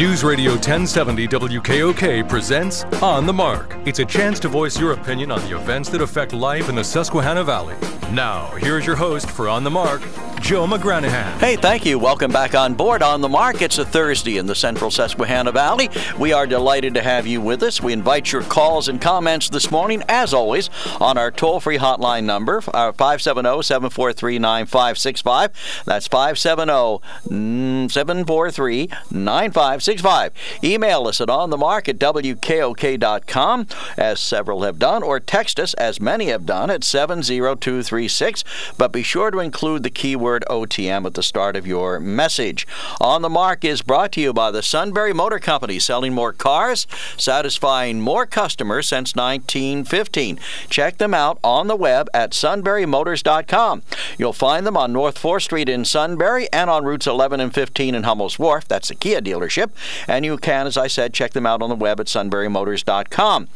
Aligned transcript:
News 0.00 0.24
Radio 0.24 0.52
1070 0.52 1.28
WKOK 1.28 2.26
presents 2.26 2.84
On 3.02 3.26
the 3.26 3.32
Mark. 3.34 3.76
It's 3.84 3.98
a 3.98 4.04
chance 4.06 4.40
to 4.40 4.48
voice 4.48 4.80
your 4.80 4.92
opinion 4.92 5.30
on 5.30 5.42
the 5.42 5.54
events 5.54 5.90
that 5.90 6.00
affect 6.00 6.32
life 6.32 6.70
in 6.70 6.74
the 6.74 6.82
Susquehanna 6.82 7.44
Valley. 7.44 7.76
Now, 8.10 8.46
here's 8.52 8.86
your 8.86 8.96
host 8.96 9.30
for 9.30 9.46
On 9.46 9.62
the 9.62 9.70
Mark, 9.70 10.00
Joe 10.40 10.66
McGranaghan. 10.66 11.38
Hey, 11.38 11.56
thank 11.56 11.84
you. 11.84 11.98
Welcome 11.98 12.32
back 12.32 12.54
on 12.54 12.74
board 12.74 13.02
on 13.02 13.20
the 13.20 13.28
mark. 13.28 13.62
It's 13.62 13.78
a 13.78 13.84
Thursday 13.84 14.38
in 14.38 14.46
the 14.46 14.54
central 14.54 14.90
Susquehanna 14.90 15.52
Valley. 15.52 15.90
We 16.18 16.32
are 16.32 16.46
delighted 16.46 16.94
to 16.94 17.02
have 17.02 17.26
you 17.26 17.40
with 17.40 17.62
us. 17.62 17.82
We 17.82 17.92
invite 17.92 18.32
your 18.32 18.42
calls 18.42 18.88
and 18.88 19.00
comments 19.00 19.48
this 19.50 19.70
morning, 19.70 20.02
as 20.08 20.32
always, 20.32 20.70
on 20.98 21.18
our 21.18 21.30
toll 21.30 21.60
free 21.60 21.78
hotline 21.78 22.24
number, 22.24 22.62
uh, 22.74 22.92
570 22.92 23.62
743 23.62 24.38
9565. 24.38 25.52
That's 25.84 26.08
570 26.08 27.88
743 27.88 28.88
9565. 29.10 30.32
Email 30.64 31.06
us 31.06 31.20
at 31.20 31.28
onthemark 31.28 31.88
at 31.88 31.98
wkok.com, 31.98 33.66
as 33.98 34.20
several 34.20 34.62
have 34.62 34.78
done, 34.78 35.02
or 35.02 35.20
text 35.20 35.60
us, 35.60 35.74
as 35.74 36.00
many 36.00 36.26
have 36.26 36.46
done, 36.46 36.70
at 36.70 36.82
70236. 36.82 38.42
But 38.78 38.90
be 38.90 39.02
sure 39.02 39.30
to 39.30 39.38
include 39.38 39.82
the 39.82 39.90
keyword 39.90 40.29
word 40.30 40.44
OTM 40.48 41.06
at 41.06 41.14
the 41.14 41.24
start 41.24 41.56
of 41.56 41.66
your 41.66 41.98
message. 41.98 42.64
On 43.00 43.20
the 43.20 43.28
Mark 43.28 43.64
is 43.64 43.82
brought 43.82 44.12
to 44.12 44.20
you 44.20 44.32
by 44.32 44.52
the 44.52 44.62
Sunbury 44.62 45.12
Motor 45.12 45.40
Company, 45.40 45.80
selling 45.80 46.14
more 46.14 46.32
cars, 46.32 46.86
satisfying 47.16 48.00
more 48.00 48.26
customers 48.26 48.88
since 48.88 49.16
1915. 49.16 50.38
Check 50.68 50.98
them 50.98 51.14
out 51.14 51.40
on 51.42 51.66
the 51.66 51.74
web 51.74 52.08
at 52.14 52.30
sunburymotors.com. 52.30 53.82
You'll 54.18 54.32
find 54.32 54.64
them 54.64 54.76
on 54.76 54.92
North 54.92 55.20
4th 55.20 55.42
Street 55.42 55.68
in 55.68 55.84
Sunbury 55.84 56.46
and 56.52 56.70
on 56.70 56.84
routes 56.84 57.08
11 57.08 57.40
and 57.40 57.52
15 57.52 57.96
in 57.96 58.04
Hummel's 58.04 58.38
Wharf. 58.38 58.68
That's 58.68 58.88
a 58.88 58.94
Kia 58.94 59.20
dealership. 59.20 59.70
And 60.06 60.24
you 60.24 60.38
can, 60.38 60.68
as 60.68 60.76
I 60.76 60.86
said, 60.86 61.12
check 61.12 61.32
them 61.32 61.44
out 61.44 61.60
on 61.60 61.70
the 61.70 61.74
web 61.74 61.98
at 61.98 62.06
sunburymotors.com. 62.06 63.48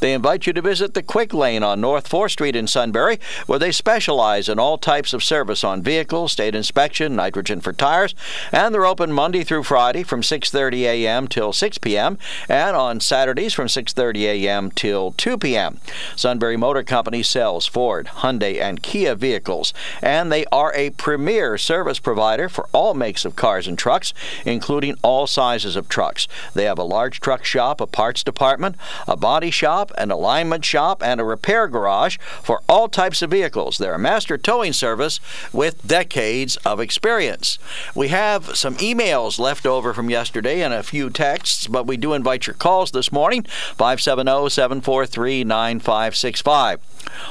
They 0.00 0.14
invite 0.14 0.46
you 0.46 0.54
to 0.54 0.62
visit 0.62 0.94
the 0.94 1.02
Quick 1.02 1.34
Lane 1.34 1.62
on 1.62 1.82
North 1.82 2.08
4th 2.08 2.30
Street 2.30 2.56
in 2.56 2.66
Sunbury, 2.66 3.20
where 3.46 3.58
they 3.58 3.70
specialize 3.70 4.48
in 4.48 4.58
all 4.58 4.78
types 4.78 5.12
of 5.12 5.22
service 5.22 5.62
on 5.62 5.82
vehicles 5.82 6.21
state 6.28 6.54
inspection, 6.54 7.16
nitrogen 7.16 7.60
for 7.60 7.72
tires, 7.72 8.14
and 8.52 8.74
they're 8.74 8.86
open 8.86 9.12
Monday 9.12 9.44
through 9.44 9.62
Friday 9.62 10.02
from 10.02 10.22
6:30 10.22 10.82
a.m. 10.82 11.26
till 11.26 11.52
6 11.52 11.78
p.m. 11.78 12.18
and 12.48 12.76
on 12.76 13.00
Saturdays 13.00 13.54
from 13.54 13.66
6:30 13.66 14.22
a.m. 14.24 14.70
till 14.70 15.12
2 15.12 15.38
p.m. 15.38 15.80
Sunbury 16.16 16.56
Motor 16.56 16.82
Company 16.82 17.22
sells 17.22 17.66
Ford, 17.66 18.06
Hyundai, 18.18 18.60
and 18.60 18.82
Kia 18.82 19.14
vehicles, 19.14 19.74
and 20.00 20.30
they 20.30 20.44
are 20.46 20.72
a 20.74 20.90
premier 20.90 21.58
service 21.58 21.98
provider 21.98 22.48
for 22.48 22.68
all 22.72 22.94
makes 22.94 23.24
of 23.24 23.36
cars 23.36 23.66
and 23.66 23.78
trucks, 23.78 24.12
including 24.44 24.96
all 25.02 25.26
sizes 25.26 25.76
of 25.76 25.88
trucks. 25.88 26.28
They 26.54 26.64
have 26.64 26.78
a 26.78 26.84
large 26.84 27.20
truck 27.20 27.44
shop, 27.44 27.80
a 27.80 27.86
parts 27.86 28.22
department, 28.22 28.76
a 29.08 29.16
body 29.16 29.50
shop, 29.50 29.90
an 29.98 30.10
alignment 30.10 30.64
shop, 30.64 31.02
and 31.02 31.20
a 31.20 31.24
repair 31.24 31.68
garage 31.68 32.18
for 32.42 32.60
all 32.68 32.88
types 32.88 33.22
of 33.22 33.30
vehicles. 33.30 33.78
They're 33.78 33.94
a 33.94 33.98
master 33.98 34.38
towing 34.38 34.72
service 34.72 35.20
with 35.52 35.86
decades 35.86 36.11
decades 36.12 36.56
of 36.56 36.78
experience. 36.78 37.58
We 37.94 38.08
have 38.08 38.54
some 38.56 38.76
emails 38.76 39.38
left 39.38 39.64
over 39.64 39.94
from 39.94 40.10
yesterday 40.10 40.60
and 40.60 40.74
a 40.74 40.82
few 40.82 41.08
texts, 41.08 41.66
but 41.66 41.86
we 41.86 41.96
do 41.96 42.12
invite 42.12 42.46
your 42.46 42.54
calls 42.54 42.90
this 42.90 43.10
morning 43.10 43.44
570 43.44 44.50
743 44.50 45.44
9565. 45.44 46.80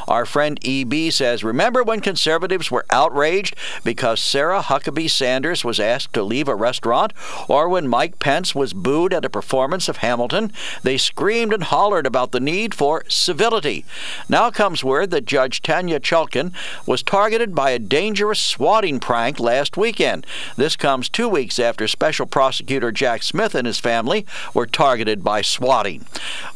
Our 0.07 0.25
friend 0.25 0.59
EB 0.65 1.11
says, 1.11 1.43
Remember 1.43 1.83
when 1.83 2.01
conservatives 2.01 2.71
were 2.71 2.85
outraged 2.89 3.55
because 3.83 4.19
Sarah 4.19 4.61
Huckabee 4.61 5.09
Sanders 5.09 5.63
was 5.63 5.79
asked 5.79 6.13
to 6.13 6.23
leave 6.23 6.47
a 6.47 6.55
restaurant, 6.55 7.13
or 7.47 7.69
when 7.69 7.87
Mike 7.87 8.19
Pence 8.19 8.53
was 8.53 8.73
booed 8.73 9.13
at 9.13 9.25
a 9.25 9.29
performance 9.29 9.87
of 9.87 9.97
Hamilton? 9.97 10.51
They 10.83 10.97
screamed 10.97 11.53
and 11.53 11.63
hollered 11.63 12.05
about 12.05 12.31
the 12.31 12.39
need 12.39 12.73
for 12.73 13.03
civility. 13.07 13.85
Now 14.27 14.51
comes 14.51 14.83
word 14.83 15.11
that 15.11 15.25
Judge 15.25 15.61
Tanya 15.61 15.99
Chutkan 15.99 16.51
was 16.85 17.03
targeted 17.03 17.55
by 17.55 17.71
a 17.71 17.79
dangerous 17.79 18.39
swatting 18.71 19.01
prank 19.01 19.37
last 19.37 19.75
weekend. 19.75 20.25
This 20.55 20.77
comes 20.77 21.09
two 21.09 21.27
weeks 21.27 21.59
after 21.59 21.89
Special 21.89 22.25
Prosecutor 22.25 22.89
Jack 22.89 23.21
Smith 23.21 23.53
and 23.53 23.67
his 23.67 23.81
family 23.81 24.25
were 24.53 24.65
targeted 24.65 25.25
by 25.25 25.41
swatting. 25.41 26.05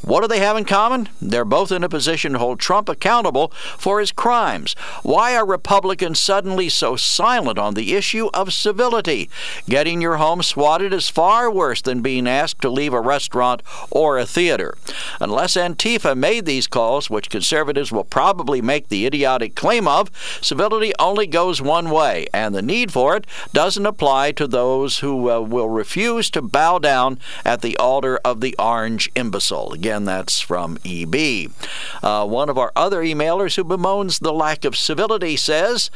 What 0.02 0.22
do 0.22 0.30
they 0.30 0.40
have 0.40 0.56
in 0.56 0.64
common? 0.64 1.09
They're 1.22 1.44
both 1.44 1.74
in 1.74 1.84
a 1.84 1.90
position 1.90 2.31
to 2.31 2.40
hold 2.40 2.62
Trump 2.62 2.88
accountable 2.88 3.50
for 3.78 4.00
his 4.00 4.14
crimes. 4.14 4.76
Why 5.03 5.36
are 5.36 5.46
Republicans 5.46 6.22
suddenly 6.22 6.70
so 6.70 6.96
silent 6.96 7.59
on 7.59 7.74
the 7.74 7.94
issue 7.96 8.30
of 8.34 8.53
civility? 8.53 9.30
Getting 9.68 10.02
your 10.02 10.16
home 10.16 10.42
swatted 10.42 10.94
is 10.94 11.09
far 11.09 11.52
worse 11.52 11.82
than 11.82 12.02
being 12.02 12.30
asked 12.30 12.62
to 12.62 12.70
leave 12.70 12.94
a 12.94 13.02
restaurant 13.02 13.62
or 13.92 14.18
a 14.18 14.26
theater. 14.26 14.78
Unless 15.20 15.58
Antifa 15.58 16.16
made 16.16 16.46
these 16.46 16.66
calls, 16.68 17.09
which 17.09 17.30
conservatives 17.30 17.92
will 17.92 18.06
probably 18.06 18.62
make 18.62 18.88
the 18.88 19.06
idiotic 19.06 19.53
claim 19.53 19.86
of, 19.86 20.09
civility 20.42 20.94
only 20.97 21.28
goes 21.28 21.62
one 21.62 21.90
way, 21.90 22.04
and 22.33 22.53
the 22.53 22.61
need 22.61 22.91
for 22.91 23.16
it 23.16 23.25
doesn't 23.53 23.85
apply 23.85 24.31
to 24.33 24.47
those 24.47 24.99
who 24.99 25.29
uh, 25.29 25.39
will 25.39 25.69
refuse 25.69 26.29
to 26.29 26.41
bow 26.41 26.79
down 26.79 27.19
at 27.43 27.61
the 27.61 27.75
altar 27.77 28.19
of 28.23 28.41
the 28.41 28.55
orange 28.57 29.09
imbecile. 29.16 29.73
Again, 29.73 30.05
that's 30.05 30.39
from 30.39 30.77
EB. 30.85 31.51
Uh, 32.03 32.25
one 32.27 32.49
of 32.49 32.57
our 32.57 32.71
other 32.75 33.01
emailers 33.01 33.55
who 33.55 33.63
bemoans 33.63 34.19
the 34.19 34.33
lack 34.33 34.66
of 34.66 34.75
civility 34.75 35.35
says, 35.35 35.89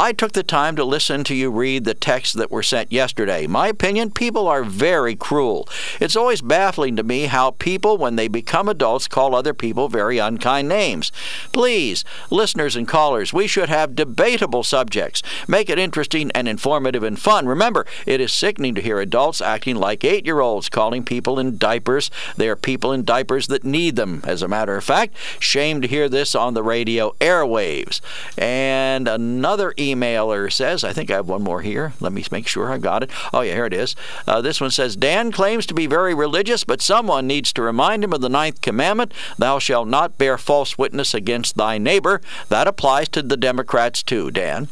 I 0.00 0.12
took 0.12 0.30
the 0.30 0.44
time 0.44 0.76
to 0.76 0.84
listen 0.84 1.24
to 1.24 1.34
you 1.34 1.50
read 1.50 1.84
the 1.84 1.92
texts 1.92 2.34
that 2.36 2.52
were 2.52 2.62
sent 2.62 2.92
yesterday. 2.92 3.48
My 3.48 3.66
opinion, 3.66 4.12
people 4.12 4.46
are 4.46 4.62
very 4.62 5.16
cruel. 5.16 5.68
It's 5.98 6.14
always 6.14 6.40
baffling 6.40 6.94
to 6.96 7.02
me 7.02 7.24
how 7.24 7.50
people, 7.52 7.98
when 7.98 8.14
they 8.14 8.28
become 8.28 8.68
adults, 8.68 9.08
call 9.08 9.34
other 9.34 9.52
people 9.52 9.88
very 9.88 10.18
unkind 10.18 10.68
names. 10.68 11.10
Please, 11.52 12.04
listeners 12.30 12.76
and 12.76 12.86
callers, 12.86 13.32
we 13.32 13.48
should 13.48 13.68
have 13.68 13.96
debatable 13.96 14.62
subjects. 14.62 15.20
Make 15.46 15.70
it 15.70 15.78
interesting 15.78 16.30
and 16.32 16.48
informative 16.48 17.02
and 17.02 17.18
fun. 17.18 17.46
Remember, 17.46 17.86
it 18.06 18.20
is 18.20 18.32
sickening 18.32 18.74
to 18.74 18.80
hear 18.80 19.00
adults 19.00 19.40
acting 19.40 19.76
like 19.76 20.04
eight 20.04 20.26
year 20.26 20.40
olds, 20.40 20.68
calling 20.68 21.04
people 21.04 21.38
in 21.38 21.58
diapers. 21.58 22.10
They 22.36 22.48
are 22.48 22.56
people 22.56 22.92
in 22.92 23.04
diapers 23.04 23.46
that 23.48 23.64
need 23.64 23.96
them, 23.96 24.22
as 24.24 24.42
a 24.42 24.48
matter 24.48 24.76
of 24.76 24.84
fact. 24.84 25.14
Shame 25.40 25.80
to 25.82 25.88
hear 25.88 26.08
this 26.08 26.34
on 26.34 26.54
the 26.54 26.62
radio 26.62 27.14
airwaves. 27.20 28.00
And 28.36 29.08
another 29.08 29.72
emailer 29.72 30.52
says, 30.52 30.84
I 30.84 30.92
think 30.92 31.10
I 31.10 31.14
have 31.14 31.28
one 31.28 31.42
more 31.42 31.62
here. 31.62 31.92
Let 32.00 32.12
me 32.12 32.24
make 32.30 32.46
sure 32.46 32.70
I 32.70 32.78
got 32.78 33.02
it. 33.02 33.10
Oh, 33.32 33.40
yeah, 33.40 33.54
here 33.54 33.66
it 33.66 33.72
is. 33.72 33.96
Uh, 34.26 34.40
this 34.40 34.60
one 34.60 34.70
says 34.70 34.96
Dan 34.96 35.32
claims 35.32 35.66
to 35.66 35.74
be 35.74 35.86
very 35.86 36.14
religious, 36.14 36.64
but 36.64 36.82
someone 36.82 37.26
needs 37.26 37.52
to 37.54 37.62
remind 37.62 38.04
him 38.04 38.12
of 38.12 38.20
the 38.20 38.28
ninth 38.28 38.60
commandment 38.60 39.12
Thou 39.38 39.58
shalt 39.58 39.88
not 39.88 40.18
bear 40.18 40.38
false 40.38 40.76
witness 40.78 41.14
against 41.14 41.56
thy 41.56 41.78
neighbor. 41.78 42.20
That 42.48 42.68
applies 42.68 43.08
to 43.10 43.22
the 43.22 43.36
Democrats 43.36 44.02
too, 44.02 44.30
Dan. 44.30 44.68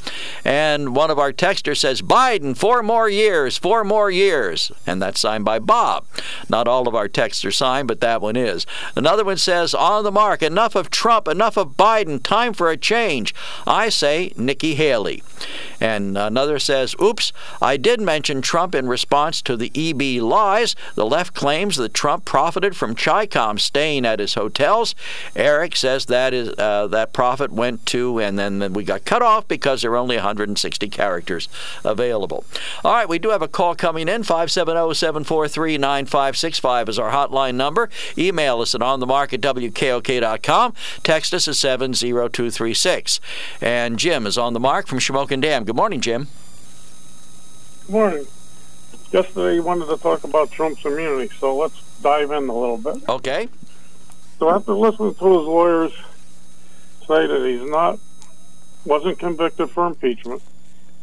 And 0.47 0.95
one 0.95 1.11
of 1.11 1.19
our 1.19 1.33
texters 1.33 1.79
says, 1.79 2.03
Biden, 2.03 2.57
four 2.57 2.81
more 2.81 3.09
years, 3.09 3.59
four 3.59 3.83
more 3.83 4.13
years. 4.13 4.71
And 4.87 5.03
that's 5.03 5.19
signed 5.19 5.45
by 5.45 5.59
Bob. 5.59 6.07
Not 6.49 6.69
all 6.69 6.87
of 6.87 6.95
our 6.95 7.09
texts 7.09 7.45
are 7.45 7.51
signed, 7.51 7.89
but 7.89 8.01
that 8.01 8.23
one 8.23 8.37
is. 8.37 8.65
Another 8.95 9.25
one 9.25 9.39
says, 9.39 9.75
On 9.75 10.05
the 10.05 10.13
mark, 10.13 10.45
enough 10.45 10.77
of 10.77 10.89
Trump, 10.89 11.27
enough 11.27 11.57
of 11.57 11.77
Biden, 11.77 12.23
time 12.23 12.53
for 12.53 12.71
a 12.71 12.77
change. 12.77 13.35
I 13.67 13.89
say 13.89 14.33
Nikki 14.37 14.77
Haley. 14.77 15.25
And 15.81 16.17
another 16.17 16.61
says, 16.61 16.95
Oops, 17.03 17.33
I 17.61 17.77
did 17.77 18.01
mention 18.01 18.41
Trump 18.41 18.73
in 18.77 18.87
response 18.87 19.43
to 19.43 19.57
the 19.57 19.73
EB 19.75 20.23
lies. 20.23 20.77
The 20.95 21.07
left 21.07 21.35
claims 21.35 21.77
that 21.77 21.93
Trump 21.93 22.25
profited 22.25 22.77
from 22.77 22.95
Chi-Com 22.95 23.59
staying 23.59 24.07
at 24.07 24.21
his 24.21 24.35
hotels. 24.35 24.95
Eric 25.35 25.75
says 25.75 26.07
that 26.07 26.33
is 26.33 26.51
uh, 26.57 26.87
that 26.87 27.13
profit 27.13 27.51
went 27.51 27.85
to, 27.87 28.21
and 28.21 28.39
then 28.39 28.73
we 28.73 28.85
got 28.85 29.05
cut 29.05 29.23
off 29.23 29.49
because 29.49 29.83
there 29.83 29.91
are 29.91 29.97
only 29.97 30.19
160 30.37 30.89
characters 30.89 31.49
available. 31.83 32.45
All 32.85 32.93
right, 32.93 33.09
we 33.09 33.19
do 33.19 33.31
have 33.31 33.41
a 33.41 33.49
call 33.49 33.75
coming 33.75 34.09
in. 34.09 34.23
570-743-9565 34.23 36.91
is 36.91 36.99
our 36.99 37.11
hotline 37.11 37.55
number. 37.55 37.89
Email 38.19 38.61
us 38.61 38.75
at 38.75 38.83
onthemark@wkok.com. 38.83 40.75
Text 41.03 41.33
us 41.33 41.49
at 41.49 41.55
70236. 41.55 43.21
And 43.63 43.99
Jim 43.99 44.27
is 44.27 44.37
on 44.37 44.53
the 44.53 44.61
mark 44.61 44.87
from 44.87 44.99
Shamokin 44.99 45.41
Dam. 45.41 45.65
Good 45.65 45.77
morning, 45.77 46.03
Jim. 46.03 46.29
Good 47.87 47.93
morning. 47.93 48.27
Yesterday 49.13 49.55
you 49.55 49.63
wanted 49.63 49.87
to 49.87 49.97
talk 49.97 50.25
about 50.25 50.51
Trump's 50.51 50.85
immunity, 50.85 51.33
so 51.39 51.57
let's 51.57 51.81
dive 52.03 52.33
in 52.33 52.49
a 52.49 52.53
little 52.53 52.77
bit. 52.77 52.97
Okay. 53.09 53.49
So 54.39 54.51
after 54.51 54.75
listening 54.75 55.15
to 55.15 55.39
his 55.39 55.47
lawyers 55.47 55.93
say 57.07 57.27
that 57.27 57.43
he's 57.47 57.63
not, 57.71 57.99
wasn't 58.87 59.19
convicted 59.19 59.71
for 59.71 59.87
impeachment, 59.87 60.43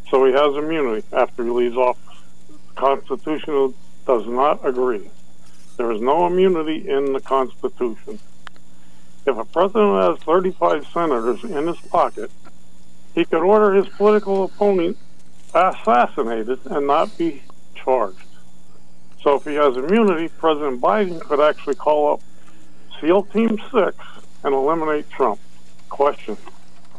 so 0.10 0.26
he 0.26 0.32
has 0.32 0.56
immunity 0.56 1.06
after 1.12 1.44
he 1.44 1.50
leaves 1.50 1.76
office. 1.76 2.18
The 2.48 2.82
Constitution 2.82 3.74
does 4.06 4.26
not 4.28 4.66
agree. 4.66 5.10
There 5.78 5.92
is 5.92 6.02
no 6.02 6.28
immunity 6.28 6.88
in 6.88 7.14
the 7.14 7.20
Constitution. 7.20 8.20
If 9.26 9.38
a 9.38 9.46
president 9.46 10.18
has 10.18 10.24
35 10.24 10.88
senators 10.88 11.44
in 11.44 11.68
his 11.68 11.78
pocket, 11.78 12.32
he 13.16 13.26
could 13.26 13.42
order 13.42 13.74
his 13.74 13.88
political 13.96 14.44
opponent 14.44 14.98
assassinated 15.54 16.60
and 16.66 16.88
not 16.88 17.18
be 17.18 17.44
charged. 17.76 18.18
So 19.22 19.36
if 19.36 19.46
he 19.46 19.56
has 19.56 19.78
immunity, 19.78 20.28
President 20.28 20.82
Biden 20.82 21.22
could 21.22 21.40
actually 21.40 21.76
call 21.76 22.14
up 22.14 22.22
SEAL 23.00 23.24
Team 23.26 23.60
6 23.72 23.98
and 24.44 24.54
eliminate 24.54 25.10
Trump. 25.10 25.40
Question. 25.90 26.38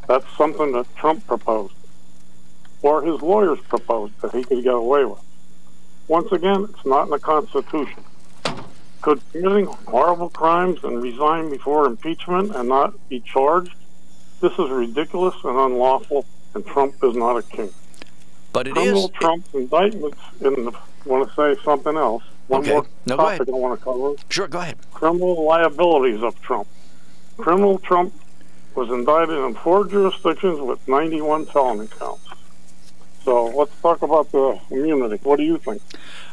That's 0.07 0.27
something 0.37 0.73
that 0.73 0.87
Trump 0.97 1.27
proposed. 1.27 1.75
Or 2.83 3.03
his 3.03 3.23
lawyers 3.23 3.59
proposed 3.69 4.21
that 4.21 4.35
he 4.35 4.45
could 4.45 4.63
get 4.63 4.75
away 4.75 5.05
with. 5.05 5.21
Once 6.09 6.31
again, 6.33 6.67
it's 6.71 6.85
not 6.85 7.05
in 7.05 7.11
the 7.11 7.19
Constitution. 7.19 8.05
Could 9.01 9.21
committing 9.33 9.67
horrible 9.67 10.29
crimes 10.31 10.81
and 10.85 11.03
resign 11.03 11.51
before 11.51 11.87
impeachment 11.87 12.55
and 12.55 12.69
not 12.69 12.95
be 13.09 13.21
charged? 13.21 13.75
This 14.41 14.53
is 14.53 14.71
ridiculous 14.71 15.35
and 15.45 15.57
unlawful, 15.59 16.27
and 16.55 16.67
Trump 16.67 16.97
is 17.03 17.15
not 17.17 17.37
a 17.37 17.43
king. 17.43 17.73
But 18.53 18.67
it 18.67 18.75
Criminal 18.75 19.07
is. 19.07 19.11
Trump's 19.13 19.55
indictments 19.55 20.19
in 20.41 20.65
the, 20.67 20.73
want 21.07 21.29
to 21.29 21.35
say 21.35 21.61
something 21.65 21.97
else. 21.97 22.23
One 22.49 22.61
Okay. 22.61 22.73
more 22.73 22.87
No, 23.07 23.17
go 23.17 23.23
topic 23.23 23.41
ahead. 23.41 23.49
I 23.49 23.59
want 23.59 23.79
to 23.79 23.85
cover. 23.85 24.15
Sure, 24.29 24.49
go 24.49 24.59
ahead. 24.61 24.77
Criminal 24.93 25.45
liabilities 25.45 26.23
of 26.23 26.41
Trump. 26.43 26.69
Criminal 27.39 27.79
Trump 27.79 28.13
was 28.77 28.91
indicted 28.91 29.37
in 29.39 29.55
four 29.55 29.87
jurisdictions 29.87 30.61
with 30.61 30.87
91 30.89 31.47
felony 31.47 31.87
counts. 31.87 32.27
So 33.25 33.47
let's 33.47 33.75
talk 33.81 34.03
about 34.03 34.31
the 34.33 34.61
immunity. 34.71 35.19
What 35.23 35.37
do 35.37 35.45
you 35.45 35.59
think? 35.59 35.81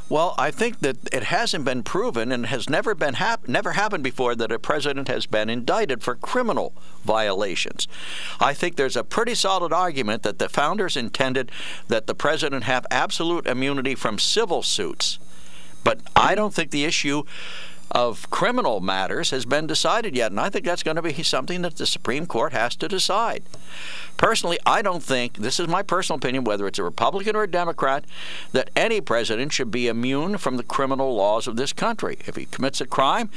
Well, 0.10 0.36
I 0.38 0.52
think 0.52 0.80
that 0.80 0.98
it 1.14 1.24
hasn't 1.24 1.64
been 1.64 1.84
proven 1.84 2.34
and 2.34 2.48
has 2.48 2.70
never 2.70 2.94
been 2.94 3.14
hap- 3.14 3.48
never 3.48 3.72
happened 3.72 4.04
before 4.04 4.36
that 4.36 4.52
a 4.52 4.60
president 4.60 5.08
has 5.08 5.26
been 5.26 5.50
indicted 5.50 6.04
for 6.04 6.16
criminal 6.16 6.74
violations. 7.06 7.88
I 8.38 8.54
think 8.54 8.76
there's 8.76 8.98
a 8.98 9.06
pretty 9.06 9.36
solid 9.36 9.72
argument 9.72 10.24
that 10.24 10.38
the 10.38 10.50
founders 10.50 10.98
intended 10.98 11.50
that 11.88 12.08
the 12.08 12.14
president 12.14 12.66
have 12.66 12.86
absolute 12.92 13.48
immunity 13.48 13.96
from 13.96 14.20
civil 14.20 14.64
suits. 14.64 15.18
But 15.86 16.02
I 16.14 16.36
don't 16.36 16.54
think 16.54 16.72
the 16.72 16.84
issue 16.84 17.24
of 17.92 18.30
criminal 18.30 18.80
matters 18.80 19.32
has 19.32 19.46
been 19.46 19.68
decided 19.68 20.16
yet, 20.16 20.32
and 20.32 20.40
I 20.40 20.50
think 20.50 20.66
that's 20.66 20.84
going 20.84 20.96
to 20.96 21.02
be 21.02 21.24
something 21.24 21.62
that 21.62 21.76
the 21.76 21.86
Supreme 21.86 22.26
Court 22.26 22.54
has 22.54 22.76
to 22.78 22.88
decide. 22.88 23.44
Personally, 24.16 24.58
I 24.66 24.82
don't 24.82 25.04
think, 25.04 25.38
this 25.38 25.60
is 25.60 25.68
my 25.68 25.84
personal 25.84 26.18
opinion, 26.18 26.46
whether 26.46 26.68
it's 26.68 26.80
a 26.80 26.84
Republican 26.84 27.36
or 27.36 27.44
a 27.44 27.52
Democrat, 27.52 28.06
that 28.54 28.70
any 28.76 29.02
president 29.02 29.52
should 29.52 29.72
be 29.72 29.88
immune 29.88 30.38
from 30.38 30.58
the 30.58 30.64
criminal 30.64 31.16
laws 31.16 31.48
of 31.48 31.58
this 31.58 31.74
country. 31.74 32.18
If 32.26 32.38
he 32.38 32.46
commits 32.46 32.80
a 32.80 32.86
crime, 32.86 33.30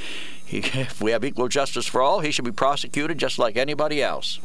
he, 0.43 0.57
if 0.73 1.01
we 1.01 1.11
have 1.11 1.25
equal 1.25 1.49
justice 1.49 1.85
for 1.85 2.01
all, 2.01 2.21
he 2.21 2.31
should 2.31 2.45
be 2.45 2.51
prosecuted 2.51 3.17
just 3.17 3.37
like 3.37 3.57
anybody 3.57 4.01
else. 4.01 4.39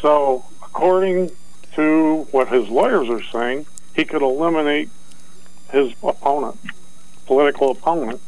So, 0.00 0.44
according 0.62 1.30
to 1.74 2.28
what 2.30 2.48
his 2.48 2.68
lawyers 2.68 3.08
are 3.08 3.22
saying, 3.22 3.66
he 3.94 4.04
could 4.04 4.22
eliminate 4.22 4.90
his 5.70 5.92
opponent, 6.02 6.58
political 7.26 7.70
opponent, 7.70 8.20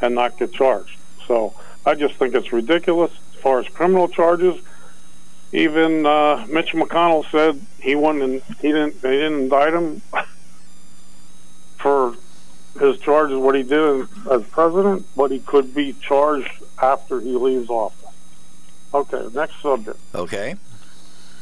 and 0.00 0.14
not 0.14 0.38
get 0.38 0.52
charged. 0.52 0.96
So, 1.26 1.54
I 1.84 1.94
just 1.94 2.14
think 2.14 2.34
it's 2.34 2.52
ridiculous 2.52 3.12
as 3.34 3.40
far 3.40 3.60
as 3.60 3.68
criminal 3.68 4.08
charges. 4.08 4.60
Even 5.52 6.06
uh, 6.06 6.46
Mitch 6.48 6.72
McConnell 6.72 7.28
said 7.30 7.60
he 7.80 7.94
wouldn't. 7.94 8.44
He 8.60 8.68
didn't. 8.68 9.00
They 9.02 9.16
didn't 9.16 9.42
indict 9.42 9.74
him 9.74 10.02
for 11.78 12.16
his 12.78 12.98
charges, 12.98 13.36
what 13.36 13.54
he 13.54 13.62
did 13.62 14.06
as 14.30 14.44
president, 14.44 15.06
but 15.16 15.30
he 15.30 15.40
could 15.40 15.74
be 15.74 15.94
charged 15.94 16.50
after 16.80 17.20
he 17.20 17.32
leaves 17.32 17.68
office. 17.68 18.14
Okay, 18.92 19.26
next 19.34 19.60
subject. 19.60 19.98
Okay? 20.14 20.54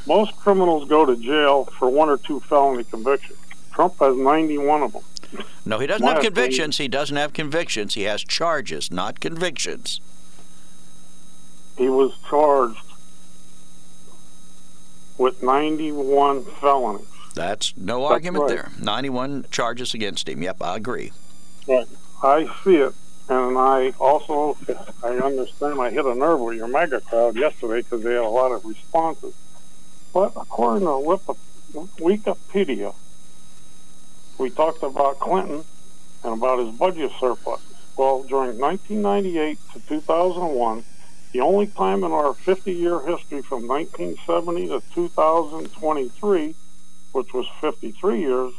Most 0.07 0.37
criminals 0.37 0.89
go 0.89 1.05
to 1.05 1.17
jail 1.17 1.67
for 1.67 1.89
one 1.89 2.09
or 2.09 2.17
two 2.17 2.41
felony 2.41 2.85
convictions. 2.85 3.39
Trump 3.73 3.99
has 3.99 4.17
91 4.17 4.83
of 4.83 4.93
them. 4.93 5.03
No, 5.65 5.79
he 5.79 5.87
doesn't 5.87 6.07
have 6.07 6.23
convictions. 6.23 6.79
He 6.79 6.89
doesn't 6.89 7.17
have 7.17 7.33
convictions. 7.33 7.95
He 7.95 8.03
has 8.03 8.23
charges, 8.25 8.91
not 8.91 9.21
convictions. 9.21 10.01
He 11.77 11.89
was 11.89 12.13
charged 12.29 12.81
with 15.19 15.43
91 15.43 16.45
felonies. 16.45 17.07
That's 17.35 17.77
no 17.77 18.01
That's 18.01 18.13
argument 18.13 18.43
right. 18.45 18.49
there. 18.49 18.71
91 18.81 19.47
charges 19.51 19.95
against 19.95 20.29
him. 20.29 20.43
Yep, 20.43 20.63
I 20.63 20.77
agree. 20.77 21.13
Right. 21.67 21.87
I 22.23 22.47
see 22.65 22.77
it, 22.77 22.95
and 23.29 23.57
I 23.57 23.93
also 24.01 24.57
I 25.05 25.11
understand. 25.11 25.81
I 25.81 25.91
hit 25.91 26.05
a 26.05 26.15
nerve 26.15 26.41
with 26.41 26.57
your 26.57 26.67
MAGA 26.67 27.03
crowd 27.03 27.37
yesterday 27.37 27.83
because 27.83 28.03
they 28.03 28.15
had 28.15 28.23
a 28.23 28.29
lot 28.29 28.51
of 28.51 28.65
responses. 28.65 29.35
But 30.13 30.33
according 30.35 30.87
to 30.87 31.21
Wikipedia, 32.01 32.95
we 34.39 34.51
talked 34.51 34.83
about 34.83 35.19
Clinton 35.19 35.65
and 36.25 36.33
about 36.33 36.61
his 36.61 36.75
budget 36.77 37.11
surplus. 37.21 37.61
Well, 37.97 38.23
during 38.23 38.59
1998 38.59 39.59
to 39.73 39.81
2001, 39.89 40.85
the 41.33 41.41
only 41.41 41.67
time 41.67 42.05
in 42.05 42.13
our 42.13 42.33
50-year 42.33 43.01
history 43.01 43.43
from 43.43 43.67
1970 43.67 44.69
to 44.69 44.83
2023, 44.95 46.55
which 47.13 47.35
was 47.35 47.47
53 47.61 48.21
years, 48.21 48.53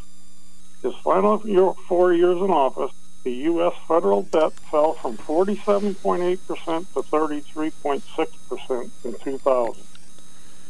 his 0.83 0.93
final 0.95 1.41
year, 1.47 1.73
four 1.87 2.13
years 2.13 2.37
in 2.37 2.51
office, 2.51 2.91
the 3.23 3.31
U.S. 3.31 3.73
federal 3.87 4.23
debt 4.23 4.53
fell 4.71 4.93
from 4.93 5.17
47.8% 5.17 6.37
to 6.93 7.01
33.6% 7.01 8.89
in 9.03 9.13
2000. 9.13 9.83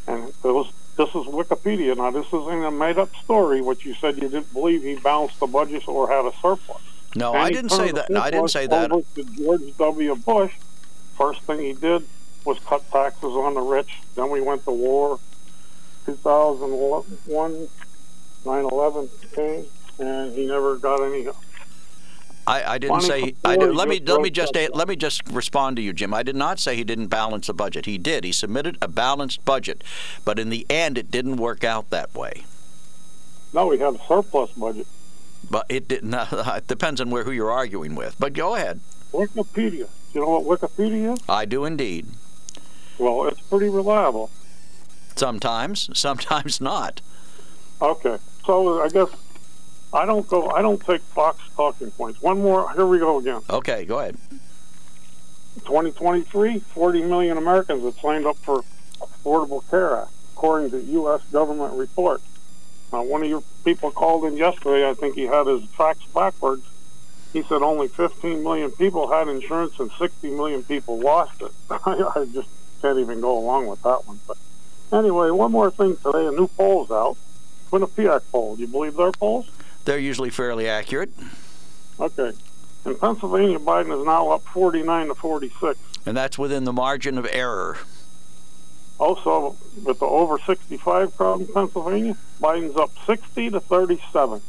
And 0.06 0.32
those, 0.42 0.72
this 0.96 1.08
is 1.08 1.26
Wikipedia. 1.26 1.96
Now, 1.96 2.10
this 2.10 2.26
isn't 2.26 2.64
a 2.64 2.70
made-up 2.70 3.14
story, 3.16 3.60
which 3.60 3.84
you 3.84 3.94
said 3.94 4.16
you 4.16 4.28
didn't 4.28 4.52
believe 4.52 4.82
he 4.82 4.96
balanced 4.96 5.40
the 5.40 5.46
budget 5.46 5.88
or 5.88 6.08
had 6.08 6.24
a 6.24 6.32
surplus. 6.40 6.82
No, 7.16 7.32
And 7.32 7.42
I 7.42 7.50
didn't 7.50 7.70
say 7.70 7.90
that. 7.92 8.10
No, 8.10 8.20
I 8.20 8.30
didn't 8.30 8.48
say 8.48 8.66
that. 8.66 8.90
To 8.90 9.24
George 9.24 9.76
W. 9.76 10.14
Bush. 10.16 10.52
First 11.16 11.42
thing 11.42 11.60
he 11.60 11.72
did 11.72 12.06
was 12.44 12.58
cut 12.60 12.88
taxes 12.90 13.24
on 13.24 13.54
the 13.54 13.60
rich. 13.60 13.98
Then 14.14 14.30
we 14.30 14.40
went 14.40 14.64
to 14.64 14.70
war. 14.70 15.18
2001, 16.06 17.68
9/11 18.44 19.08
came, 19.34 19.66
and 19.98 20.32
he 20.34 20.46
never 20.46 20.76
got 20.76 21.02
any. 21.02 21.26
I, 22.50 22.74
I 22.74 22.78
didn't 22.78 23.02
say. 23.02 23.34
I 23.44 23.56
did, 23.56 23.76
let 23.76 23.88
me 23.88 24.00
just 24.00 24.08
let 24.10 24.22
me 24.22 24.30
just 24.30 24.54
let 24.74 24.88
me 24.88 24.96
just 24.96 25.22
respond 25.30 25.76
to 25.76 25.82
you, 25.82 25.92
Jim. 25.92 26.12
I 26.12 26.24
did 26.24 26.34
not 26.34 26.58
say 26.58 26.74
he 26.74 26.82
didn't 26.82 27.06
balance 27.06 27.46
the 27.46 27.54
budget. 27.54 27.86
He 27.86 27.96
did. 27.96 28.24
He 28.24 28.32
submitted 28.32 28.76
a 28.82 28.88
balanced 28.88 29.44
budget, 29.44 29.84
but 30.24 30.40
in 30.40 30.50
the 30.50 30.66
end, 30.68 30.98
it 30.98 31.12
didn't 31.12 31.36
work 31.36 31.62
out 31.62 31.90
that 31.90 32.12
way. 32.12 32.42
No, 33.52 33.68
we 33.68 33.78
had 33.78 33.94
a 33.94 33.98
surplus 34.06 34.50
budget. 34.52 34.88
But 35.48 35.66
it 35.68 35.86
didn't. 35.86 36.14
It 36.32 36.66
depends 36.66 37.00
on 37.00 37.10
where 37.10 37.22
who 37.22 37.30
you're 37.30 37.52
arguing 37.52 37.94
with. 37.94 38.16
But 38.18 38.32
go 38.32 38.56
ahead. 38.56 38.80
Wikipedia. 39.12 39.88
You 40.12 40.20
know 40.20 40.40
what 40.40 40.60
Wikipedia 40.60 41.14
is? 41.14 41.20
I 41.28 41.44
do 41.44 41.64
indeed. 41.64 42.06
Well, 42.98 43.28
it's 43.28 43.40
pretty 43.42 43.68
reliable. 43.68 44.28
Sometimes, 45.14 45.88
sometimes 45.94 46.60
not. 46.60 47.00
Okay, 47.80 48.18
so 48.44 48.82
I 48.82 48.88
guess 48.88 49.08
I 49.92 50.06
don't 50.06 50.26
go. 50.28 50.50
I 50.50 50.62
don't 50.62 50.80
take 50.80 51.00
Fox 51.00 51.40
talking 51.56 51.90
points. 51.90 52.22
One 52.22 52.40
more. 52.42 52.72
Here 52.72 52.86
we 52.86 52.98
go 52.98 53.18
again. 53.18 53.40
Okay, 53.50 53.84
go 53.84 53.98
ahead. 53.98 54.16
2023, 55.64 56.60
40 56.60 57.02
million 57.02 57.36
Americans 57.36 57.82
have 57.82 57.98
signed 58.00 58.24
up 58.24 58.36
for 58.36 58.62
Affordable 59.00 59.68
Care 59.68 59.98
Act, 60.02 60.10
according 60.32 60.70
to 60.70 60.80
U.S. 60.80 61.22
government 61.32 61.74
report. 61.74 62.22
Now, 62.92 63.02
one 63.02 63.22
of 63.22 63.28
your 63.28 63.42
people 63.64 63.90
called 63.90 64.24
in 64.24 64.36
yesterday. 64.36 64.88
I 64.88 64.94
think 64.94 65.16
he 65.16 65.24
had 65.24 65.46
his 65.46 65.64
facts 65.70 66.04
backwards. 66.14 66.64
He 67.32 67.42
said 67.42 67.62
only 67.62 67.88
15 67.88 68.42
million 68.42 68.70
people 68.72 69.10
had 69.10 69.28
insurance 69.28 69.78
and 69.78 69.90
60 69.92 70.30
million 70.30 70.62
people 70.64 70.98
lost 70.98 71.42
it. 71.42 71.52
I 71.70 72.26
just 72.32 72.48
can't 72.82 72.98
even 72.98 73.20
go 73.20 73.38
along 73.38 73.66
with 73.66 73.82
that 73.82 74.06
one. 74.06 74.18
But 74.26 74.36
anyway, 74.92 75.30
one 75.30 75.52
more 75.52 75.70
thing 75.70 75.96
today. 75.96 76.26
A 76.26 76.32
new 76.32 76.48
poll's 76.48 76.90
out. 76.90 77.16
Quinnipiac 77.70 78.22
poll. 78.32 78.56
Do 78.56 78.62
you 78.62 78.68
believe 78.68 78.96
their 78.96 79.12
polls? 79.12 79.48
They're 79.84 79.98
usually 79.98 80.30
fairly 80.30 80.68
accurate, 80.68 81.10
Okay. 81.98 82.32
In 82.86 82.94
Pennsylvania, 82.96 83.58
Biden 83.58 83.98
is 83.98 84.06
now 84.06 84.30
up 84.30 84.42
49 84.44 85.08
to 85.08 85.14
46. 85.14 85.78
and 86.06 86.16
that's 86.16 86.38
within 86.38 86.64
the 86.64 86.72
margin 86.72 87.18
of 87.18 87.26
error. 87.30 87.76
Also, 88.98 89.56
with 89.84 89.98
the 89.98 90.06
over 90.06 90.38
65 90.38 91.14
crowd 91.16 91.40
in 91.40 91.46
Pennsylvania, 91.48 92.16
Biden's 92.40 92.76
up 92.76 92.90
60 93.06 93.50
to 93.50 93.60
37. 93.60 94.40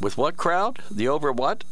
With 0.00 0.18
what 0.18 0.36
crowd? 0.36 0.80
The 0.90 1.08
over 1.08 1.32
what? 1.32 1.64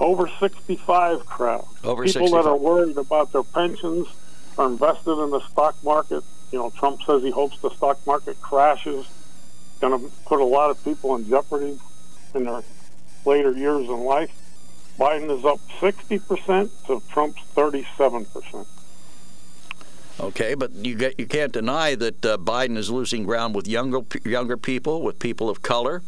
Over 0.00 0.28
65 0.40 1.24
crowd. 1.26 1.66
Over 1.84 2.04
People 2.04 2.26
65. 2.28 2.44
that 2.44 2.50
are 2.50 2.56
worried 2.56 2.96
about 2.98 3.32
their 3.32 3.42
pensions 3.42 4.06
are 4.58 4.66
invested 4.66 5.12
in 5.22 5.30
the 5.30 5.40
stock 5.40 5.76
market. 5.84 6.24
You 6.52 6.58
know, 6.58 6.70
Trump 6.70 7.02
says 7.04 7.22
he 7.22 7.30
hopes 7.30 7.58
the 7.60 7.70
stock 7.70 7.98
market 8.06 8.40
crashes. 8.42 9.06
Going 9.80 9.98
to 9.98 10.10
put 10.26 10.40
a 10.40 10.44
lot 10.44 10.70
of 10.70 10.82
people 10.84 11.16
in 11.16 11.28
jeopardy 11.28 11.78
in 12.34 12.44
their 12.44 12.62
later 13.24 13.52
years 13.52 13.88
in 13.88 14.00
life. 14.00 14.30
Biden 14.98 15.36
is 15.36 15.44
up 15.44 15.58
60% 15.80 16.70
to 16.86 17.02
Trump's 17.10 17.40
37%. 17.56 18.66
Okay, 20.20 20.52
but 20.54 20.72
you 20.74 20.94
get, 20.94 21.18
you 21.18 21.26
can't 21.26 21.52
deny 21.52 21.94
that 21.94 22.26
uh, 22.26 22.36
Biden 22.36 22.76
is 22.76 22.90
losing 22.90 23.24
ground 23.24 23.54
with 23.54 23.66
younger 23.66 24.00
younger 24.24 24.58
people, 24.58 25.00
with 25.00 25.18
people 25.18 25.48
of 25.48 25.62
color. 25.62 26.02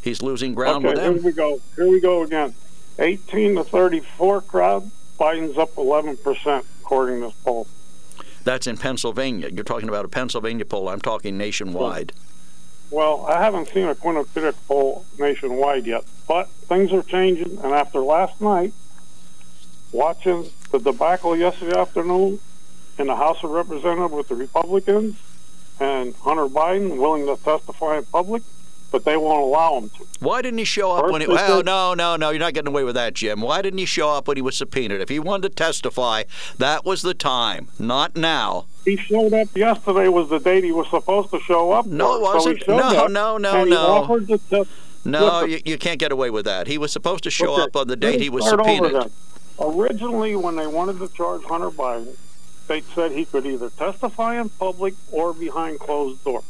He's 0.00 0.22
losing 0.22 0.54
ground 0.54 0.86
okay, 0.86 0.94
with 0.94 0.96
them. 0.96 1.14
Here 1.14 1.22
we 1.22 1.32
go. 1.32 1.60
Here 1.76 1.88
we 1.88 2.00
go 2.00 2.22
again. 2.22 2.54
18 2.98 3.56
to 3.56 3.64
34 3.64 4.40
crowd. 4.42 4.90
Biden's 5.20 5.58
up 5.58 5.74
11% 5.74 6.64
according 6.80 7.20
to 7.20 7.26
this 7.26 7.34
poll. 7.44 7.66
That's 8.44 8.66
in 8.66 8.78
Pennsylvania. 8.78 9.50
You're 9.50 9.64
talking 9.64 9.90
about 9.90 10.06
a 10.06 10.08
Pennsylvania 10.08 10.64
poll. 10.64 10.88
I'm 10.88 11.00
talking 11.00 11.36
nationwide. 11.36 12.12
Well, 12.90 13.26
I 13.26 13.42
haven't 13.42 13.68
seen 13.68 13.84
a 13.84 13.94
Quinnipiac 13.94 14.54
poll 14.66 15.04
nationwide 15.18 15.86
yet, 15.86 16.04
but 16.26 16.48
things 16.48 16.92
are 16.92 17.02
changing. 17.02 17.58
And 17.58 17.72
after 17.74 18.00
last 18.00 18.40
night, 18.40 18.72
watching 19.92 20.50
the 20.70 20.78
debacle 20.78 21.36
yesterday 21.36 21.78
afternoon 21.78 22.40
in 22.98 23.06
the 23.06 23.16
House 23.16 23.44
of 23.44 23.50
Representatives 23.50 24.12
with 24.12 24.28
the 24.28 24.34
Republicans 24.34 25.16
and 25.78 26.14
Hunter 26.16 26.46
Biden 26.46 26.96
willing 26.96 27.26
to 27.26 27.42
testify 27.42 27.98
in 27.98 28.04
public, 28.06 28.42
but 28.90 29.04
they 29.04 29.16
won't 29.16 29.42
allow 29.42 29.78
him 29.78 29.88
to. 29.90 30.06
Why 30.20 30.42
didn't 30.42 30.58
he 30.58 30.64
show 30.64 30.92
up 30.92 31.02
First 31.02 31.12
when 31.12 31.20
he? 31.20 31.26
Well, 31.26 31.62
no, 31.62 31.94
no, 31.94 32.16
no. 32.16 32.30
You're 32.30 32.40
not 32.40 32.54
getting 32.54 32.68
away 32.68 32.84
with 32.84 32.94
that, 32.94 33.14
Jim. 33.14 33.40
Why 33.40 33.62
didn't 33.62 33.78
he 33.78 33.84
show 33.84 34.10
up 34.10 34.28
when 34.28 34.36
he 34.36 34.42
was 34.42 34.56
subpoenaed? 34.56 35.00
If 35.00 35.08
he 35.08 35.18
wanted 35.18 35.50
to 35.50 35.54
testify, 35.54 36.24
that 36.58 36.84
was 36.84 37.02
the 37.02 37.14
time, 37.14 37.68
not 37.78 38.16
now. 38.16 38.66
He 38.84 38.96
showed 38.96 39.34
up 39.34 39.54
yesterday 39.56 40.08
was 40.08 40.30
the 40.30 40.38
date 40.38 40.64
he 40.64 40.72
was 40.72 40.88
supposed 40.88 41.30
to 41.30 41.40
show 41.40 41.72
up. 41.72 41.86
No, 41.86 42.16
for. 42.16 42.22
wasn't. 42.22 42.62
So 42.64 42.76
No, 42.76 43.06
no, 43.06 43.36
no, 43.36 43.64
no. 43.64 44.20
test- 44.48 44.70
No, 45.04 45.44
you, 45.44 45.60
you 45.64 45.78
can't 45.78 45.98
get 45.98 46.10
away 46.12 46.30
with 46.30 46.46
that. 46.46 46.66
He 46.66 46.78
was 46.78 46.90
supposed 46.92 47.24
to 47.24 47.30
show 47.30 47.54
Okay, 47.54 47.62
up 47.62 47.76
on 47.76 47.88
the 47.88 47.96
date 47.96 48.20
he 48.20 48.30
was 48.30 48.48
subpoenaed. 48.48 49.10
Originally, 49.60 50.36
when 50.36 50.56
they 50.56 50.66
wanted 50.66 50.98
to 51.00 51.08
charge 51.08 51.42
Hunter 51.44 51.70
Biden, 51.70 52.16
they 52.68 52.80
said 52.94 53.12
he 53.12 53.24
could 53.24 53.44
either 53.46 53.70
testify 53.70 54.40
in 54.40 54.48
public 54.50 54.94
or 55.10 55.32
behind 55.32 55.80
closed 55.80 56.22
doors. 56.24 56.44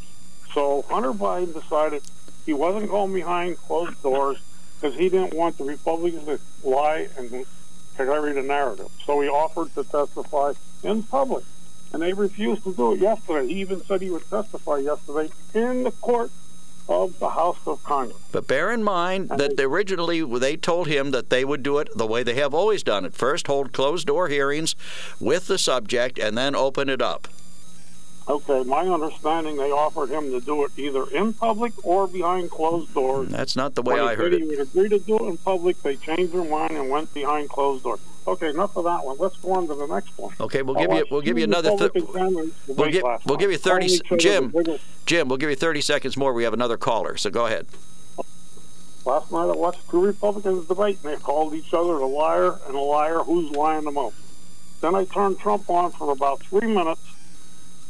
So 0.53 0.83
Hunter 0.89 1.13
Biden 1.13 1.55
decided 1.55 2.03
he 2.49 2.55
wasn't 2.55 2.89
going 2.89 3.13
behind 3.13 3.59
closed 3.59 4.03
doors 4.03 4.39
because 4.81 4.97
he 4.97 5.11
didn't 5.11 5.35
want 5.35 5.59
the 5.59 5.65
Republicans 5.65 6.25
to 6.25 6.41
lie 6.67 7.07
and 7.19 7.45
carry 7.95 8.33
the 8.33 8.41
narrative. 8.41 8.89
So 9.05 9.21
he 9.21 9.29
offered 9.29 9.75
to 9.75 9.85
testify 9.85 10.55
in 10.83 11.03
public. 11.03 11.45
And 11.93 12.01
they 12.01 12.15
refused 12.15 12.65
to 12.65 12.73
do 12.75 12.95
it 12.95 13.01
yesterday. 13.01 13.49
He 13.49 13.61
even 13.61 13.83
said 13.83 14.01
he 14.01 14.09
would 14.09 14.27
testify 14.31 14.79
yesterday 14.79 15.31
in 15.53 15.83
the 15.83 15.91
court 15.91 16.31
of 16.89 17.19
the 17.19 17.29
House 17.29 17.59
of 17.67 17.85
Congress. 17.85 18.17
But 18.33 18.49
bear 18.49 18.73
in 18.73 18.83
mind 18.83 19.29
that 19.29 19.61
originally 19.61 20.23
they 20.39 20.57
told 20.57 20.87
him 20.89 21.11
that 21.11 21.29
they 21.29 21.45
would 21.45 21.63
do 21.63 21.77
it 21.77 21.91
the 21.95 22.07
way 22.07 22.23
they 22.23 22.37
have 22.37 22.55
always 22.55 22.83
done 22.83 23.05
it. 23.05 23.13
First, 23.13 23.47
hold 23.47 23.75
closed 23.75 24.07
door 24.07 24.29
hearings 24.29 24.75
with 25.21 25.49
the 25.49 25.59
subject, 25.59 26.19
and 26.19 26.39
then 26.39 26.57
open 26.57 26.89
it 26.89 27.03
up. 27.03 27.29
Okay, 28.29 28.63
my 28.65 28.83
understanding 28.83 29.57
they 29.57 29.71
offered 29.71 30.11
him 30.11 30.31
to 30.31 30.41
do 30.41 30.63
it 30.65 30.73
either 30.77 31.09
in 31.11 31.33
public 31.33 31.73
or 31.83 32.07
behind 32.07 32.51
closed 32.51 32.93
doors. 32.93 33.29
That's 33.31 33.57
not 33.57 33.75
the 33.75 33.81
way 33.81 33.95
when 33.95 34.05
I 34.05 34.15
heard 34.17 34.35
it. 34.35 34.43
he 34.43 34.49
would 34.49 34.61
agree 34.61 34.89
to 34.91 34.99
do 34.99 35.17
it 35.17 35.23
in 35.23 35.37
public, 35.39 35.83
they 35.83 35.97
changed 35.97 36.35
their 36.35 36.45
mind 36.45 36.73
and 36.73 36.91
went 36.91 37.15
behind 37.15 37.49
closed 37.49 37.85
doors. 37.85 38.01
Okay, 38.27 38.51
enough 38.51 38.77
of 38.77 38.85
that 38.85 39.07
one. 39.07 39.17
Let's 39.19 39.39
go 39.39 39.53
on 39.53 39.67
to 39.69 39.75
the 39.75 39.87
next 39.87 40.19
one. 40.19 40.35
Okay, 40.39 40.61
we'll 40.61 40.75
give 40.75 40.93
you 40.93 41.07
we'll 41.11 41.23
give 41.23 41.39
you 41.39 41.45
another. 41.45 41.71
Th- 41.71 41.81
Republican 41.81 42.15
families 42.15 42.53
we'll 42.67 42.91
give, 42.91 43.05
we'll 43.25 43.39
give 43.39 43.51
you 43.51 43.57
thirty. 43.57 43.99
Jim, 44.19 44.53
Jim, 45.07 45.29
we'll 45.29 45.39
give 45.39 45.49
you 45.49 45.57
thirty 45.57 45.81
seconds 45.81 46.15
more. 46.19 46.35
We 46.35 46.45
have 46.45 46.53
another 46.53 46.77
caller, 46.77 47.17
so 47.17 47.31
go 47.31 47.47
ahead. 47.47 47.67
Last 49.07 49.33
night 49.33 49.49
I 49.49 49.57
watched 49.57 49.89
two 49.89 50.05
Republicans 50.05 50.69
debate, 50.69 50.99
and 51.03 51.15
they 51.15 51.17
called 51.17 51.55
each 51.55 51.73
other 51.73 51.95
a 51.95 52.07
liar 52.07 52.59
and 52.67 52.75
a 52.75 52.81
liar. 52.81 53.21
Who's 53.21 53.51
lying 53.53 53.85
the 53.85 53.93
most? 53.93 54.17
Then 54.83 54.95
I 54.95 55.07
turned 55.07 55.39
Trump 55.39 55.71
on 55.71 55.93
for 55.93 56.13
about 56.13 56.41
three 56.43 56.69
minutes, 56.69 57.01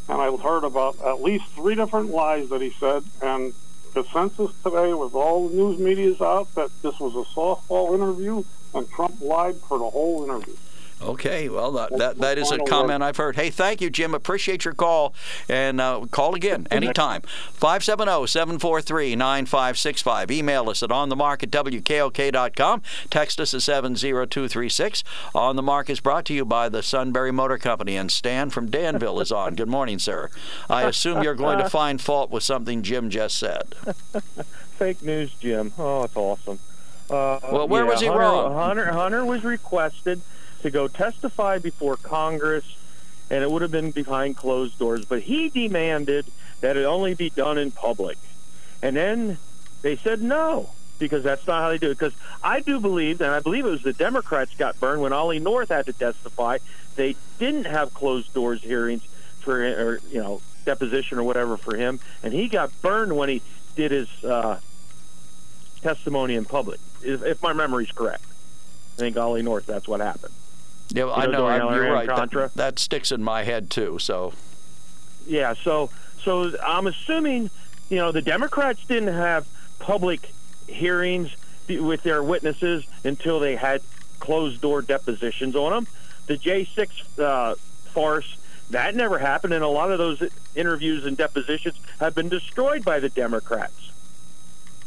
and 0.08 0.20
I 0.20 0.34
heard 0.36 0.64
about 0.64 1.00
at 1.00 1.22
least 1.22 1.46
three 1.48 1.74
different 1.74 2.10
lies 2.10 2.48
that 2.48 2.60
he 2.60 2.70
said. 2.70 3.04
And 3.22 3.52
the 3.94 4.04
census 4.04 4.52
today, 4.62 4.94
with 4.94 5.14
all 5.14 5.48
the 5.48 5.54
news 5.54 5.78
media's 5.78 6.20
out, 6.20 6.54
that 6.54 6.70
this 6.82 6.98
was 6.98 7.14
a 7.14 7.28
softball 7.34 7.94
interview, 7.94 8.44
and 8.74 8.90
Trump 8.90 9.20
lied 9.20 9.56
for 9.56 9.78
the 9.78 9.88
whole 9.90 10.24
interview. 10.24 10.54
Okay, 11.00 11.48
well 11.48 11.70
that 11.72 11.96
that, 11.96 12.18
that 12.18 12.38
is 12.38 12.50
a 12.50 12.58
comment 12.58 13.04
I've 13.04 13.16
heard. 13.16 13.36
Hey, 13.36 13.50
thank 13.50 13.80
you, 13.80 13.88
Jim. 13.88 14.14
Appreciate 14.14 14.64
your 14.64 14.74
call, 14.74 15.14
and 15.48 15.80
uh, 15.80 16.06
call 16.10 16.34
again 16.34 16.66
anytime. 16.72 17.22
oh, 17.24 17.28
570-743-9565. 17.60 20.30
Email 20.30 20.70
us 20.70 20.82
at 20.82 20.90
onthemark 20.90 21.42
at 21.42 21.50
wkok.com. 21.50 22.82
Text 23.10 23.40
us 23.40 23.54
at 23.54 23.62
70236. 23.62 25.04
On 25.34 25.56
the 25.56 25.62
Mark 25.62 25.90
is 25.90 26.00
brought 26.00 26.24
to 26.26 26.34
you 26.34 26.44
by 26.44 26.68
the 26.68 26.82
Sunbury 26.82 27.32
Motor 27.32 27.58
Company, 27.58 27.96
and 27.96 28.10
Stan 28.10 28.50
from 28.50 28.70
Danville 28.70 29.20
is 29.20 29.32
on. 29.32 29.54
Good 29.54 29.68
morning, 29.68 29.98
sir. 29.98 30.30
I 30.68 30.84
assume 30.84 31.22
you're 31.22 31.34
going 31.34 31.58
to 31.58 31.70
find 31.78 32.00
fault 32.00 32.30
with 32.30 32.42
something 32.42 32.82
Jim 32.82 33.10
just 33.10 33.38
said. 33.38 33.74
fake 34.78 35.02
news, 35.02 35.32
Jim. 35.34 35.72
Oh, 35.78 36.04
it's 36.04 36.16
awesome. 36.16 36.58
Uh, 37.10 37.38
Well, 37.52 37.68
where 37.68 37.84
yeah, 37.84 37.90
was 37.90 38.00
he 38.00 38.06
Hunter, 38.06 38.20
wrong? 38.20 38.54
Hunter, 38.54 38.92
Hunter 38.92 39.24
was 39.24 39.44
requested 39.44 40.20
to 40.62 40.70
go 40.70 40.88
testify 40.88 41.58
before 41.58 41.96
Congress, 41.96 42.76
and 43.30 43.42
it 43.42 43.50
would 43.50 43.62
have 43.62 43.70
been 43.70 43.90
behind 43.90 44.36
closed 44.36 44.78
doors. 44.78 45.04
But 45.04 45.22
he 45.22 45.48
demanded 45.48 46.26
that 46.60 46.76
it 46.76 46.84
only 46.84 47.14
be 47.14 47.30
done 47.30 47.58
in 47.58 47.70
public, 47.70 48.18
and 48.82 48.96
then 48.96 49.38
they 49.82 49.96
said 49.96 50.22
no 50.22 50.70
because 50.98 51.22
that's 51.22 51.46
not 51.46 51.62
how 51.62 51.68
they 51.68 51.78
do 51.78 51.90
it. 51.90 51.98
Because 51.98 52.14
I 52.42 52.60
do 52.60 52.80
believe, 52.80 53.20
and 53.20 53.30
I 53.30 53.40
believe 53.40 53.64
it 53.64 53.70
was 53.70 53.82
the 53.82 53.92
Democrats 53.92 54.54
got 54.56 54.78
burned 54.80 55.00
when 55.00 55.12
Ollie 55.12 55.38
North 55.38 55.68
had 55.68 55.86
to 55.86 55.92
testify. 55.92 56.58
They 56.96 57.16
didn't 57.38 57.66
have 57.66 57.94
closed 57.94 58.34
doors 58.34 58.62
hearings 58.62 59.02
for, 59.38 59.62
or 59.62 60.00
you 60.10 60.20
know, 60.20 60.40
deposition 60.64 61.18
or 61.18 61.22
whatever 61.22 61.56
for 61.56 61.76
him, 61.76 62.00
and 62.22 62.32
he 62.32 62.48
got 62.48 62.70
burned 62.82 63.16
when 63.16 63.28
he 63.28 63.42
did 63.76 63.92
his 63.92 64.24
uh, 64.24 64.58
testimony 65.80 66.34
in 66.34 66.44
public, 66.44 66.80
if, 67.02 67.22
if 67.22 67.42
my 67.42 67.52
memory's 67.52 67.92
correct. 67.92 68.24
I 68.96 69.00
think 69.00 69.16
Ollie 69.16 69.42
North, 69.42 69.66
that's 69.66 69.86
what 69.86 70.00
happened. 70.00 70.34
Yeah, 70.90 71.04
well, 71.04 71.14
I 71.14 71.26
know. 71.26 71.46
I'm- 71.46 71.74
You're 71.74 71.92
right. 71.92 72.06
That, 72.06 72.16
Contra? 72.16 72.50
that 72.54 72.78
sticks 72.78 73.12
in 73.12 73.22
my 73.22 73.44
head 73.44 73.70
too. 73.70 73.98
So 73.98 74.32
Yeah, 75.26 75.54
so 75.54 75.90
so 76.22 76.52
I'm 76.64 76.86
assuming, 76.86 77.50
you 77.90 77.96
know, 77.96 78.12
the 78.12 78.22
Democrats 78.22 78.84
didn't 78.86 79.12
have 79.14 79.46
public 79.78 80.32
hearings 80.66 81.30
with 81.68 82.02
their 82.02 82.22
witnesses 82.22 82.84
until 83.04 83.38
they 83.40 83.56
had 83.56 83.82
closed 84.20 84.60
door 84.60 84.82
depositions 84.82 85.54
on 85.54 85.72
them. 85.72 85.86
The 86.26 86.36
J6 86.36 87.18
uh, 87.18 87.54
farce 87.92 88.36
that 88.70 88.94
never 88.94 89.18
happened, 89.18 89.54
and 89.54 89.64
a 89.64 89.68
lot 89.68 89.90
of 89.90 89.98
those 89.98 90.22
interviews 90.54 91.06
and 91.06 91.16
depositions 91.16 91.76
have 92.00 92.14
been 92.14 92.28
destroyed 92.28 92.84
by 92.84 93.00
the 93.00 93.08
Democrats. 93.08 93.90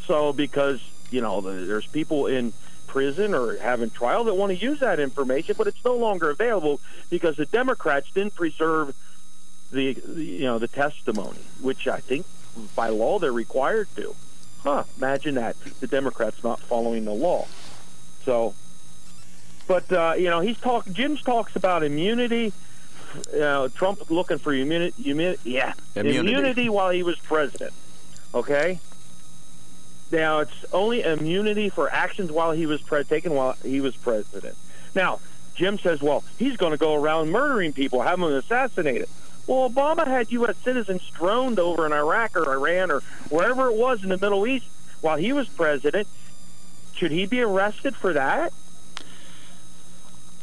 So 0.05 0.33
because 0.33 0.81
you 1.09 1.21
know 1.21 1.41
there's 1.41 1.87
people 1.87 2.27
in 2.27 2.53
prison 2.91 3.33
or 3.33 3.55
having 3.55 3.89
trial 3.89 4.25
that 4.25 4.33
want 4.35 4.49
to 4.51 4.57
use 4.57 4.81
that 4.81 4.99
information, 4.99 5.55
but 5.57 5.65
it's 5.65 5.83
no 5.85 5.95
longer 5.95 6.29
available 6.29 6.81
because 7.09 7.37
the 7.37 7.45
Democrats 7.45 8.11
didn't 8.11 8.35
preserve 8.35 8.93
the, 9.71 9.93
the 9.93 10.23
you 10.25 10.43
know 10.43 10.59
the 10.59 10.67
testimony, 10.67 11.39
which 11.61 11.87
I 11.87 12.01
think 12.01 12.25
by 12.75 12.89
law 12.89 13.17
they're 13.17 13.31
required 13.31 13.87
to. 13.95 14.13
Huh? 14.63 14.83
Imagine 14.97 15.35
that 15.35 15.55
the 15.79 15.87
Democrats 15.87 16.43
not 16.43 16.59
following 16.59 17.05
the 17.05 17.13
law. 17.13 17.47
So, 18.25 18.53
but 19.67 19.89
uh, 19.91 20.15
you 20.17 20.29
know 20.29 20.41
he's 20.41 20.59
talk. 20.59 20.85
Jim's 20.91 21.21
talks 21.23 21.55
about 21.55 21.83
immunity. 21.83 22.51
You 23.33 23.39
know, 23.39 23.67
Trump 23.69 24.11
looking 24.11 24.37
for 24.37 24.53
immunity. 24.53 25.09
Immunity, 25.09 25.51
yeah, 25.51 25.73
Immunity. 25.95 26.67
while 26.67 26.89
he 26.89 27.03
was 27.03 27.17
president. 27.19 27.73
Okay. 28.33 28.81
Now 30.11 30.39
it's 30.39 30.65
only 30.73 31.03
immunity 31.03 31.69
for 31.69 31.91
actions 31.91 32.31
while 32.31 32.51
he 32.51 32.65
was 32.65 32.81
pre- 32.81 33.03
taken 33.03 33.33
while 33.33 33.55
he 33.63 33.81
was 33.81 33.95
president. 33.95 34.57
Now 34.93 35.19
Jim 35.55 35.77
says, 35.77 36.01
well, 36.01 36.23
he's 36.37 36.57
going 36.57 36.71
to 36.71 36.77
go 36.77 36.95
around 36.95 37.29
murdering 37.29 37.73
people, 37.73 38.01
have 38.01 38.19
them 38.19 38.33
assassinated. 38.33 39.07
Well, 39.47 39.69
Obama 39.69 40.07
had 40.07 40.31
U.S. 40.31 40.55
citizens 40.57 41.01
droned 41.13 41.59
over 41.59 41.85
in 41.85 41.93
Iraq 41.93 42.37
or 42.37 42.53
Iran 42.53 42.91
or 42.91 43.01
wherever 43.29 43.69
it 43.69 43.75
was 43.75 44.03
in 44.03 44.09
the 44.09 44.17
Middle 44.17 44.47
East 44.47 44.65
while 45.01 45.17
he 45.17 45.33
was 45.33 45.47
president. 45.49 46.07
Should 46.93 47.11
he 47.11 47.25
be 47.25 47.41
arrested 47.41 47.95
for 47.95 48.13
that? 48.13 48.53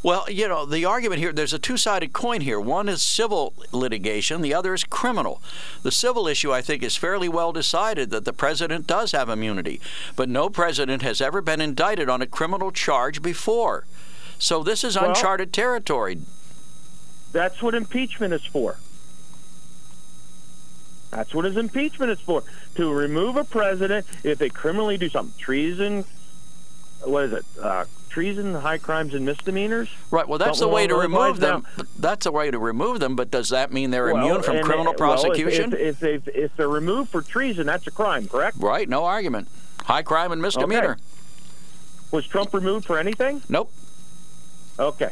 Well, 0.01 0.25
you 0.29 0.47
know, 0.47 0.65
the 0.65 0.85
argument 0.85 1.19
here, 1.19 1.33
there's 1.33 1.53
a 1.53 1.59
two 1.59 1.75
sided 1.75 2.13
coin 2.13 2.41
here. 2.41 2.59
One 2.59 2.87
is 2.87 3.01
civil 3.01 3.53
litigation, 3.71 4.41
the 4.41 4.53
other 4.53 4.73
is 4.73 4.85
criminal. 4.85 5.41
The 5.83 5.91
civil 5.91 6.27
issue, 6.27 6.53
I 6.53 6.61
think, 6.61 6.83
is 6.83 6.95
fairly 6.95 7.27
well 7.27 7.51
decided 7.51 8.09
that 8.11 8.23
the 8.23 8.31
president 8.31 8.87
does 8.87 9.11
have 9.11 9.27
immunity, 9.27 9.81
but 10.15 10.29
no 10.29 10.49
president 10.49 11.01
has 11.01 11.19
ever 11.19 11.41
been 11.41 11.59
indicted 11.59 12.09
on 12.09 12.21
a 12.21 12.27
criminal 12.27 12.71
charge 12.71 13.21
before. 13.21 13.85
So 14.37 14.63
this 14.63 14.83
is 14.85 14.95
Well- 14.95 15.09
uncharted 15.09 15.51
territory. 15.51 16.19
That's 17.31 17.61
what 17.61 17.75
impeachment 17.75 18.33
is 18.33 18.45
for. 18.45 18.77
That's 21.11 21.33
what 21.33 21.45
his 21.45 21.57
impeachment 21.57 22.11
is 22.11 22.19
for. 22.19 22.43
To 22.75 22.91
remove 22.93 23.35
a 23.35 23.43
president 23.43 24.05
if 24.23 24.37
they 24.37 24.49
criminally 24.49 24.97
do 24.97 25.09
something. 25.09 25.37
Treason, 25.37 26.05
what 27.03 27.25
is 27.25 27.33
it? 27.33 27.45
Uh, 27.61 27.85
treason, 28.19 28.53
high 28.53 28.77
crimes, 28.77 29.13
and 29.13 29.25
misdemeanors. 29.25 29.87
Right. 30.11 30.27
Well, 30.27 30.37
that's 30.39 30.59
Something 30.59 30.71
the 30.71 30.75
way 30.75 30.87
to 30.87 30.95
remove 30.95 31.39
them. 31.39 31.65
That's 31.97 32.25
a 32.25 32.31
way 32.33 32.51
to 32.51 32.59
remove 32.59 32.99
them. 32.99 33.15
But 33.15 33.31
does 33.31 33.47
that 33.49 33.71
mean 33.71 33.91
they're 33.91 34.13
Well, 34.13 34.17
immune 34.25 34.43
from 34.43 34.61
criminal 34.61 34.83
well, 34.87 34.91
if- 34.91 34.97
prosecution? 34.97 35.71
if, 35.71 36.03
if, 36.03 36.27
if, 36.27 36.35
if 36.35 36.55
they're 36.57 36.67
removed 36.67 37.11
for 37.11 37.21
treason, 37.21 37.67
that's 37.67 37.87
a 37.87 37.91
crime, 37.91 38.27
correct? 38.27 38.57
right. 38.59 38.89
No 38.89 39.05
argument. 39.05 39.47
High 39.85 40.01
crime 40.01 40.33
and 40.33 40.41
misdemeanor. 40.41 40.97
Was 42.11 42.27
Trump 42.27 42.53
removed 42.53 42.85
for 42.85 42.99
anything? 42.99 43.41
Nope. 43.47 43.71
Okay. 44.77 45.11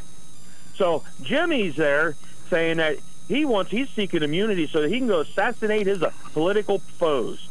So 0.76 1.04
Jimmy's 1.22 1.78
there 1.78 2.16
saying 2.50 2.76
that 2.78 2.98
he 3.30 3.46
wants 3.46 3.72
he's 3.72 3.90
seeking 3.90 4.22
immunity 4.22 4.68
so 4.68 4.82
that 4.82 4.90
he 4.90 4.98
can 4.98 5.08
go 5.08 5.22
assassinate 5.22 5.88
his 5.88 6.04
uh, 6.04 6.12
political 6.34 6.80
foes. 6.80 7.47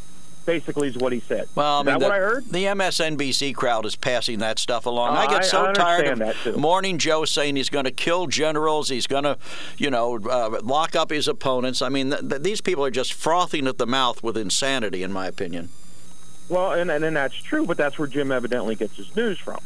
Basically, 0.46 0.88
is 0.88 0.96
what 0.96 1.12
he 1.12 1.20
said. 1.20 1.48
Well, 1.54 1.78
I 1.78 1.80
is 1.80 1.86
mean, 1.86 1.94
that 1.94 1.98
the, 1.98 2.04
what 2.06 2.14
I 2.14 2.18
heard? 2.18 2.44
the 2.46 2.64
MSNBC 2.64 3.54
crowd 3.54 3.84
is 3.84 3.96
passing 3.96 4.38
that 4.38 4.58
stuff 4.58 4.86
along. 4.86 5.16
Uh, 5.16 5.20
I 5.20 5.26
get 5.26 5.44
so 5.44 5.66
I 5.66 5.72
tired 5.72 6.06
of 6.06 6.18
that. 6.20 6.56
Morning 6.56 6.98
Joe 6.98 7.24
saying 7.24 7.56
he's 7.56 7.68
going 7.68 7.84
to 7.84 7.90
kill 7.90 8.28
generals, 8.28 8.88
he's 8.88 9.06
going 9.06 9.24
to, 9.24 9.36
you 9.76 9.90
know, 9.90 10.18
uh, 10.18 10.60
lock 10.62 10.94
up 10.94 11.10
his 11.10 11.26
opponents. 11.28 11.82
I 11.82 11.88
mean, 11.88 12.10
th- 12.10 12.28
th- 12.28 12.42
these 12.42 12.60
people 12.60 12.84
are 12.84 12.90
just 12.90 13.12
frothing 13.12 13.66
at 13.66 13.78
the 13.78 13.86
mouth 13.86 14.22
with 14.22 14.36
insanity, 14.36 15.02
in 15.02 15.12
my 15.12 15.26
opinion. 15.26 15.68
Well, 16.48 16.72
and, 16.72 16.90
and 16.90 17.04
and 17.04 17.16
that's 17.16 17.34
true, 17.34 17.66
but 17.66 17.76
that's 17.76 17.98
where 17.98 18.06
Jim 18.06 18.30
evidently 18.30 18.76
gets 18.76 18.96
his 18.96 19.14
news 19.16 19.38
from. 19.38 19.58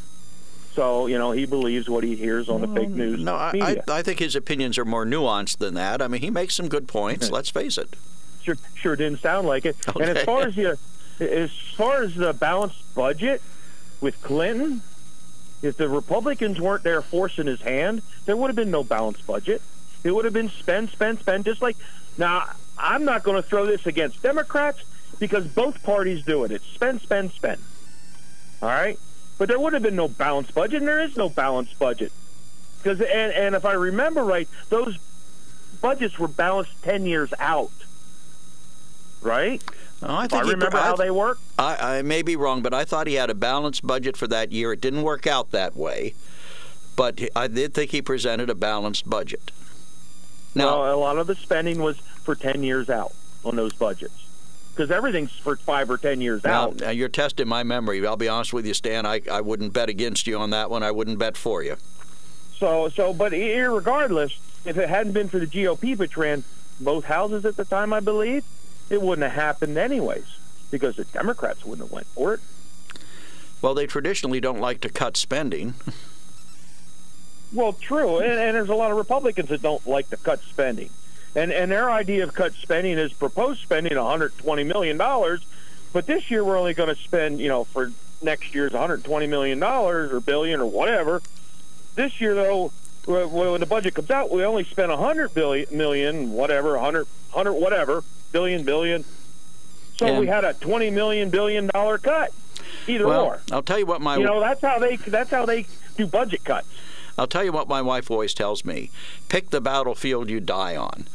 So 0.73 1.07
you 1.07 1.19
know 1.19 1.33
he 1.33 1.45
believes 1.45 1.91
what 1.91 2.05
he 2.05 2.17
hears 2.17 2.49
on 2.49 2.61
the 2.61 2.69
fake 2.69 2.89
news 2.89 3.23
No, 3.23 3.35
I. 3.35 3.83
I, 3.87 3.99
I 3.99 4.03
think 4.03 4.19
his 4.19 4.35
opinions 4.37 4.79
are 4.79 4.85
more 4.85 5.05
nuanced 5.05 5.59
than 5.59 5.75
that. 5.75 6.01
I 6.01 6.09
mean, 6.09 6.23
he 6.23 6.31
makes 6.31 6.55
some 6.55 6.69
good 6.69 6.89
points. 6.89 7.31
Let's 7.31 7.51
face 7.51 7.77
it. 7.77 7.97
Sure, 8.43 8.57
sure 8.75 8.97
didn't 8.97 9.21
sound 9.21 9.47
like 9.47 9.65
it. 9.65 9.77
And 9.95 10.17
as 10.17 10.25
far 10.25 10.43
as 10.43 10.55
the 10.55 10.79
as 11.21 11.51
far 11.77 12.03
as 12.03 12.15
the 12.15 12.33
balanced 12.33 12.95
budget 12.95 13.43
with 14.01 14.21
Clinton, 14.23 14.83
if 15.63 15.77
the 15.77 15.89
Republicans 15.89 16.61
weren't 16.61 16.83
there 16.83 17.03
forcing 17.03 17.47
his 17.47 17.61
hand, 17.61 18.03
there 18.25 18.37
would 18.37 18.49
have 18.49 18.57
been 18.57 18.71
no 18.71 18.83
balanced 18.83 19.27
budget. 19.27 19.61
It 20.03 20.15
would 20.15 20.25
have 20.25 20.33
been 20.33 20.49
spend, 20.49 20.89
spend, 20.91 21.19
spend. 21.19 21.45
Just 21.45 21.61
like 21.61 21.77
now, 22.17 22.49
I'm 22.79 23.05
not 23.05 23.23
going 23.23 23.37
to 23.41 23.47
throw 23.47 23.67
this 23.67 23.87
against 23.87 24.23
Democrats 24.23 24.83
because 25.19 25.47
both 25.47 25.83
parties 25.83 26.25
do 26.25 26.45
it. 26.45 26.51
It's 26.51 26.67
spend, 26.67 27.03
spend, 27.03 27.33
spend. 27.33 27.61
All 28.63 28.69
right, 28.69 28.99
but 29.39 29.49
there 29.49 29.61
would 29.61 29.75
have 29.75 29.83
been 29.83 29.97
no 29.97 30.09
balanced 30.09 30.55
budget, 30.55 30.81
and 30.81 30.89
there 30.89 31.03
is 31.03 31.17
no 31.17 31.29
balanced 31.29 31.79
budget 31.79 32.13
because 32.83 33.01
and 33.01 33.33
and 33.33 33.55
if 33.55 33.65
I 33.65 33.73
remember 33.73 34.25
right, 34.25 34.49
those 34.69 34.99
budgets 35.81 36.19
were 36.19 36.29
balanced 36.29 36.83
ten 36.83 37.07
years 37.07 37.33
out. 37.39 37.71
Right? 39.23 39.63
Oh, 40.03 40.15
I 40.15 40.27
think 40.27 40.43
I 40.43 40.45
he- 40.47 40.51
remember 40.53 40.79
I- 40.79 40.83
how 40.83 40.97
they 40.97 41.11
work. 41.11 41.39
I, 41.59 41.99
I 41.99 42.03
may 42.03 42.23
be 42.23 42.37
wrong, 42.37 42.63
but 42.63 42.73
I 42.73 42.85
thought 42.85 43.07
he 43.07 43.15
had 43.15 43.31
a 43.31 43.35
balanced 43.35 43.87
budget 43.87 44.17
for 44.17 44.27
that 44.29 44.51
year. 44.53 44.73
It 44.73 44.81
didn't 44.81 45.03
work 45.03 45.27
out 45.27 45.51
that 45.51 45.77
way, 45.77 46.15
but 46.97 47.21
I 47.37 47.49
did 47.49 47.75
think 47.75 47.91
he 47.91 48.01
presented 48.01 48.49
a 48.49 48.55
balanced 48.55 49.09
budget. 49.09 49.51
Now, 50.55 50.81
well, 50.83 50.95
a 50.95 50.97
lot 50.99 51.19
of 51.19 51.27
the 51.27 51.35
spending 51.37 51.81
was 51.81 51.99
for 51.99 52.35
10 52.35 52.63
years 52.63 52.91
out 52.91 53.13
on 53.45 53.57
those 53.57 53.73
budgets 53.73 54.27
because 54.75 54.91
everything's 54.91 55.31
for 55.33 55.57
five 55.57 55.91
or 55.91 55.99
10 55.99 56.21
years 56.21 56.43
now, 56.43 56.63
out. 56.63 56.77
now 56.81 56.91
you're 56.91 57.09
testing 57.09 57.47
my 57.47 57.63
memory. 57.63 58.05
I'll 58.07 58.17
be 58.17 58.29
honest 58.29 58.53
with 58.53 58.67
you, 58.67 58.75
Stan. 58.75 59.07
I, 59.07 59.21
I 59.31 59.43
wouldn't 59.43 59.73
bet 59.73 59.89
against 59.89 60.27
you 60.27 60.39
on 60.39 60.51
that 60.51 60.71
one. 60.71 60.83
I 60.83 60.91
wouldn't 60.91 61.19
bet 61.19 61.37
for 61.37 61.63
you. 61.63 61.77
So, 62.57 62.89
so, 62.89 63.13
but 63.13 63.33
regardless, 63.33 64.39
if 64.65 64.77
it 64.77 64.89
hadn't 64.89 65.13
been 65.13 65.29
for 65.29 65.39
the 65.39 65.47
GOP, 65.47 65.97
which 65.97 66.17
ran 66.17 66.45
both 66.81 67.05
houses 67.05 67.45
at 67.45 67.57
the 67.57 67.65
time, 67.65 67.93
I 67.93 68.01
believe, 68.01 68.45
it 68.91 69.01
wouldn't 69.01 69.23
have 69.23 69.41
happened 69.41 69.79
anyways 69.79 70.27
because 70.71 70.97
the 70.97 71.05
Democrats 71.05 71.65
wouldn't 71.65 71.89
have 71.89 71.93
went 71.93 72.07
for 72.09 72.35
it. 72.35 72.41
Well, 73.63 73.75
they 73.75 73.87
traditionally 73.87 74.41
don't 74.41 74.61
like 74.61 74.81
to 74.83 74.89
cut 74.89 75.17
spending. 75.17 75.75
Well, 77.53 77.73
true, 77.73 78.19
and, 78.19 78.39
and 78.39 78.55
there's 78.55 78.69
a 78.69 78.75
lot 78.75 78.91
of 78.93 78.97
Republicans 78.97 79.49
that 79.49 79.61
don't 79.61 79.85
like 79.87 80.09
to 80.11 80.17
cut 80.17 80.41
spending, 80.41 80.91
and 81.35 81.51
and 81.53 81.71
their 81.71 81.91
idea 81.91 82.23
of 82.23 82.33
cut 82.33 82.53
spending 82.53 82.97
is 82.97 83.13
proposed 83.13 83.61
spending 83.61 83.97
120 83.97 84.63
million 84.65 84.97
dollars, 84.97 85.45
but 85.93 86.07
this 86.07 86.31
year 86.31 86.45
we're 86.45 86.57
only 86.57 86.75
going 86.75 86.95
to 86.95 87.03
spend, 87.03 87.41
you 87.41 87.49
know, 87.49 87.65
for 87.65 87.91
next 88.23 88.55
year's 88.55 88.73
120 88.73 89.27
million 89.27 89.59
dollars 89.59 90.13
or 90.13 90.21
billion 90.21 90.61
or 90.61 90.67
whatever. 90.67 91.23
This 91.97 92.21
year, 92.21 92.37
though, 92.37 92.71
when 93.07 93.31
when 93.33 93.61
the 93.61 93.67
budget 93.67 93.95
comes 93.95 94.11
out, 94.13 94.31
we 94.31 94.45
only 94.45 94.63
spent 94.63 94.91
100 94.91 95.35
billion, 95.35 95.77
million, 95.77 96.33
whatever, 96.33 96.75
100, 96.75 97.07
100, 97.33 97.53
whatever, 97.53 98.05
billion, 98.33 98.65
billion. 98.65 99.05
So 99.99 100.07
Yeah. 100.07 100.19
we 100.21 100.27
had 100.27 100.45
a 100.45 100.55
20 100.55 100.91
million 100.91 101.31
billion 101.31 101.67
dollar 101.69 101.99
cut, 101.99 102.33
either 102.87 103.07
Well, 103.07 103.25
or. 103.25 103.43
I'll 103.53 103.63
tell 103.63 103.79
you 103.79 103.87
what 103.87 104.01
my 104.01 104.17
You 104.17 104.25
know, 104.25 104.41
that's 104.41 104.63
how 104.63 104.79
they 104.79 104.97
that's 104.97 105.31
how 105.31 105.45
they 105.47 105.67
do 105.97 106.07
budget 106.07 106.45
cuts. 106.45 106.67
I'll 107.19 107.27
tell 107.27 107.45
you 107.45 107.53
what 107.53 107.69
my 107.69 107.83
wife 107.83 108.11
always 108.11 108.33
tells 108.33 108.65
me: 108.65 108.91
pick 109.29 109.51
the 109.51 109.61
battlefield 109.61 110.31
you 110.31 110.41
die 110.41 110.75
on. 110.77 111.07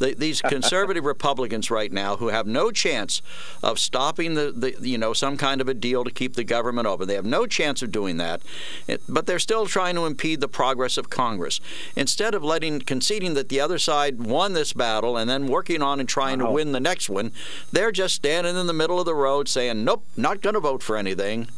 The, 0.00 0.14
these 0.14 0.40
conservative 0.40 1.04
Republicans 1.16 1.70
right 1.70 1.92
now, 1.92 2.16
who 2.16 2.28
have 2.28 2.46
no 2.46 2.70
chance 2.70 3.20
of 3.62 3.78
stopping 3.78 4.34
the, 4.34 4.50
the, 4.50 4.74
you 4.80 4.98
know, 4.98 5.12
some 5.12 5.36
kind 5.36 5.60
of 5.60 5.68
a 5.68 5.74
deal 5.74 6.04
to 6.04 6.10
keep 6.10 6.34
the 6.34 6.44
government 6.44 6.86
open, 6.86 7.06
they 7.06 7.14
have 7.14 7.26
no 7.26 7.46
chance 7.46 7.82
of 7.82 7.92
doing 7.92 8.16
that. 8.16 8.40
It, 8.88 9.02
but 9.08 9.26
they're 9.26 9.38
still 9.38 9.66
trying 9.66 9.94
to 9.96 10.06
impede 10.06 10.40
the 10.40 10.48
progress 10.48 10.96
of 10.96 11.10
Congress. 11.10 11.60
Instead 11.94 12.34
of 12.34 12.42
letting, 12.42 12.80
conceding 12.80 13.34
that 13.34 13.50
the 13.50 13.60
other 13.60 13.78
side 13.78 14.22
won 14.22 14.54
this 14.54 14.72
battle 14.72 15.18
and 15.18 15.28
then 15.28 15.46
working 15.46 15.82
on 15.82 16.00
and 16.00 16.08
trying 16.08 16.38
to 16.38 16.50
win 16.50 16.72
the 16.72 16.80
next 16.80 17.10
one, 17.10 17.30
they're 17.70 17.92
just 17.92 18.14
standing 18.14 18.56
in 18.56 18.66
the 18.66 18.72
middle 18.72 18.98
of 18.98 19.04
the 19.04 19.14
road 19.14 19.48
saying, 19.48 19.84
"Nope, 19.84 20.02
not 20.16 20.40
going 20.40 20.54
to 20.54 20.60
vote 20.60 20.82
for 20.82 20.96
anything." 20.96 21.48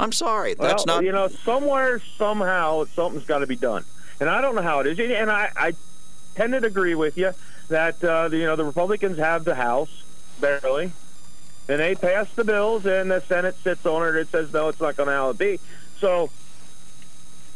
I'm 0.00 0.10
sorry, 0.10 0.54
that's 0.54 0.84
well, 0.86 0.96
not. 0.96 1.04
You 1.04 1.12
know, 1.12 1.28
somewhere, 1.28 2.00
somehow, 2.18 2.84
something's 2.86 3.24
got 3.24 3.38
to 3.38 3.46
be 3.46 3.56
done, 3.56 3.84
and 4.18 4.28
I 4.28 4.40
don't 4.40 4.56
know 4.56 4.62
how 4.62 4.80
it 4.80 4.86
is. 4.88 4.98
And 4.98 5.30
I, 5.30 5.50
I 5.56 5.72
tend 6.34 6.52
to 6.52 6.66
agree 6.66 6.96
with 6.96 7.16
you 7.16 7.32
that 7.68 8.02
uh, 8.04 8.28
you 8.32 8.44
know 8.44 8.56
the 8.56 8.64
Republicans 8.64 9.18
have 9.18 9.44
the 9.44 9.54
House 9.54 10.02
barely, 10.40 10.92
and 11.68 11.80
they 11.80 11.94
pass 11.94 12.30
the 12.34 12.44
bills, 12.44 12.86
and 12.86 13.10
the 13.10 13.20
Senate 13.20 13.56
sits 13.62 13.86
on 13.86 14.06
it. 14.06 14.16
It 14.16 14.28
says 14.28 14.52
no, 14.52 14.68
it's 14.68 14.80
not 14.80 14.96
going 14.96 15.08
to 15.08 15.12
how 15.12 15.30
it 15.30 15.38
be. 15.38 15.60
So, 15.98 16.30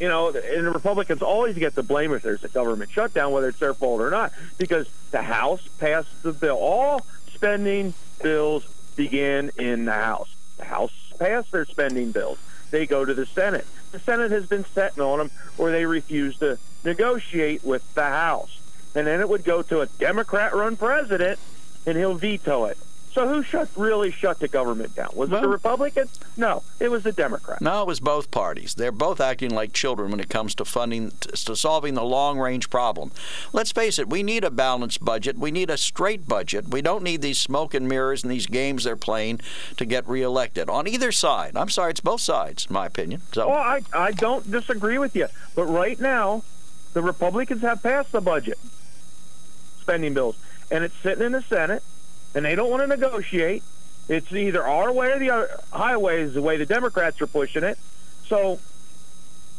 you 0.01 0.09
know, 0.09 0.29
and 0.29 0.66
the 0.66 0.71
Republicans 0.71 1.23
always 1.23 1.59
get 1.59 1.75
the 1.75 1.83
blame 1.83 2.12
if 2.12 2.23
there's 2.23 2.44
a 2.44 2.49
government 2.49 2.90
shutdown, 2.90 3.33
whether 3.33 3.49
it's 3.49 3.59
their 3.59 3.75
fault 3.75 4.01
or 4.01 4.11
not, 4.11 4.33
because 4.57 4.88
the 5.11 5.23
House 5.23 5.66
passed 5.79 6.23
the 6.23 6.33
bill. 6.33 6.57
All 6.57 7.03
spending 7.33 7.94
bills 8.23 8.66
begin 8.97 9.51
in 9.59 9.85
the 9.85 9.92
House. 9.92 10.35
The 10.57 10.64
House 10.64 10.92
passed 11.18 11.53
their 11.53 11.64
spending 11.64 12.12
bills. 12.12 12.38
They 12.71 12.87
go 12.87 13.05
to 13.05 13.14
the 13.14 13.27
Senate. 13.27 13.66
The 13.92 13.99
Senate 13.99 14.31
has 14.31 14.47
been 14.47 14.64
sitting 14.64 15.03
on 15.03 15.18
them, 15.18 15.31
or 15.57 15.71
they 15.71 15.87
refuse 15.87 16.38
to 16.38 16.59
negotiate 16.85 17.64
with 17.64 17.94
the 17.94 18.05
House. 18.05 18.58
And 18.98 19.06
then 19.06 19.20
it 19.20 19.28
would 19.28 19.44
go 19.44 19.62
to 19.62 19.80
a 19.82 19.87
Democrat-run 19.87 20.76
president, 20.76 21.38
and 21.87 21.96
he'll 21.96 22.14
veto 22.14 22.64
it. 22.64 22.76
So 23.12 23.28
who 23.28 23.44
shut 23.44 23.68
really 23.76 24.11
shut 24.11 24.40
the 24.40 24.48
government 24.48 24.96
down? 24.96 25.11
Was 25.14 25.30
it 25.30 25.40
the 25.40 25.46
Republicans? 25.48 26.18
No, 26.37 26.64
it 26.80 26.90
was 26.90 27.04
the 27.04 27.12
Democrats. 27.12 27.61
No, 27.61 27.82
it 27.82 27.87
was 27.87 28.00
both 28.00 28.32
parties. 28.32 28.74
They're 28.74 28.90
both 28.90 29.20
acting 29.20 29.50
like 29.50 29.72
children 29.72 30.11
when 30.11 30.18
it 30.18 30.28
comes 30.28 30.52
to 30.56 30.64
funding, 30.64 31.12
to 31.20 31.54
solving 31.54 31.94
the 31.94 32.02
long 32.02 32.40
range 32.40 32.70
problem. 32.70 33.12
Let's 33.52 33.70
face 33.70 34.00
it, 34.00 34.08
we 34.08 34.24
need 34.24 34.42
a 34.42 34.50
balanced 34.50 35.04
budget. 35.04 35.38
We 35.38 35.52
need 35.52 35.70
a 35.70 35.76
straight 35.76 36.26
budget. 36.26 36.68
We 36.68 36.82
don't 36.82 37.04
need 37.04 37.22
these 37.22 37.40
smoke 37.40 37.74
and 37.74 37.88
mirrors 37.88 38.24
and 38.24 38.32
these 38.32 38.46
games 38.46 38.82
they're 38.82 38.96
playing 38.96 39.40
to 39.76 39.84
get 39.84 40.08
reelected 40.08 40.68
on 40.68 40.88
either 40.88 41.12
side. 41.12 41.56
I'm 41.56 41.70
sorry, 41.70 41.92
it's 41.92 42.00
both 42.00 42.20
sides, 42.20 42.66
in 42.66 42.74
my 42.74 42.87
opinion. 42.87 43.22
So, 43.32 43.48
Well, 43.48 43.58
I, 43.58 43.82
I 43.92 44.11
don't 44.11 44.50
disagree 44.50 44.98
with 44.98 45.14
you. 45.14 45.28
But 45.54 45.66
right 45.66 46.00
now, 46.00 46.42
the 46.94 47.02
Republicans 47.02 47.62
have 47.62 47.80
passed 47.80 48.11
the 48.11 48.20
budget 48.20 48.58
spending 49.88 50.12
bills, 50.12 50.37
and 50.70 50.85
it's 50.85 50.94
sitting 50.98 51.24
in 51.24 51.33
the 51.33 51.40
Senate, 51.42 51.83
and 52.35 52.44
they 52.44 52.55
don't 52.55 52.70
want 52.70 52.83
to 52.83 52.87
negotiate. 52.87 53.62
It's 54.09 54.31
either 54.33 54.62
our 54.66 54.92
way 54.92 55.11
or 55.12 55.18
the 55.18 55.31
other. 55.31 55.61
highway 55.72 56.20
is 56.22 56.35
the 56.35 56.42
way 56.42 56.57
the 56.59 56.66
Democrats 56.66 57.20
are 57.22 57.27
pushing 57.27 57.62
it. 57.64 57.79
So, 58.27 58.57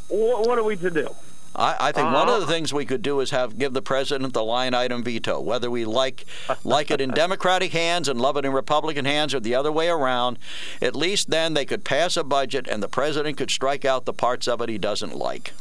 wh- 0.08 0.46
what 0.46 0.58
are 0.60 0.64
we 0.64 0.76
to 0.78 0.90
do? 0.92 1.16
I, 1.56 1.76
I 1.80 1.92
think 1.92 2.06
one 2.06 2.28
Uh-huh. 2.30 2.36
of 2.36 2.42
the 2.42 2.48
things 2.48 2.72
we 2.72 2.86
could 2.86 3.02
do 3.02 3.20
is 3.22 3.32
have 3.32 3.58
give 3.58 3.74
the 3.74 3.82
president 3.82 4.34
the 4.34 4.44
line 4.44 4.76
item 4.76 5.04
veto, 5.04 5.40
whether 5.40 5.72
we 5.72 5.84
like 5.84 6.26
like 6.64 6.92
it 6.92 7.02
in 7.02 7.10
Democratic 7.10 7.72
hands 7.74 8.08
and 8.08 8.22
love 8.22 8.38
it 8.38 8.46
in 8.46 8.54
Republican 8.54 9.06
hands, 9.06 9.34
or 9.34 9.40
the 9.40 9.56
other 9.56 9.72
way 9.72 9.90
around. 9.90 10.38
At 10.80 10.96
least 10.96 11.32
then 11.32 11.56
they 11.56 11.66
could 11.66 11.84
pass 11.84 12.16
a 12.18 12.24
budget, 12.24 12.68
and 12.68 12.84
the 12.84 12.88
president 12.88 13.38
could 13.38 13.50
strike 13.50 13.84
out 13.84 14.06
the 14.06 14.14
parts 14.14 14.48
of 14.48 14.62
it 14.62 14.70
he 14.70 14.78
doesn't 14.78 15.16
like. 15.16 15.54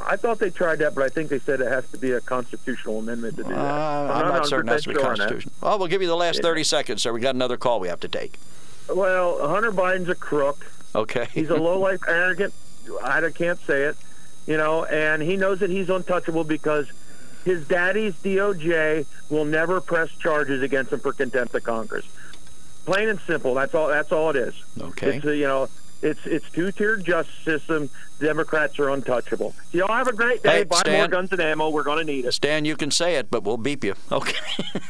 I 0.00 0.16
thought 0.16 0.38
they 0.38 0.50
tried 0.50 0.80
that, 0.80 0.94
but 0.94 1.04
I 1.04 1.08
think 1.08 1.30
they 1.30 1.38
said 1.38 1.60
it 1.60 1.68
has 1.68 1.88
to 1.90 1.98
be 1.98 2.12
a 2.12 2.20
constitutional 2.20 2.98
amendment 2.98 3.36
to 3.36 3.42
do 3.44 3.48
that. 3.50 3.58
Uh, 3.58 4.12
I'm 4.12 4.28
not 4.28 4.46
certain 4.46 4.66
that's 4.66 4.86
100% 4.86 4.92
the 4.94 5.00
sure 5.00 5.06
on 5.06 5.12
that. 5.12 5.18
Constitution. 5.18 5.52
Well, 5.60 5.78
we'll 5.78 5.88
give 5.88 6.02
you 6.02 6.08
the 6.08 6.16
last 6.16 6.42
30 6.42 6.64
seconds, 6.64 7.02
sir. 7.02 7.12
We 7.12 7.20
got 7.20 7.34
another 7.34 7.56
call 7.56 7.80
we 7.80 7.88
have 7.88 8.00
to 8.00 8.08
take. 8.08 8.38
Well, 8.92 9.46
Hunter 9.46 9.72
Biden's 9.72 10.08
a 10.08 10.14
crook. 10.14 10.66
Okay. 10.94 11.26
He's 11.32 11.50
a 11.50 11.56
low 11.56 11.78
life, 11.78 12.00
arrogant. 12.06 12.52
I 13.02 13.20
can't 13.30 13.58
say 13.60 13.82
it, 13.84 13.96
you 14.46 14.56
know, 14.56 14.84
and 14.84 15.22
he 15.22 15.36
knows 15.36 15.60
that 15.60 15.70
he's 15.70 15.88
untouchable 15.88 16.44
because 16.44 16.90
his 17.44 17.66
daddy's 17.66 18.14
DOJ 18.14 19.06
will 19.30 19.44
never 19.44 19.80
press 19.80 20.10
charges 20.10 20.62
against 20.62 20.92
him 20.92 21.00
for 21.00 21.12
contempt 21.12 21.54
of 21.54 21.62
Congress. 21.62 22.04
Plain 22.84 23.08
and 23.08 23.20
simple. 23.20 23.54
That's 23.54 23.74
all. 23.74 23.88
That's 23.88 24.12
all 24.12 24.30
it 24.30 24.36
is. 24.36 24.54
Okay. 24.78 25.16
It's 25.16 25.24
you 25.24 25.46
know, 25.46 25.68
it's 26.04 26.26
it's 26.26 26.48
two 26.50 26.70
tiered 26.70 27.04
justice 27.04 27.34
system. 27.44 27.88
Democrats 28.20 28.78
are 28.78 28.90
untouchable. 28.90 29.54
Y'all 29.72 29.88
have 29.88 30.06
a 30.06 30.12
great 30.12 30.42
day. 30.42 30.58
Hey, 30.58 30.64
Buy 30.64 30.76
Stan. 30.80 30.98
more 30.98 31.08
guns 31.08 31.32
and 31.32 31.40
ammo. 31.40 31.70
We're 31.70 31.82
going 31.82 31.98
to 31.98 32.04
need 32.04 32.26
it. 32.26 32.32
Stan, 32.32 32.64
you 32.64 32.76
can 32.76 32.90
say 32.90 33.16
it, 33.16 33.30
but 33.30 33.42
we'll 33.42 33.56
beep 33.56 33.82
you. 33.82 33.94
Okay. 34.12 34.36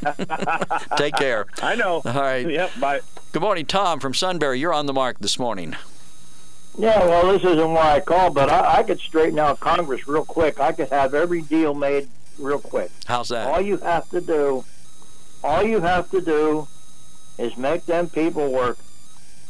Take 0.96 1.14
care. 1.14 1.46
I 1.62 1.76
know. 1.76 2.02
All 2.04 2.12
right. 2.12 2.48
Yep. 2.48 2.70
Bye. 2.80 3.00
Good 3.32 3.42
morning, 3.42 3.64
Tom 3.64 4.00
from 4.00 4.12
Sunbury. 4.12 4.58
You're 4.60 4.74
on 4.74 4.86
the 4.86 4.92
mark 4.92 5.20
this 5.20 5.38
morning. 5.38 5.76
Yeah, 6.76 7.06
well, 7.06 7.32
this 7.32 7.44
isn't 7.44 7.72
why 7.72 7.94
I 7.94 8.00
called, 8.00 8.34
but 8.34 8.50
I, 8.50 8.78
I 8.78 8.82
could 8.82 8.98
straighten 8.98 9.38
out 9.38 9.60
Congress 9.60 10.08
real 10.08 10.24
quick. 10.24 10.58
I 10.58 10.72
could 10.72 10.88
have 10.88 11.14
every 11.14 11.40
deal 11.40 11.72
made 11.72 12.08
real 12.36 12.58
quick. 12.58 12.90
How's 13.06 13.28
that? 13.28 13.46
All 13.46 13.60
you 13.60 13.76
have 13.76 14.10
to 14.10 14.20
do, 14.20 14.64
all 15.44 15.62
you 15.62 15.80
have 15.80 16.10
to 16.10 16.20
do, 16.20 16.66
is 17.38 17.56
make 17.56 17.86
them 17.86 18.08
people 18.08 18.50
work 18.52 18.78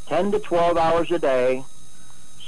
ten 0.06 0.30
to 0.32 0.38
twelve 0.38 0.76
hours 0.76 1.10
a 1.10 1.18
day, 1.18 1.64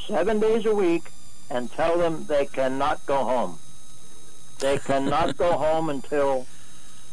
seven 0.06 0.40
days 0.40 0.66
a 0.66 0.74
week, 0.74 1.10
and 1.50 1.70
tell 1.72 1.98
them 1.98 2.26
they 2.26 2.46
cannot 2.46 3.04
go 3.06 3.24
home. 3.24 3.58
They 4.58 4.78
cannot 4.90 5.36
go 5.36 5.52
home 5.52 5.88
until 5.90 6.46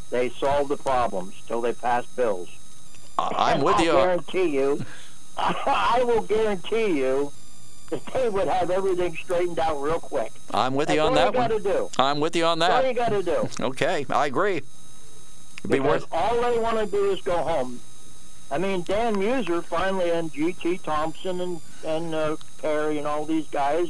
they 0.09 0.29
solve 0.29 0.69
the 0.69 0.77
problems, 0.77 1.35
till 1.47 1.61
they 1.61 1.73
pass 1.73 2.05
bills. 2.05 2.49
I'm 3.17 3.55
And 3.57 3.63
with 3.63 3.75
I'll 3.75 3.85
you. 3.85 3.91
guarantee 3.91 4.45
you, 4.55 4.85
I 5.37 6.03
will 6.05 6.21
guarantee 6.21 6.97
you 6.99 7.31
that 7.89 8.05
they 8.07 8.29
would 8.29 8.47
have 8.47 8.69
everything 8.71 9.15
straightened 9.15 9.59
out 9.59 9.81
real 9.81 9.99
quick. 9.99 10.31
I'm 10.51 10.73
with 10.73 10.87
That's 10.87 10.95
you 10.97 11.01
on 11.03 11.13
that 11.15 11.27
you 11.27 11.33
got 11.33 11.47
to 11.47 11.53
one. 11.55 11.63
do. 11.63 11.89
I'm 11.99 12.19
with 12.19 12.35
you 12.35 12.45
on 12.45 12.59
That's 12.59 12.73
all 12.73 12.81
you 12.89 12.93
that. 12.93 13.09
got 13.11 13.15
to 13.17 13.23
do. 13.23 13.49
Okay, 13.65 14.05
I 14.09 14.25
agree. 14.27 14.57
It'd 14.57 14.67
be 15.71 15.77
Because 15.79 16.01
worth. 16.01 16.07
all 16.11 16.41
they 16.41 16.59
want 16.59 16.77
to 16.79 16.85
do 16.87 17.11
is 17.11 17.21
go 17.21 17.37
home. 17.37 17.79
I 18.53 18.59
mean, 18.59 18.83
Dan 18.83 19.15
Meuser 19.15 19.63
finally, 19.63 20.11
and 20.11 20.31
G.T. 20.31 20.77
Thompson 20.83 21.41
and 21.41 21.61
and 21.83 22.13
uh, 22.13 22.35
Perry 22.61 22.99
and 22.99 23.07
all 23.07 23.25
these 23.25 23.47
guys, 23.47 23.87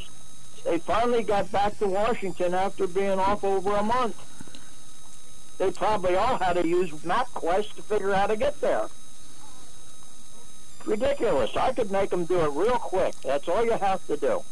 they 0.64 0.78
finally 0.80 1.22
got 1.22 1.52
back 1.52 1.78
to 1.80 1.88
Washington 1.88 2.54
after 2.54 2.88
being 2.88 3.20
off 3.20 3.44
over 3.44 3.76
a 3.76 3.84
month. 3.84 4.16
They 5.58 5.70
probably 5.72 6.16
all 6.16 6.38
had 6.38 6.54
to 6.54 6.66
use 6.66 6.92
MapQuest 6.92 7.76
to 7.76 7.82
figure 7.82 8.12
out 8.14 8.20
how 8.22 8.28
to 8.28 8.38
get 8.38 8.62
there. 8.62 8.88
Ridiculous. 10.86 11.58
I 11.58 11.74
could 11.74 11.92
make 11.92 12.10
them 12.12 12.24
do 12.24 12.40
it 12.40 12.50
real 12.52 12.78
quick. 12.78 13.16
That's 13.22 13.50
all 13.50 13.66
you 13.66 13.74
have 13.74 14.06
to 14.08 14.16
do. 14.16 14.44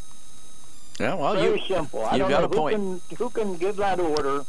Yeah, 1.00 1.14
well, 1.14 1.34
Very 1.34 1.58
you. 1.58 1.66
simple. 1.66 2.04
I 2.04 2.16
you've 2.16 2.28
don't 2.28 2.30
got 2.30 2.40
know 2.40 2.44
a 2.44 2.48
who 2.48 2.54
point. 2.56 2.76
can 3.08 3.16
who 3.16 3.30
can 3.30 3.56
give 3.56 3.76
that 3.76 3.98
order, 3.98 4.44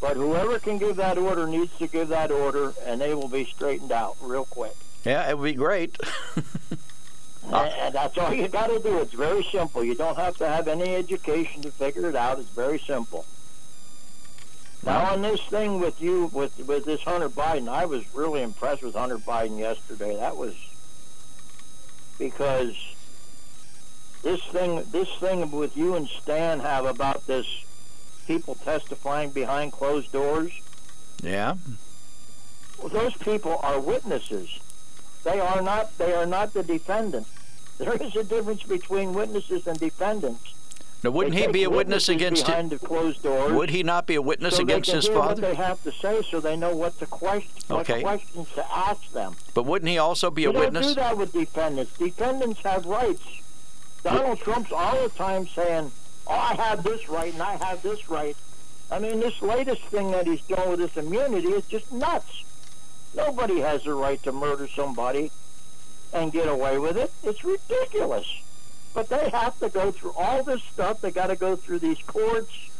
but 0.00 0.16
whoever 0.16 0.58
can 0.58 0.78
give 0.78 0.96
that 0.96 1.18
order 1.18 1.46
needs 1.46 1.76
to 1.78 1.86
give 1.86 2.08
that 2.08 2.30
order, 2.30 2.72
and 2.86 2.98
they 2.98 3.12
will 3.12 3.28
be 3.28 3.44
straightened 3.44 3.92
out 3.92 4.16
real 4.22 4.46
quick. 4.46 4.74
Yeah, 5.06 5.30
it 5.30 5.38
would 5.38 5.44
be 5.44 5.54
great. 5.54 5.96
And, 7.46 7.72
and 7.80 7.94
that's 7.94 8.18
all 8.18 8.34
you 8.34 8.48
got 8.48 8.66
to 8.68 8.80
do. 8.80 8.98
It's 8.98 9.12
very 9.12 9.44
simple. 9.44 9.84
You 9.84 9.94
don't 9.94 10.16
have 10.16 10.36
to 10.38 10.48
have 10.48 10.66
any 10.66 10.96
education 10.96 11.62
to 11.62 11.70
figure 11.70 12.08
it 12.08 12.16
out. 12.16 12.40
It's 12.40 12.50
very 12.50 12.78
simple. 12.78 13.24
Now 14.84 15.12
on 15.12 15.22
this 15.22 15.40
thing 15.42 15.80
with 15.80 16.00
you 16.00 16.30
with 16.32 16.58
with 16.66 16.84
this 16.84 17.02
Hunter 17.02 17.28
Biden, 17.28 17.68
I 17.68 17.86
was 17.86 18.04
really 18.14 18.42
impressed 18.42 18.82
with 18.82 18.94
Hunter 18.94 19.18
Biden 19.18 19.58
yesterday. 19.58 20.16
That 20.16 20.36
was 20.36 20.54
because 22.18 22.76
this 24.22 24.42
thing 24.42 24.84
this 24.92 25.08
thing 25.18 25.50
with 25.50 25.76
you 25.76 25.94
and 25.94 26.08
Stan 26.08 26.60
have 26.60 26.84
about 26.84 27.26
this 27.26 27.46
people 28.26 28.56
testifying 28.56 29.30
behind 29.30 29.72
closed 29.72 30.12
doors. 30.12 30.52
Yeah. 31.22 31.54
Well, 32.78 32.88
those 32.88 33.16
people 33.16 33.58
are 33.62 33.80
witnesses. 33.80 34.60
They 35.26 35.40
are 35.40 35.60
not. 35.60 35.98
They 35.98 36.12
are 36.14 36.24
not 36.24 36.52
the 36.54 36.62
defendant. 36.62 37.26
There 37.78 37.94
is 38.00 38.14
a 38.14 38.22
difference 38.22 38.62
between 38.62 39.12
witnesses 39.12 39.66
and 39.66 39.76
defendants. 39.78 40.54
Now, 41.02 41.10
wouldn't 41.10 41.34
he 41.34 41.48
be 41.48 41.64
a 41.64 41.68
witness 41.70 42.08
against? 42.08 42.46
behind 42.46 42.70
the 42.70 42.78
closed 42.78 43.24
doors? 43.24 43.52
Would 43.52 43.70
he 43.70 43.82
not 43.82 44.06
be 44.06 44.14
a 44.14 44.22
witness 44.22 44.56
so 44.56 44.62
against 44.62 44.90
his 44.92 45.08
father? 45.08 45.28
What 45.28 45.40
they 45.40 45.54
have 45.56 45.82
to 45.82 45.90
say, 45.90 46.22
so 46.30 46.38
they 46.38 46.56
know 46.56 46.74
what 46.76 46.96
to 47.00 47.06
question, 47.06 47.50
Okay. 47.68 48.04
what 48.04 48.20
questions 48.20 48.48
to 48.54 48.64
ask 48.72 49.10
them. 49.12 49.34
But 49.52 49.64
wouldn't 49.64 49.88
he 49.90 49.98
also 49.98 50.30
be 50.30 50.42
you 50.42 50.50
a 50.50 50.52
don't 50.52 50.60
witness? 50.62 50.86
do 50.86 50.94
that 50.94 51.16
with 51.18 51.32
defendants. 51.32 51.98
Defendants 51.98 52.60
have 52.62 52.86
rights. 52.86 53.24
Donald 54.04 54.38
Trump's 54.38 54.70
all 54.72 55.02
the 55.02 55.08
time 55.10 55.48
saying, 55.48 55.90
"Oh, 56.28 56.32
I 56.34 56.54
have 56.54 56.84
this 56.84 57.08
right 57.08 57.32
and 57.32 57.42
I 57.42 57.56
have 57.56 57.82
this 57.82 58.08
right." 58.08 58.36
I 58.92 59.00
mean, 59.00 59.18
this 59.18 59.42
latest 59.42 59.82
thing 59.82 60.12
that 60.12 60.26
he's 60.28 60.42
doing 60.42 60.70
with 60.70 60.78
this 60.78 60.96
immunity 60.96 61.48
is 61.48 61.66
just 61.66 61.92
nuts. 61.92 62.44
Nobody 63.16 63.60
has 63.60 63.84
the 63.84 63.94
right 63.94 64.22
to 64.24 64.32
murder 64.32 64.68
somebody 64.68 65.30
and 66.12 66.30
get 66.30 66.48
away 66.48 66.78
with 66.78 66.98
it. 66.98 67.10
It's 67.24 67.42
ridiculous. 67.42 68.26
But 68.92 69.08
they 69.08 69.30
have 69.30 69.58
to 69.60 69.68
go 69.70 69.90
through 69.90 70.12
all 70.12 70.42
this 70.42 70.62
stuff. 70.62 71.00
They 71.00 71.10
got 71.10 71.28
to 71.28 71.36
go 71.36 71.56
through 71.56 71.78
these 71.78 72.00
courts 72.02 72.70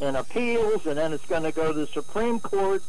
and 0.00 0.16
appeals, 0.16 0.86
and 0.86 0.98
then 0.98 1.12
it's 1.12 1.26
going 1.26 1.42
to 1.42 1.52
go 1.52 1.72
to 1.72 1.78
the 1.78 1.86
Supreme 1.86 2.38
Court. 2.38 2.82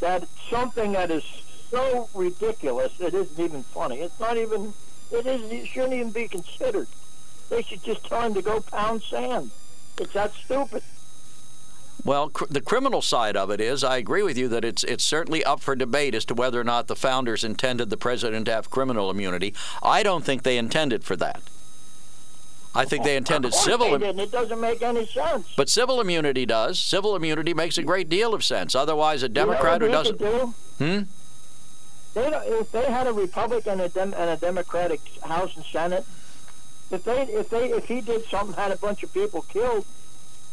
That 0.00 0.28
something 0.50 0.92
that 0.92 1.10
is 1.10 1.24
so 1.70 2.08
ridiculous, 2.12 3.00
it 3.00 3.14
isn't 3.14 3.42
even 3.42 3.62
funny. 3.62 4.00
It's 4.00 4.20
not 4.20 4.36
even. 4.36 4.74
It 5.10 5.26
isn't. 5.26 5.50
It 5.50 5.66
shouldn't 5.66 5.94
even 5.94 6.10
be 6.10 6.28
considered. 6.28 6.88
They 7.48 7.62
should 7.62 7.82
just 7.82 8.04
tell 8.04 8.22
him 8.22 8.34
to 8.34 8.42
go 8.42 8.60
pound 8.60 9.02
sand. 9.02 9.52
It's 9.98 10.12
that 10.12 10.34
stupid. 10.34 10.82
Well, 12.04 12.28
cr- 12.30 12.44
the 12.48 12.60
criminal 12.60 13.02
side 13.02 13.36
of 13.36 13.50
it 13.50 13.60
is, 13.60 13.82
I 13.82 13.96
agree 13.96 14.22
with 14.22 14.38
you 14.38 14.48
that 14.48 14.64
it's 14.64 14.84
it's 14.84 15.04
certainly 15.04 15.42
up 15.44 15.60
for 15.60 15.74
debate 15.74 16.14
as 16.14 16.24
to 16.26 16.34
whether 16.34 16.60
or 16.60 16.64
not 16.64 16.86
the 16.86 16.94
founders 16.96 17.42
intended 17.42 17.90
the 17.90 17.96
president 17.96 18.46
to 18.46 18.52
have 18.52 18.70
criminal 18.70 19.10
immunity. 19.10 19.54
I 19.82 20.02
don't 20.02 20.24
think 20.24 20.42
they 20.42 20.56
intended 20.58 21.02
for 21.04 21.16
that. 21.16 21.42
I 22.74 22.84
think 22.84 23.04
they 23.04 23.16
intended 23.16 23.54
civil, 23.54 23.98
they. 23.98 24.08
It 24.10 24.30
doesn't 24.30 24.60
make 24.60 24.82
any 24.82 25.06
sense. 25.06 25.48
but 25.56 25.70
civil 25.70 25.98
immunity 26.00 26.44
does. 26.44 26.78
Civil 26.78 27.16
immunity 27.16 27.54
makes 27.54 27.78
a 27.78 27.82
great 27.82 28.08
deal 28.10 28.34
of 28.34 28.44
sense. 28.44 28.74
Otherwise, 28.74 29.22
a 29.22 29.26
You 29.26 29.30
know 29.30 29.46
Democrat 29.46 29.80
who 29.80 29.88
doesn't. 29.88 30.18
do? 30.18 30.54
Hmm? 30.78 30.98
They 32.12 32.26
if 32.28 32.70
they 32.72 32.84
had 32.84 33.06
a 33.06 33.12
Republican 33.14 33.72
and 33.72 33.80
a, 33.80 33.88
Dem- 33.88 34.14
and 34.14 34.30
a 34.30 34.36
Democratic 34.36 35.00
House 35.22 35.56
and 35.56 35.64
Senate, 35.64 36.04
if 36.90 37.02
they 37.04 37.22
if 37.22 37.48
they 37.48 37.70
if 37.70 37.86
he 37.86 38.00
did 38.02 38.26
something 38.26 38.54
had 38.54 38.70
a 38.72 38.76
bunch 38.76 39.02
of 39.02 39.12
people 39.12 39.42
killed, 39.42 39.86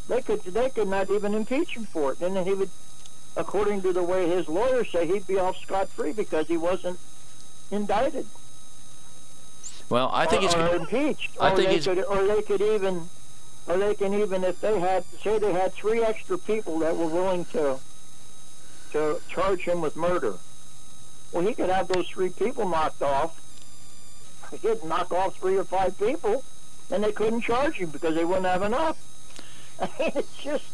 they 0.07 0.21
could 0.21 0.41
they 0.43 0.69
could 0.69 0.87
not 0.87 1.09
even 1.09 1.33
impeach 1.33 1.75
him 1.75 1.85
for 1.85 2.11
it, 2.13 2.21
and 2.21 2.35
then 2.35 2.45
he 2.45 2.53
would, 2.53 2.69
according 3.37 3.81
to 3.83 3.93
the 3.93 4.03
way 4.03 4.27
his 4.29 4.47
lawyers 4.47 4.91
say, 4.91 5.07
he'd 5.07 5.25
be 5.27 5.37
off 5.39 5.57
scot 5.57 5.89
free 5.89 6.11
because 6.13 6.47
he 6.47 6.57
wasn't 6.57 6.99
indicted 7.71 8.25
Well, 9.89 10.09
I 10.13 10.25
think 10.25 10.43
or, 10.43 10.45
he's. 10.47 10.55
or 10.55 10.75
impeached. 10.75 11.31
I 11.39 11.51
or 11.51 11.55
think 11.55 11.67
they 11.69 11.73
he's- 11.73 11.85
could, 11.85 12.03
or 12.05 12.25
they 12.27 12.41
could 12.41 12.61
even, 12.61 13.09
or 13.67 13.77
they 13.77 13.95
can 13.95 14.13
even 14.13 14.43
if 14.43 14.59
they 14.61 14.79
had 14.79 15.05
say 15.21 15.39
they 15.39 15.53
had 15.53 15.73
three 15.73 16.03
extra 16.03 16.37
people 16.37 16.79
that 16.79 16.95
were 16.97 17.07
willing 17.07 17.45
to 17.45 17.79
to 18.91 19.19
charge 19.27 19.61
him 19.61 19.81
with 19.81 19.95
murder. 19.95 20.35
Well, 21.31 21.45
he 21.47 21.53
could 21.55 21.69
have 21.69 21.87
those 21.87 22.07
three 22.09 22.29
people 22.29 22.67
knocked 22.69 23.01
off. 23.01 23.39
He'd 24.61 24.83
knock 24.83 25.11
off 25.11 25.35
three 25.37 25.57
or 25.57 25.63
five 25.63 25.97
people, 25.97 26.43
and 26.91 27.03
they 27.03 27.11
couldn't 27.11 27.41
charge 27.41 27.77
him 27.77 27.89
because 27.89 28.13
they 28.13 28.23
wouldn't 28.23 28.45
have 28.45 28.61
enough. 28.61 28.97
It's 29.99 30.37
just, 30.37 30.65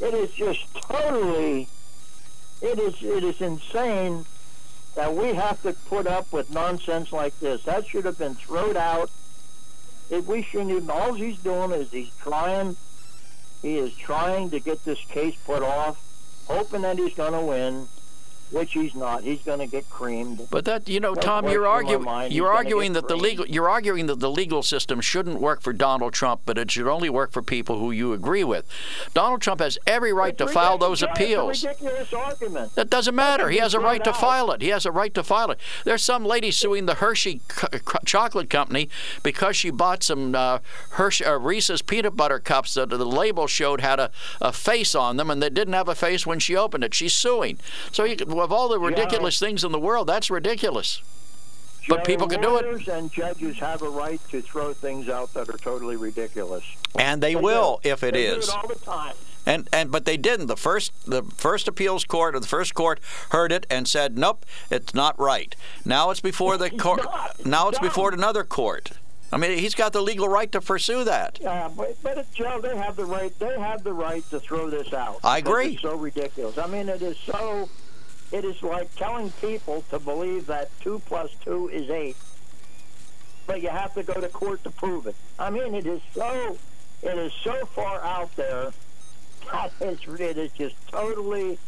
it 0.00 0.14
is 0.14 0.30
just 0.32 0.74
totally, 0.74 1.68
it 2.60 2.78
is, 2.78 3.02
it 3.02 3.24
is 3.24 3.40
insane 3.40 4.24
that 4.94 5.14
we 5.14 5.34
have 5.34 5.62
to 5.62 5.72
put 5.72 6.06
up 6.06 6.32
with 6.32 6.50
nonsense 6.50 7.12
like 7.12 7.38
this. 7.40 7.62
That 7.64 7.86
should 7.86 8.04
have 8.04 8.18
been 8.18 8.34
thrown 8.34 8.76
out. 8.76 9.10
If 10.10 10.26
we 10.26 10.42
shouldn't 10.42 10.70
even, 10.70 10.90
all 10.90 11.12
he's 11.12 11.38
doing 11.38 11.70
is 11.70 11.90
he's 11.92 12.10
trying, 12.20 12.76
he 13.62 13.78
is 13.78 13.94
trying 13.94 14.50
to 14.50 14.58
get 14.58 14.84
this 14.84 14.98
case 15.04 15.36
put 15.44 15.62
off, 15.62 16.02
hoping 16.48 16.82
that 16.82 16.98
he's 16.98 17.14
going 17.14 17.32
to 17.32 17.40
win, 17.40 17.88
which 18.50 18.72
he's 18.72 18.94
not. 18.94 19.22
He's 19.22 19.42
going 19.42 19.60
to 19.60 19.66
get 19.66 19.88
creamed. 19.90 20.46
But 20.50 20.64
that 20.64 20.88
you 20.88 21.00
know, 21.00 21.14
Tom, 21.14 21.48
you're 21.48 21.66
arguing 21.66 22.04
mind 22.04 22.32
you're 22.32 22.52
arguing 22.52 22.92
that 22.94 23.08
the 23.08 23.16
legal 23.16 23.46
you're 23.46 23.68
arguing 23.68 24.06
that 24.06 24.20
the 24.20 24.30
legal 24.30 24.62
system 24.62 25.00
shouldn't 25.00 25.40
work 25.40 25.60
for 25.62 25.72
Donald 25.72 26.12
Trump, 26.12 26.42
but 26.44 26.58
it 26.58 26.70
should 26.70 26.86
only 26.86 27.08
work 27.10 27.32
for 27.32 27.42
people 27.42 27.78
who 27.78 27.90
you 27.90 28.12
agree 28.12 28.44
with. 28.44 28.66
Donald 29.14 29.40
Trump 29.40 29.60
has 29.60 29.78
every 29.86 30.12
right 30.12 30.36
to 30.38 30.44
It's 30.44 30.52
file 30.52 30.78
those 30.78 31.02
appeals. 31.02 31.64
Ridiculous 31.64 32.12
argument. 32.12 32.74
That 32.74 32.90
doesn't 32.90 33.14
matter. 33.14 33.50
He 33.50 33.58
has 33.58 33.74
a 33.74 33.80
right 33.80 34.02
to 34.04 34.10
out. 34.10 34.20
file 34.20 34.50
it. 34.50 34.62
He 34.62 34.68
has 34.68 34.86
a 34.86 34.92
right 34.92 35.12
to 35.14 35.22
file 35.22 35.50
it. 35.50 35.60
There's 35.84 36.02
some 36.02 36.24
lady 36.24 36.50
suing 36.50 36.86
the 36.86 36.94
Hershey 36.94 37.40
c- 37.50 37.66
c- 37.72 37.98
chocolate 38.04 38.50
company 38.50 38.88
because 39.22 39.56
she 39.56 39.70
bought 39.70 40.02
some 40.02 40.34
uh, 40.34 40.58
Hershey 40.90 41.24
uh, 41.24 41.38
Reese's 41.38 41.82
peanut 41.82 42.16
butter 42.16 42.38
cups 42.38 42.74
that 42.74 42.90
the 42.90 43.04
label 43.04 43.46
showed 43.46 43.80
had 43.80 44.00
a, 44.00 44.10
a 44.40 44.52
face 44.52 44.94
on 44.94 45.16
them, 45.16 45.30
and 45.30 45.42
they 45.42 45.50
didn't 45.50 45.74
have 45.74 45.88
a 45.88 45.94
face 45.94 46.26
when 46.26 46.38
she 46.38 46.56
opened 46.56 46.84
it. 46.84 46.94
She's 46.94 47.14
suing. 47.14 47.58
So 47.92 48.04
you 48.04 48.16
of 48.40 48.52
all 48.52 48.68
the 48.68 48.78
ridiculous 48.78 49.38
things 49.38 49.64
in 49.64 49.72
the 49.72 49.78
world, 49.80 50.06
that's 50.06 50.30
ridiculous. 50.30 51.02
But 51.88 52.04
people 52.04 52.28
can 52.28 52.40
do 52.40 52.56
it. 52.56 52.86
And 52.88 53.10
judges 53.10 53.58
have 53.58 53.82
a 53.82 53.88
right 53.88 54.20
to 54.30 54.42
throw 54.42 54.72
things 54.74 55.08
out 55.08 55.32
that 55.34 55.48
are 55.48 55.56
totally 55.58 55.96
ridiculous. 55.96 56.62
And 56.96 57.22
they 57.22 57.34
They 57.34 57.40
will 57.40 57.80
do. 57.82 57.88
if 57.90 58.02
it 58.02 58.14
they 58.14 58.24
is. 58.26 58.46
do 58.46 58.52
it 58.52 58.56
all 58.56 58.68
the 58.68 58.74
time. 58.76 59.14
And 59.46 59.66
and 59.72 59.90
but 59.90 60.04
they 60.04 60.18
didn't. 60.18 60.48
The 60.48 60.56
first 60.56 60.92
the 61.06 61.22
first 61.22 61.66
appeals 61.66 62.04
court 62.04 62.34
or 62.36 62.40
the 62.40 62.46
first 62.46 62.74
court 62.74 63.00
heard 63.30 63.50
it 63.50 63.66
and 63.70 63.88
said, 63.88 64.18
nope, 64.18 64.44
it's 64.70 64.94
not 64.94 65.18
right. 65.18 65.56
Now 65.84 66.10
it's 66.10 66.20
before 66.20 66.58
the 66.58 66.68
court. 66.84 67.00
Now 67.46 67.70
it's 67.70 67.78
before 67.78 68.12
another 68.12 68.44
court. 68.44 68.92
I 69.32 69.36
mean, 69.38 69.56
he's 69.58 69.74
got 69.74 69.92
the 69.92 70.02
legal 70.02 70.28
right 70.28 70.50
to 70.52 70.60
pursue 70.60 71.04
that. 71.04 71.38
Yeah, 71.40 71.70
but, 71.74 71.96
but 72.02 72.30
Joe, 72.34 72.60
they 72.60 72.76
have 72.76 72.96
the 72.96 73.04
right. 73.06 73.36
They 73.38 73.58
have 73.58 73.82
the 73.84 73.92
right 73.92 74.28
to 74.30 74.40
throw 74.40 74.68
this 74.68 74.92
out. 74.92 75.20
I 75.24 75.38
agree. 75.38 75.72
It's 75.74 75.82
so 75.82 75.96
ridiculous. 75.96 76.58
I 76.58 76.66
mean, 76.66 76.88
it 76.88 77.00
is 77.00 77.16
so. 77.16 77.68
It 78.32 78.44
is 78.44 78.62
like 78.62 78.94
telling 78.94 79.30
people 79.32 79.84
to 79.90 79.98
believe 79.98 80.46
that 80.46 80.70
two 80.80 81.00
plus 81.06 81.30
two 81.44 81.68
is 81.68 81.90
eight, 81.90 82.16
but 83.46 83.60
you 83.60 83.68
have 83.70 83.94
to 83.94 84.02
go 84.02 84.14
to 84.14 84.28
court 84.28 84.62
to 84.64 84.70
prove 84.70 85.06
it. 85.06 85.16
I 85.38 85.50
mean, 85.50 85.74
it 85.74 85.86
is 85.86 86.00
so. 86.14 86.56
It 87.02 87.16
is 87.16 87.32
so 87.42 87.64
far 87.66 88.02
out 88.02 88.34
there. 88.36 88.72
It 89.80 90.38
is 90.38 90.52
just 90.52 90.76
totally 90.88 91.58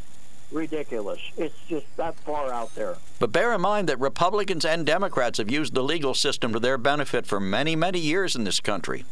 ridiculous. 0.52 1.20
It's 1.36 1.58
just 1.68 1.86
that 1.96 2.14
far 2.20 2.52
out 2.52 2.74
there. 2.74 2.96
But 3.18 3.32
bear 3.32 3.52
in 3.52 3.60
mind 3.60 3.88
that 3.88 3.98
Republicans 3.98 4.64
and 4.64 4.86
Democrats 4.86 5.38
have 5.38 5.50
used 5.50 5.74
the 5.74 5.82
legal 5.82 6.14
system 6.14 6.52
to 6.52 6.60
their 6.60 6.78
benefit 6.78 7.26
for 7.26 7.40
many, 7.40 7.74
many 7.74 7.98
years 7.98 8.36
in 8.36 8.44
this 8.44 8.60
country. 8.60 9.04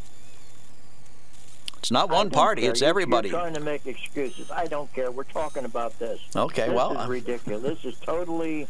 It's 1.80 1.90
not 1.90 2.10
one 2.10 2.28
party; 2.28 2.62
care. 2.62 2.70
it's 2.72 2.82
everybody. 2.82 3.30
You're 3.30 3.40
trying 3.40 3.54
to 3.54 3.60
make 3.60 3.86
excuses. 3.86 4.50
I 4.50 4.66
don't 4.66 4.92
care. 4.92 5.10
We're 5.10 5.24
talking 5.24 5.64
about 5.64 5.98
this. 5.98 6.20
Okay, 6.36 6.66
this 6.66 6.74
well, 6.76 6.92
is 6.92 6.98
uh, 6.98 7.08
ridiculous. 7.08 7.62
This 7.82 7.94
is 7.94 8.00
totally, 8.00 8.68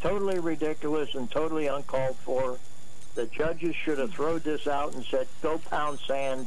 totally 0.00 0.38
ridiculous 0.38 1.14
and 1.16 1.28
totally 1.28 1.66
uncalled 1.66 2.16
for. 2.18 2.58
The 3.16 3.26
judges 3.26 3.74
should 3.74 3.98
have 3.98 4.12
thrown 4.12 4.38
this 4.44 4.68
out 4.68 4.94
and 4.94 5.04
said, 5.04 5.26
"Go 5.42 5.58
pound 5.58 5.98
sand. 5.98 6.46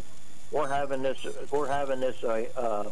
We're 0.49 0.69
having 0.69 1.01
this. 1.01 1.25
We're 1.51 1.67
having 1.67 1.99
this. 1.99 2.23
Uh, 2.23 2.45
uh, 2.56 2.89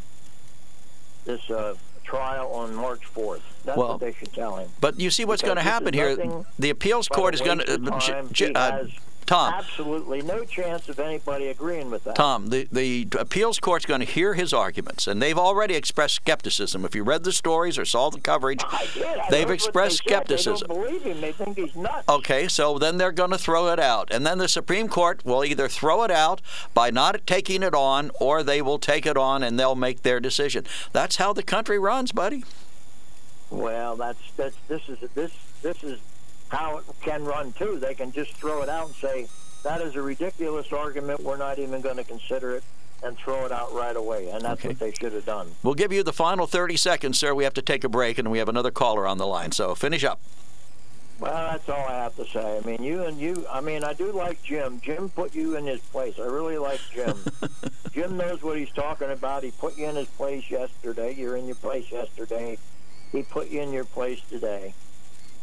this 1.25 1.49
uh, 1.49 1.75
trial 2.03 2.51
on 2.53 2.73
March 2.73 3.01
4th. 3.13 3.41
That's 3.63 3.77
Well, 3.77 3.89
what 3.89 3.99
they 3.99 4.13
should 4.13 4.33
tell 4.33 4.55
him. 4.55 4.69
But 4.81 4.99
you 4.99 5.09
see 5.12 5.25
what's 5.25 5.41
Because 5.41 5.55
going 5.55 5.65
to 5.65 5.69
happen 5.71 5.93
here. 5.93 6.17
The 6.57 6.69
appeals 6.69 7.07
court 7.07 7.33
is 7.33 7.41
going 7.41 7.59
to. 7.59 7.77
time. 7.77 8.29
J- 8.31 8.47
He 8.47 8.55
uh, 8.55 8.83
Tom, 9.30 9.54
absolutely 9.54 10.24
no 10.24 10.44
chance 10.44 10.89
of 10.89 11.00
anybody 11.00 11.50
agreeing 11.50 11.92
with 11.92 12.04
that. 12.04 12.15
Tom, 12.15 12.48
the, 12.48 12.68
the 12.72 13.08
appeals 13.20 13.60
court's 13.60 13.86
going 13.86 14.00
to 14.00 14.06
hear 14.06 14.34
his 14.34 14.54
arguments, 14.54 15.06
and 15.06 15.22
they've 15.22 15.38
already 15.38 15.76
expressed 15.76 16.15
skepticism. 16.15 16.84
If 16.84 16.96
you 16.96 17.04
read 17.04 17.24
the 17.24 17.32
stories 17.32 17.78
or 17.78 17.86
saw 17.86 18.10
the 18.10 18.20
coverage, 18.20 18.63
I 18.68 18.88
did. 18.92 19.06
I 19.06 19.30
they've 19.30 19.52
expressed 19.52 20.04
they 20.04 20.10
skepticism. 20.10 20.68
They 20.68 20.74
don't 20.74 20.84
believe 20.84 21.04
him. 21.04 21.22
They 21.22 21.32
think 21.32 21.58
he's 21.60 21.76
nuts. 21.76 22.10
Okay, 22.10 22.48
so 22.48 22.80
then 22.80 22.98
they're 22.98 23.12
going 23.12 23.30
to 23.30 23.38
throw 23.38 23.72
it 23.72 23.80
out. 23.80 24.12
And 24.12 24.26
then 24.26 24.39
the 24.39 24.48
Supreme 24.48 24.88
Court 24.88 25.24
will 25.24 25.46
either 25.46 25.68
throw 25.68 26.02
it 26.02 26.10
out 26.10 26.42
by 26.74 26.89
not 26.89 27.28
taking 27.28 27.62
it 27.62 27.76
on, 27.76 28.10
or 28.20 28.42
they 28.42 28.63
will 28.63 28.80
take 28.80 29.06
it 29.06 29.15
on 29.15 29.44
and 29.44 29.60
they'll 29.60 29.76
make 29.76 30.02
their 30.02 30.20
decision. 30.20 30.65
That's 30.92 31.18
how 31.18 31.34
the 31.34 31.44
country 31.44 31.78
runs, 31.78 32.12
buddy. 32.12 32.46
Well, 33.52 33.96
that's 33.96 34.32
that's 34.36 34.56
this 34.68 34.89
is 34.89 35.00
this 35.13 35.32
this 35.62 35.84
is 35.84 36.00
how 36.49 36.77
it 36.79 36.85
can 37.01 37.23
run 37.25 37.53
too. 37.53 37.77
They 37.79 37.93
can 37.93 38.12
just 38.12 38.33
throw 38.33 38.62
it 38.62 38.69
out 38.69 38.88
and 38.88 38.95
say 38.95 39.27
that 39.63 39.81
is 39.81 39.95
a 39.95 40.01
ridiculous 40.01 40.71
argument. 40.73 41.21
We're 41.21 41.38
not 41.38 41.59
even 41.59 41.81
going 41.81 41.97
to 41.97 42.03
consider 42.03 42.55
it, 42.55 42.63
and 43.03 43.17
throw 43.17 43.45
it 43.45 43.51
out 43.51 43.73
right 43.73 43.95
away. 43.95 44.29
And 44.29 44.41
that's 44.43 44.59
Okay. 44.59 44.69
what 44.69 44.79
they 44.79 44.91
should 44.93 45.13
have 45.13 45.25
done. 45.25 45.51
We'll 45.63 45.73
give 45.73 45.91
you 45.93 46.03
the 46.03 46.13
final 46.13 46.47
30 46.47 46.75
seconds, 46.77 47.17
sir. 47.19 47.33
We 47.33 47.43
have 47.45 47.53
to 47.53 47.62
take 47.62 47.83
a 47.83 47.89
break, 47.89 48.17
and 48.17 48.29
we 48.31 48.39
have 48.39 48.49
another 48.49 48.71
caller 48.71 49.07
on 49.07 49.17
the 49.17 49.27
line. 49.27 49.51
So 49.51 49.73
finish 49.75 50.03
up. 50.03 50.19
Well, 51.19 51.33
that's 51.51 51.67
all 51.67 51.85
I 51.85 51.95
have 52.03 52.15
to 52.15 52.25
say. 52.27 52.57
I 52.57 52.65
mean, 52.65 52.81
you 52.81 53.03
and 53.03 53.19
you. 53.19 53.45
I 53.51 53.59
mean, 53.59 53.83
I 53.83 53.91
do 53.91 54.12
like 54.13 54.41
Jim. 54.41 54.79
Jim 54.81 55.09
put 55.09 55.35
you 55.35 55.57
in 55.57 55.65
his 55.65 55.81
place. 55.81 56.15
I 56.17 56.23
really 56.23 56.57
like 56.57 56.79
Jim. 56.93 57.17
Jim 57.91 58.15
knows 58.15 58.41
what 58.41 58.57
he's 58.57 58.71
talking 58.71 59.09
about. 59.12 59.43
He 59.43 59.51
put 59.51 59.77
you 59.77 59.88
in 59.89 59.97
his 59.97 60.07
place 60.07 60.49
yesterday. 60.49 61.13
You're 61.13 61.35
in 61.35 61.45
your 61.45 61.55
place 61.55 61.91
yesterday. 61.91 62.57
He 63.12 63.23
put 63.23 63.49
you 63.49 63.62
in 63.62 63.73
your 63.73 63.83
place 63.83 64.21
today. 64.29 64.73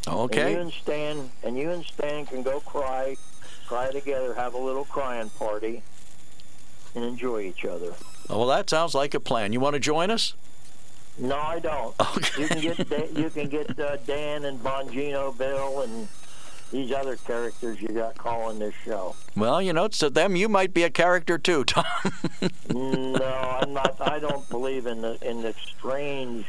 And 0.07 0.33
you 0.33 0.59
and 0.61 0.71
Stan 0.73 1.29
and 1.43 1.57
you 1.57 1.69
and 1.71 1.83
Stan 1.85 2.25
can 2.25 2.41
go 2.43 2.59
cry, 2.61 3.17
cry 3.67 3.91
together, 3.91 4.33
have 4.33 4.53
a 4.53 4.57
little 4.57 4.85
crying 4.85 5.29
party, 5.31 5.83
and 6.95 7.03
enjoy 7.03 7.41
each 7.41 7.65
other. 7.65 7.93
Well, 8.29 8.47
that 8.47 8.69
sounds 8.69 8.93
like 8.95 9.13
a 9.13 9.19
plan. 9.19 9.53
You 9.53 9.59
want 9.59 9.73
to 9.73 9.79
join 9.79 10.09
us? 10.09 10.33
No, 11.17 11.37
I 11.37 11.59
don't. 11.59 11.95
Okay. 11.99 12.41
You 12.41 12.47
can 12.47 12.61
get 12.61 12.89
Da- 12.89 13.21
you 13.21 13.29
can 13.29 13.47
get 13.49 13.79
uh, 13.79 13.97
Dan 14.05 14.45
and 14.45 14.63
Bongino 14.63 15.37
Bill 15.37 15.81
and 15.81 16.07
these 16.71 16.91
other 16.91 17.15
characters 17.15 17.81
you 17.81 17.87
got 17.89 18.17
calling 18.17 18.59
this 18.59 18.75
show. 18.85 19.15
Well, 19.35 19.61
you 19.61 19.71
know, 19.73 19.87
to 19.87 20.09
them, 20.09 20.35
you 20.35 20.47
might 20.49 20.73
be 20.73 20.83
a 20.83 20.89
character 20.89 21.37
too, 21.37 21.63
Tom. 21.65 21.85
no, 22.73 23.59
I'm 23.61 23.73
not. 23.73 23.95
I 23.99 24.19
don't 24.19 24.47
believe 24.49 24.85
in 24.85 25.01
the 25.01 25.17
in 25.27 25.41
the 25.41 25.53
strange 25.77 26.45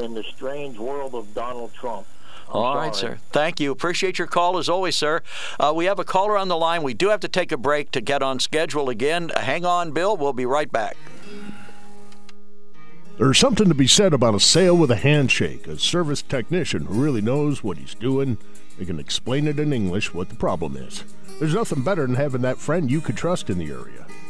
in 0.00 0.14
the 0.14 0.24
strange 0.24 0.78
world 0.78 1.14
of 1.14 1.32
Donald 1.34 1.72
Trump. 1.74 2.06
I'm 2.48 2.56
All 2.56 2.76
right, 2.76 2.94
sorry. 2.94 3.16
sir. 3.16 3.20
Thank 3.32 3.60
you. 3.60 3.72
Appreciate 3.72 4.18
your 4.18 4.28
call 4.28 4.58
as 4.58 4.68
always, 4.68 4.96
sir. 4.96 5.22
Uh, 5.58 5.72
we 5.74 5.86
have 5.86 5.98
a 5.98 6.04
caller 6.04 6.36
on 6.38 6.48
the 6.48 6.56
line. 6.56 6.82
We 6.82 6.94
do 6.94 7.08
have 7.08 7.20
to 7.20 7.28
take 7.28 7.52
a 7.52 7.56
break 7.56 7.90
to 7.92 8.00
get 8.00 8.22
on 8.22 8.38
schedule 8.38 8.88
again. 8.88 9.30
Hang 9.36 9.64
on, 9.64 9.92
Bill. 9.92 10.16
We'll 10.16 10.32
be 10.32 10.46
right 10.46 10.70
back. 10.70 10.96
There's 13.16 13.38
something 13.38 13.68
to 13.68 13.74
be 13.74 13.86
said 13.86 14.12
about 14.12 14.34
a 14.34 14.40
sale 14.40 14.76
with 14.76 14.90
a 14.90 14.96
handshake, 14.96 15.68
a 15.68 15.78
service 15.78 16.20
technician 16.20 16.86
who 16.86 17.02
really 17.02 17.20
knows 17.20 17.62
what 17.62 17.78
he's 17.78 17.94
doing. 17.94 18.38
They 18.76 18.84
can 18.84 18.98
explain 18.98 19.46
it 19.46 19.60
in 19.60 19.72
English 19.72 20.12
what 20.12 20.28
the 20.28 20.34
problem 20.34 20.76
is. 20.76 21.04
There's 21.38 21.54
nothing 21.54 21.82
better 21.82 22.06
than 22.06 22.16
having 22.16 22.42
that 22.42 22.58
friend 22.58 22.90
you 22.90 23.00
could 23.00 23.16
trust 23.16 23.50
in 23.50 23.58
the 23.58 23.70
area. 23.70 24.06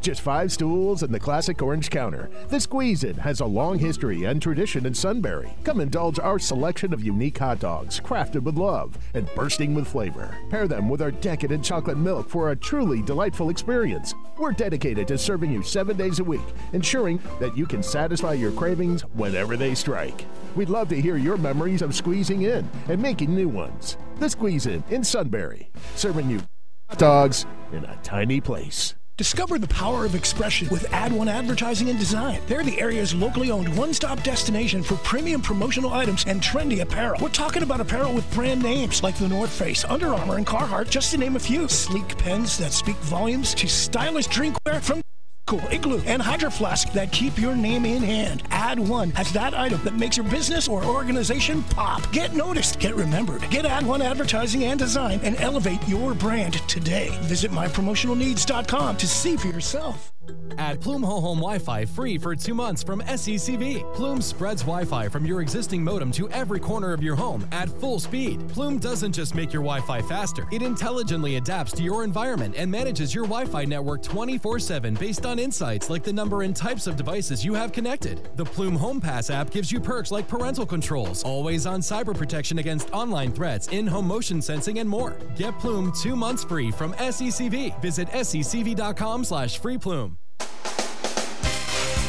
Just 0.00 0.20
five 0.20 0.52
stools 0.52 1.02
and 1.02 1.12
the 1.12 1.18
classic 1.18 1.60
orange 1.60 1.90
counter. 1.90 2.30
The 2.48 2.60
Squeeze 2.60 3.02
In 3.02 3.16
has 3.16 3.40
a 3.40 3.46
long 3.46 3.78
history 3.78 4.24
and 4.24 4.40
tradition 4.40 4.86
in 4.86 4.94
Sunbury. 4.94 5.52
Come 5.64 5.80
indulge 5.80 6.20
our 6.20 6.38
selection 6.38 6.92
of 6.94 7.04
unique 7.04 7.36
hot 7.36 7.58
dogs, 7.58 8.00
crafted 8.00 8.42
with 8.42 8.56
love 8.56 8.96
and 9.14 9.28
bursting 9.34 9.74
with 9.74 9.88
flavor. 9.88 10.36
Pair 10.50 10.68
them 10.68 10.88
with 10.88 11.02
our 11.02 11.10
decadent 11.10 11.64
chocolate 11.64 11.98
milk 11.98 12.28
for 12.28 12.50
a 12.50 12.56
truly 12.56 13.02
delightful 13.02 13.50
experience. 13.50 14.14
We're 14.38 14.52
dedicated 14.52 15.08
to 15.08 15.18
serving 15.18 15.50
you 15.50 15.62
seven 15.62 15.96
days 15.96 16.20
a 16.20 16.24
week, 16.24 16.40
ensuring 16.72 17.20
that 17.40 17.56
you 17.56 17.66
can 17.66 17.82
satisfy 17.82 18.34
your 18.34 18.52
cravings 18.52 19.02
whenever 19.14 19.56
they 19.56 19.74
strike. 19.74 20.24
We'd 20.54 20.68
love 20.68 20.88
to 20.90 21.00
hear 21.00 21.16
your 21.16 21.36
memories 21.36 21.82
of 21.82 21.94
squeezing 21.94 22.42
in 22.42 22.68
and 22.88 23.02
making 23.02 23.34
new 23.34 23.48
ones. 23.48 23.96
The 24.20 24.30
Squeeze 24.30 24.66
In 24.66 24.84
in 24.90 25.02
Sunbury, 25.02 25.70
serving 25.96 26.30
you 26.30 26.40
hot 26.88 26.98
dogs 26.98 27.46
in 27.72 27.84
a 27.84 27.98
tiny 28.02 28.40
place. 28.40 28.94
Discover 29.18 29.58
the 29.58 29.66
power 29.66 30.04
of 30.04 30.14
expression 30.14 30.68
with 30.70 30.92
Ad 30.92 31.10
One 31.12 31.26
Advertising 31.26 31.88
and 31.90 31.98
Design. 31.98 32.40
They're 32.46 32.62
the 32.62 32.80
area's 32.80 33.16
locally 33.16 33.50
owned 33.50 33.76
one 33.76 33.92
stop 33.92 34.22
destination 34.22 34.80
for 34.80 34.94
premium 34.98 35.42
promotional 35.42 35.92
items 35.92 36.24
and 36.28 36.40
trendy 36.40 36.82
apparel. 36.82 37.18
We're 37.20 37.30
talking 37.30 37.64
about 37.64 37.80
apparel 37.80 38.14
with 38.14 38.32
brand 38.32 38.62
names 38.62 39.02
like 39.02 39.16
the 39.16 39.26
North 39.26 39.50
Face, 39.50 39.84
Under 39.84 40.14
Armour, 40.14 40.36
and 40.36 40.46
Carhartt, 40.46 40.88
just 40.88 41.10
to 41.10 41.18
name 41.18 41.34
a 41.34 41.40
few. 41.40 41.66
Sleek 41.66 42.16
pens 42.16 42.56
that 42.58 42.72
speak 42.72 42.94
volumes 42.98 43.54
to 43.54 43.66
stylish 43.66 44.28
drinkware 44.28 44.80
from 44.80 45.00
Cool, 45.48 45.62
Igloo, 45.70 46.02
and 46.04 46.20
Hydro 46.20 46.50
Flask 46.50 46.92
that 46.92 47.10
keep 47.10 47.38
your 47.38 47.56
name 47.56 47.86
in 47.86 48.02
hand. 48.02 48.42
Add 48.50 48.78
One 48.78 49.08
has 49.12 49.32
that 49.32 49.54
item 49.54 49.80
that 49.82 49.94
makes 49.94 50.14
your 50.14 50.28
business 50.28 50.68
or 50.68 50.84
organization 50.84 51.62
pop. 51.62 52.12
Get 52.12 52.34
noticed, 52.34 52.78
get 52.80 52.94
remembered. 52.94 53.48
Get 53.48 53.64
Add 53.64 53.86
One 53.86 54.02
advertising 54.02 54.64
and 54.64 54.78
design 54.78 55.20
and 55.22 55.40
elevate 55.40 55.80
your 55.88 56.12
brand 56.12 56.56
today. 56.68 57.16
Visit 57.22 57.50
mypromotionalneeds.com 57.50 58.98
to 58.98 59.08
see 59.08 59.38
for 59.38 59.46
yourself. 59.46 60.12
Add 60.58 60.80
Plume 60.80 61.02
Whole 61.02 61.20
Home 61.20 61.38
Wi-Fi 61.38 61.84
free 61.84 62.18
for 62.18 62.34
two 62.34 62.54
months 62.54 62.82
from 62.82 63.00
SECV. 63.02 63.94
Plume 63.94 64.20
spreads 64.20 64.62
Wi-Fi 64.62 65.08
from 65.08 65.24
your 65.24 65.40
existing 65.40 65.82
modem 65.82 66.10
to 66.12 66.28
every 66.30 66.58
corner 66.58 66.92
of 66.92 67.02
your 67.02 67.14
home 67.14 67.46
at 67.52 67.68
full 67.80 68.00
speed. 68.00 68.46
Plume 68.48 68.78
doesn't 68.78 69.12
just 69.12 69.34
make 69.34 69.52
your 69.52 69.62
Wi-Fi 69.62 70.02
faster; 70.02 70.46
it 70.50 70.62
intelligently 70.62 71.36
adapts 71.36 71.72
to 71.72 71.82
your 71.82 72.04
environment 72.04 72.54
and 72.56 72.70
manages 72.70 73.14
your 73.14 73.24
Wi-Fi 73.24 73.64
network 73.64 74.02
24/7 74.02 74.98
based 74.98 75.24
on 75.24 75.38
insights 75.38 75.90
like 75.90 76.02
the 76.02 76.12
number 76.12 76.42
and 76.42 76.54
types 76.56 76.86
of 76.86 76.96
devices 76.96 77.44
you 77.44 77.54
have 77.54 77.72
connected. 77.72 78.28
The 78.36 78.44
Plume 78.44 78.76
Home 78.76 79.00
Pass 79.00 79.30
app 79.30 79.50
gives 79.50 79.70
you 79.70 79.80
perks 79.80 80.10
like 80.10 80.28
parental 80.28 80.66
controls, 80.66 81.22
always-on 81.22 81.80
cyber 81.80 82.16
protection 82.16 82.58
against 82.58 82.90
online 82.92 83.32
threats, 83.32 83.68
in-home 83.68 84.06
motion 84.06 84.42
sensing, 84.42 84.80
and 84.80 84.88
more. 84.88 85.16
Get 85.36 85.58
Plume 85.58 85.92
two 86.02 86.16
months 86.16 86.44
free 86.44 86.70
from 86.70 86.92
SECV. 86.94 87.80
Visit 87.80 88.08
secv.com 88.08 89.24
slash 89.24 89.58
free 89.58 89.78
plume. 89.78 90.17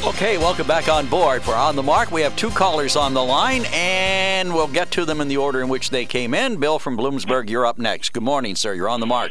Okay, 0.02 0.38
welcome 0.38 0.66
back 0.66 0.88
on 0.88 1.06
board 1.06 1.42
for 1.42 1.54
On 1.54 1.76
the 1.76 1.82
Mark. 1.82 2.10
We 2.10 2.22
have 2.22 2.34
two 2.34 2.48
callers 2.48 2.96
on 2.96 3.12
the 3.12 3.22
line, 3.22 3.66
and 3.70 4.52
we'll 4.54 4.66
get 4.66 4.90
to 4.92 5.04
them 5.04 5.20
in 5.20 5.28
the 5.28 5.36
order 5.36 5.60
in 5.60 5.68
which 5.68 5.90
they 5.90 6.06
came 6.06 6.32
in. 6.32 6.56
Bill 6.56 6.78
from 6.78 6.96
Bloomsburg, 6.96 7.50
you're 7.50 7.66
up 7.66 7.78
next. 7.78 8.14
Good 8.14 8.22
morning, 8.22 8.56
sir. 8.56 8.72
You're 8.72 8.88
on 8.88 9.00
the 9.00 9.06
mark. 9.06 9.30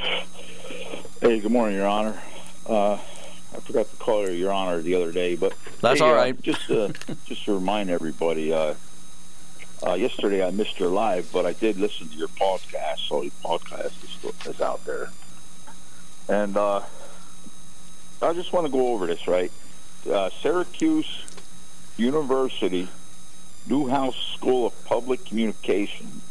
Hey, 1.22 1.40
good 1.40 1.52
morning, 1.52 1.76
Your 1.76 1.88
Honor. 1.88 2.22
Uh, 2.68 2.94
I 2.94 3.60
forgot 3.62 3.90
to 3.90 3.96
call 3.98 4.30
you 4.30 4.36
Your 4.36 4.52
Honor 4.52 4.80
the 4.80 4.94
other 4.94 5.12
day, 5.12 5.36
but 5.36 5.56
That's 5.82 6.02
hey, 6.02 6.06
all 6.06 6.14
uh, 6.14 6.32
just 6.34 6.70
uh, 6.70 6.90
just 7.26 7.46
to 7.46 7.56
remind 7.56 7.90
everybody, 7.90 8.54
uh, 8.54 8.76
uh, 9.86 9.94
yesterday 9.94 10.46
I 10.46 10.52
missed 10.52 10.80
your 10.80 10.90
live, 10.90 11.32
but 11.34 11.48
I 11.48 11.54
did 11.54 11.78
listen 11.78 12.10
to 12.10 12.16
your 12.16 12.28
podcast, 12.28 13.08
so 13.08 13.24
your 13.24 13.32
podcast 13.44 14.04
is, 14.04 14.10
still, 14.12 14.36
is 14.46 14.62
out 14.62 14.86
there. 14.86 15.10
And 16.28 16.56
uh, 16.56 16.82
I 18.22 18.34
just 18.34 18.54
want 18.54 18.68
to 18.68 18.72
go 18.72 18.94
over 18.94 19.08
this, 19.08 19.28
right? 19.28 19.52
Uh, 20.08 20.30
Syracuse 20.42 21.26
University 21.98 22.88
Newhouse 23.68 24.16
School 24.36 24.68
of 24.68 24.86
Public 24.86 25.26
Communication 25.26 26.22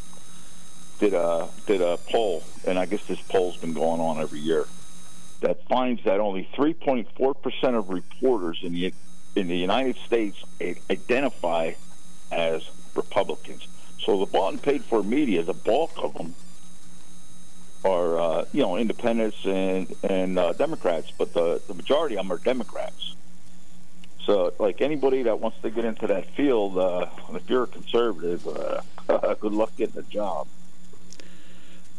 did 0.98 1.14
a 1.14 1.48
did 1.66 1.82
a 1.82 1.98
poll, 1.98 2.42
and 2.66 2.78
I 2.78 2.86
guess 2.86 3.04
this 3.06 3.20
poll's 3.20 3.56
been 3.56 3.74
going 3.74 4.00
on 4.00 4.18
every 4.18 4.40
year. 4.40 4.66
That 5.40 5.62
finds 5.68 6.02
that 6.04 6.18
only 6.18 6.48
3.4 6.54 7.42
percent 7.42 7.76
of 7.76 7.90
reporters 7.90 8.58
in 8.62 8.72
the 8.72 8.92
in 9.36 9.48
the 9.48 9.56
United 9.56 9.96
States 10.06 10.38
identify 10.90 11.72
as 12.32 12.68
Republicans. 12.94 13.68
So 14.00 14.18
the 14.18 14.26
bought 14.26 14.54
and 14.54 14.62
paid 14.62 14.82
for 14.82 15.02
media, 15.02 15.42
the 15.42 15.54
bulk 15.54 15.92
of 16.02 16.14
them 16.14 16.34
are 17.84 18.18
uh, 18.18 18.44
you 18.52 18.62
know 18.62 18.76
independents 18.76 19.44
and 19.44 19.94
and 20.02 20.38
uh, 20.38 20.54
Democrats, 20.54 21.12
but 21.16 21.34
the 21.34 21.60
the 21.68 21.74
majority 21.74 22.16
of 22.16 22.24
them 22.24 22.32
are 22.32 22.38
Democrats. 22.38 23.14
So, 24.28 24.52
like 24.58 24.82
anybody 24.82 25.22
that 25.22 25.40
wants 25.40 25.56
to 25.62 25.70
get 25.70 25.86
into 25.86 26.06
that 26.08 26.26
field, 26.34 26.76
uh, 26.76 27.06
if 27.32 27.48
you're 27.48 27.62
a 27.62 27.66
conservative, 27.66 28.46
uh, 28.46 29.34
good 29.40 29.54
luck 29.54 29.74
getting 29.78 29.98
a 29.98 30.02
job. 30.02 30.46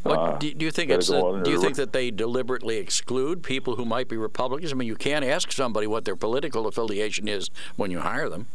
What, 0.04 0.20
Uh, 0.20 0.38
do, 0.38 0.54
do 0.54 0.64
you 0.64 0.70
think 0.70 0.92
it's? 0.92 1.10
uh, 1.10 1.42
do 1.44 1.50
you 1.50 1.60
think 1.60 1.76
that 1.78 1.92
they 1.92 2.12
deliberately 2.12 2.78
exclude 2.78 3.42
people 3.42 3.78
who 3.78 3.84
might 3.84 4.08
be 4.08 4.16
Republicans? 4.16 4.72
I 4.72 4.76
mean, 4.76 4.88
you 4.88 4.96
can't 4.96 5.26
ask 5.26 5.52
somebody 5.52 5.88
what 5.88 6.06
their 6.06 6.16
political 6.16 6.68
affiliation 6.68 7.28
is 7.28 7.50
when 7.78 7.90
you 7.90 8.02
hire 8.02 8.30
them. 8.30 8.46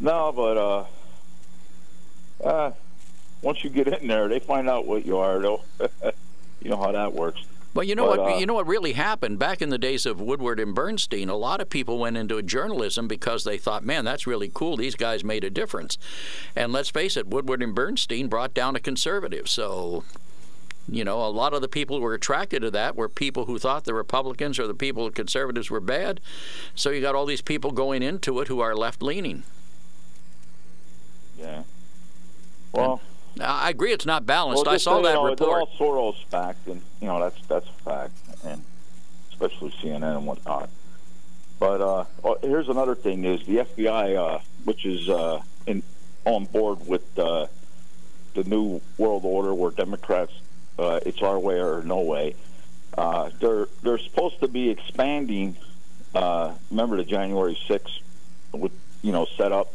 No, 0.00 0.32
but 0.32 0.58
uh, 0.58 0.84
uh, 2.44 2.72
once 3.42 3.62
you 3.62 3.70
get 3.70 3.86
in 3.86 4.08
there, 4.08 4.26
they 4.26 4.40
find 4.40 4.68
out 4.68 4.86
what 4.86 5.06
you 5.06 5.18
are. 5.18 5.38
Though, 5.38 5.62
you 6.60 6.68
know 6.68 6.78
how 6.78 6.90
that 6.90 7.14
works. 7.14 7.44
Well, 7.76 7.84
you 7.84 7.94
know 7.94 8.06
But, 8.06 8.20
what? 8.20 8.32
uh, 8.32 8.36
you 8.38 8.46
know 8.46 8.54
what 8.54 8.66
really 8.66 8.94
happened 8.94 9.38
back 9.38 9.60
in 9.60 9.68
the 9.68 9.76
days 9.78 10.06
of 10.06 10.20
Woodward 10.20 10.58
and 10.58 10.74
Bernstein. 10.74 11.28
A 11.28 11.36
lot 11.36 11.60
of 11.60 11.68
people 11.68 11.98
went 11.98 12.16
into 12.16 12.40
journalism 12.42 13.06
because 13.06 13.44
they 13.44 13.58
thought, 13.58 13.84
"Man, 13.84 14.04
that's 14.04 14.26
really 14.26 14.50
cool. 14.52 14.76
These 14.76 14.94
guys 14.94 15.22
made 15.22 15.44
a 15.44 15.50
difference." 15.50 15.98
And 16.56 16.72
let's 16.72 16.88
face 16.88 17.16
it, 17.18 17.26
Woodward 17.26 17.62
and 17.62 17.74
Bernstein 17.74 18.28
brought 18.28 18.54
down 18.54 18.76
a 18.76 18.80
conservative. 18.80 19.48
So, 19.48 20.04
you 20.88 21.04
know, 21.04 21.20
a 21.20 21.28
lot 21.28 21.52
of 21.52 21.60
the 21.60 21.68
people 21.68 21.96
who 21.96 22.02
were 22.02 22.14
attracted 22.14 22.62
to 22.62 22.70
that 22.70 22.96
were 22.96 23.10
people 23.10 23.44
who 23.44 23.58
thought 23.58 23.84
the 23.84 23.92
Republicans 23.94 24.58
or 24.58 24.66
the 24.66 24.74
people 24.74 25.04
the 25.04 25.12
conservatives 25.12 25.70
were 25.70 25.80
bad. 25.80 26.20
So 26.74 26.90
you 26.90 27.02
got 27.02 27.14
all 27.14 27.26
these 27.26 27.42
people 27.42 27.72
going 27.72 28.02
into 28.02 28.40
it 28.40 28.48
who 28.48 28.60
are 28.60 28.74
left-leaning. 28.74 29.42
Yeah. 31.38 31.64
Well, 32.72 33.02
I 33.40 33.70
agree, 33.70 33.92
it's 33.92 34.06
not 34.06 34.24
balanced. 34.26 34.64
well, 34.64 34.74
I 34.74 34.78
saw 34.78 34.96
so 34.96 35.02
that 35.02 35.14
know, 35.14 35.24
report. 35.24 35.38
They're 35.38 35.88
all 35.88 36.12
Soros 36.12 36.30
backed, 36.30 36.66
and 36.68 36.82
you 37.00 37.06
know 37.06 37.20
that's 37.20 37.40
that's 37.46 37.68
a 37.68 37.82
fact, 37.82 38.12
and 38.44 38.64
especially 39.30 39.70
CNN 39.82 40.16
and 40.16 40.26
whatnot. 40.26 40.70
But 41.58 41.80
uh, 41.80 42.04
well, 42.22 42.38
here's 42.42 42.68
another 42.68 42.94
thing: 42.94 43.24
is 43.24 43.44
the 43.46 43.58
FBI, 43.58 44.16
uh, 44.16 44.38
which 44.64 44.86
is 44.86 45.08
uh, 45.08 45.42
in 45.66 45.82
on 46.24 46.46
board 46.46 46.86
with 46.86 47.18
uh, 47.18 47.46
the 48.34 48.44
new 48.44 48.80
world 48.98 49.24
order, 49.24 49.54
where 49.54 49.70
Democrats, 49.70 50.32
uh, 50.78 51.00
it's 51.04 51.22
our 51.22 51.38
way 51.38 51.60
or 51.60 51.82
no 51.82 52.00
way. 52.00 52.34
Uh, 52.96 53.30
they're 53.40 53.68
they're 53.82 53.98
supposed 53.98 54.40
to 54.40 54.48
be 54.48 54.70
expanding. 54.70 55.56
Uh, 56.14 56.54
remember 56.70 56.96
the 56.96 57.04
January 57.04 57.58
6th, 57.68 57.98
with 58.52 58.72
you 59.02 59.12
know 59.12 59.26
set 59.36 59.52
up. 59.52 59.72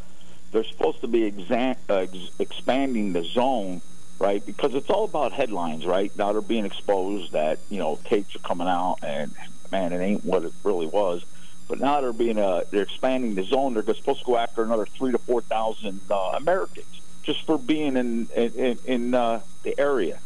They're 0.52 0.64
supposed 0.64 1.00
to 1.00 1.08
be 1.08 1.30
exa- 1.30 1.76
uh, 1.88 1.94
ex- 1.94 2.30
expanding 2.38 3.12
the 3.14 3.24
zone, 3.24 3.80
right? 4.18 4.44
Because 4.44 4.74
it's 4.74 4.90
all 4.90 5.04
about 5.04 5.32
headlines, 5.32 5.86
right? 5.86 6.14
Now 6.16 6.32
they're 6.32 6.42
being 6.42 6.66
exposed 6.66 7.32
that 7.32 7.58
you 7.70 7.78
know 7.78 7.98
tapes 8.04 8.36
are 8.36 8.40
coming 8.40 8.68
out, 8.68 8.98
and 9.02 9.34
man, 9.70 9.92
it 9.92 10.00
ain't 10.00 10.24
what 10.24 10.44
it 10.44 10.52
really 10.62 10.86
was. 10.86 11.24
But 11.68 11.80
now 11.80 12.00
they're 12.02 12.12
being 12.12 12.38
uh, 12.38 12.64
they're 12.70 12.82
expanding 12.82 13.34
the 13.34 13.44
zone. 13.44 13.72
They're 13.74 13.94
supposed 13.94 14.20
to 14.20 14.26
go 14.26 14.36
after 14.36 14.62
another 14.62 14.84
three 14.86 15.10
to 15.12 15.18
four 15.18 15.40
thousand 15.40 16.00
uh, 16.10 16.32
Americans 16.36 17.00
just 17.22 17.46
for 17.46 17.56
being 17.56 17.96
in 17.96 18.28
in, 18.36 18.78
in 18.84 19.14
uh, 19.14 19.40
the 19.62 19.78
area 19.80 20.18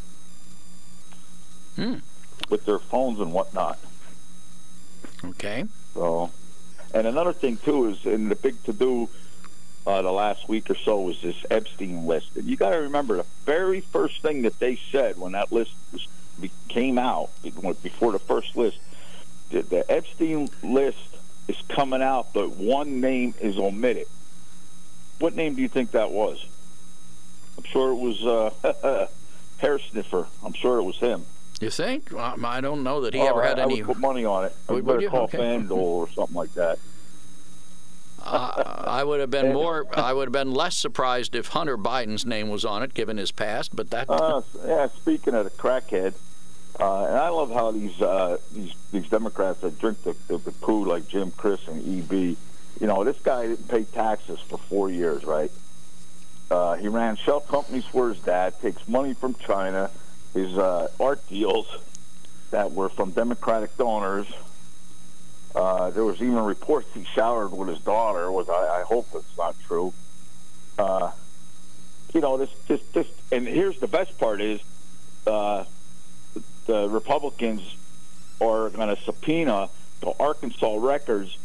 Hmm. 1.76 1.96
with 2.48 2.64
their 2.64 2.78
phones 2.78 3.20
and 3.20 3.32
whatnot. 3.32 3.78
Okay. 5.22 5.66
So, 5.94 6.30
and 6.94 7.06
another 7.06 7.32
thing 7.34 7.58
too 7.58 7.90
is 7.90 8.04
in 8.06 8.28
the 8.30 8.34
big 8.34 8.62
to 8.64 8.72
do 8.72 9.08
uh, 9.86 10.02
the 10.02 10.10
last 10.12 10.48
week 10.48 10.68
or 10.70 10.74
so 10.74 11.00
was 11.00 11.20
this 11.22 11.36
Epstein 11.50 12.06
list, 12.06 12.36
and 12.36 12.44
you 12.46 12.56
got 12.56 12.70
to 12.70 12.78
remember 12.78 13.16
the 13.16 13.26
very 13.44 13.80
first 13.80 14.20
thing 14.22 14.42
that 14.42 14.58
they 14.58 14.76
said 14.90 15.16
when 15.18 15.32
that 15.32 15.52
list 15.52 15.72
was, 15.92 16.06
came 16.68 16.98
out 16.98 17.30
before 17.82 18.12
the 18.12 18.18
first 18.18 18.56
list, 18.56 18.78
the, 19.50 19.62
the 19.62 19.90
Epstein 19.90 20.50
list 20.62 20.98
is 21.48 21.56
coming 21.68 22.02
out, 22.02 22.32
but 22.34 22.50
one 22.56 23.00
name 23.00 23.32
is 23.40 23.56
omitted. 23.58 24.06
What 25.20 25.34
name 25.36 25.54
do 25.54 25.62
you 25.62 25.68
think 25.68 25.92
that 25.92 26.10
was? 26.10 26.44
I'm 27.56 27.64
sure 27.64 27.92
it 27.92 27.94
was 27.94 28.26
uh, 28.26 29.06
Hair 29.58 29.78
Sniffer. 29.78 30.26
I'm 30.44 30.52
sure 30.52 30.78
it 30.78 30.82
was 30.82 30.96
him. 30.98 31.24
You 31.60 31.70
think? 31.70 32.10
Well, 32.12 32.44
I 32.44 32.60
don't 32.60 32.82
know 32.82 33.00
that 33.02 33.14
he 33.14 33.20
Oh, 33.20 33.28
ever 33.28 33.42
I- 33.42 33.48
had 33.48 33.58
I 33.60 33.62
any. 33.62 33.76
would 33.82 33.86
put 33.94 33.98
money 33.98 34.24
on 34.26 34.44
it. 34.46 34.54
I 34.68 34.72
Would- 34.74 34.84
better 34.86 35.00
you? 35.00 35.08
call 35.08 35.22
Okay. 35.22 35.38
FanDuel 35.38 35.70
or 35.70 36.08
something 36.10 36.34
like 36.36 36.52
that. 36.54 36.78
Uh, 38.26 38.84
I 38.86 39.04
would 39.04 39.20
have 39.20 39.30
been 39.30 39.52
more. 39.52 39.86
I 39.94 40.12
would 40.12 40.28
have 40.28 40.32
been 40.32 40.52
less 40.52 40.76
surprised 40.76 41.34
if 41.34 41.48
Hunter 41.48 41.78
Biden's 41.78 42.26
name 42.26 42.48
was 42.48 42.64
on 42.64 42.82
it, 42.82 42.94
given 42.94 43.16
his 43.16 43.30
past. 43.30 43.74
But 43.74 43.90
that. 43.90 44.10
Uh, 44.10 44.42
yeah, 44.66 44.88
speaking 44.88 45.34
of 45.34 45.44
the 45.44 45.50
crackhead, 45.50 46.14
uh, 46.80 47.06
and 47.06 47.16
I 47.16 47.28
love 47.28 47.52
how 47.52 47.70
these 47.70 48.00
uh, 48.02 48.38
these 48.52 48.74
these 48.92 49.08
Democrats 49.08 49.60
that 49.60 49.78
drink 49.78 50.02
the, 50.02 50.16
the, 50.28 50.38
the 50.38 50.52
poo 50.52 50.84
like 50.84 51.08
Jim, 51.08 51.30
Chris, 51.30 51.66
and 51.68 51.80
EB. 51.80 52.36
You 52.80 52.86
know, 52.86 53.04
this 53.04 53.18
guy 53.18 53.46
didn't 53.46 53.68
pay 53.68 53.84
taxes 53.84 54.40
for 54.40 54.58
four 54.58 54.90
years, 54.90 55.24
right? 55.24 55.50
Uh, 56.50 56.74
he 56.74 56.88
ran 56.88 57.16
shell 57.16 57.40
companies 57.40 57.84
for 57.86 58.08
his 58.08 58.20
dad, 58.20 58.60
takes 58.60 58.86
money 58.86 59.14
from 59.14 59.34
China, 59.34 59.90
his 60.34 60.56
uh, 60.58 60.88
art 61.00 61.26
deals 61.28 61.66
that 62.50 62.72
were 62.72 62.88
from 62.88 63.10
Democratic 63.12 63.76
donors. 63.76 64.26
Uh, 65.56 65.88
there 65.90 66.04
was 66.04 66.20
even 66.20 66.44
reports 66.44 66.86
he 66.92 67.02
showered 67.04 67.50
with 67.50 67.68
his 67.68 67.80
daughter. 67.80 68.30
Was 68.30 68.50
I, 68.50 68.80
I 68.80 68.82
hope 68.82 69.08
it's 69.14 69.38
not 69.38 69.56
true. 69.66 69.94
Uh, 70.78 71.10
you 72.12 72.20
know, 72.20 72.36
this, 72.36 72.50
this, 72.68 72.82
this, 72.92 73.06
and 73.32 73.48
here's 73.48 73.78
the 73.78 73.86
best 73.86 74.18
part 74.18 74.42
is, 74.42 74.60
uh, 75.26 75.64
the 76.66 76.88
Republicans 76.90 77.62
are 78.38 78.68
going 78.68 78.94
to 78.94 79.02
subpoena 79.02 79.70
the 80.02 80.12
Arkansas 80.20 80.76
records 80.78 81.38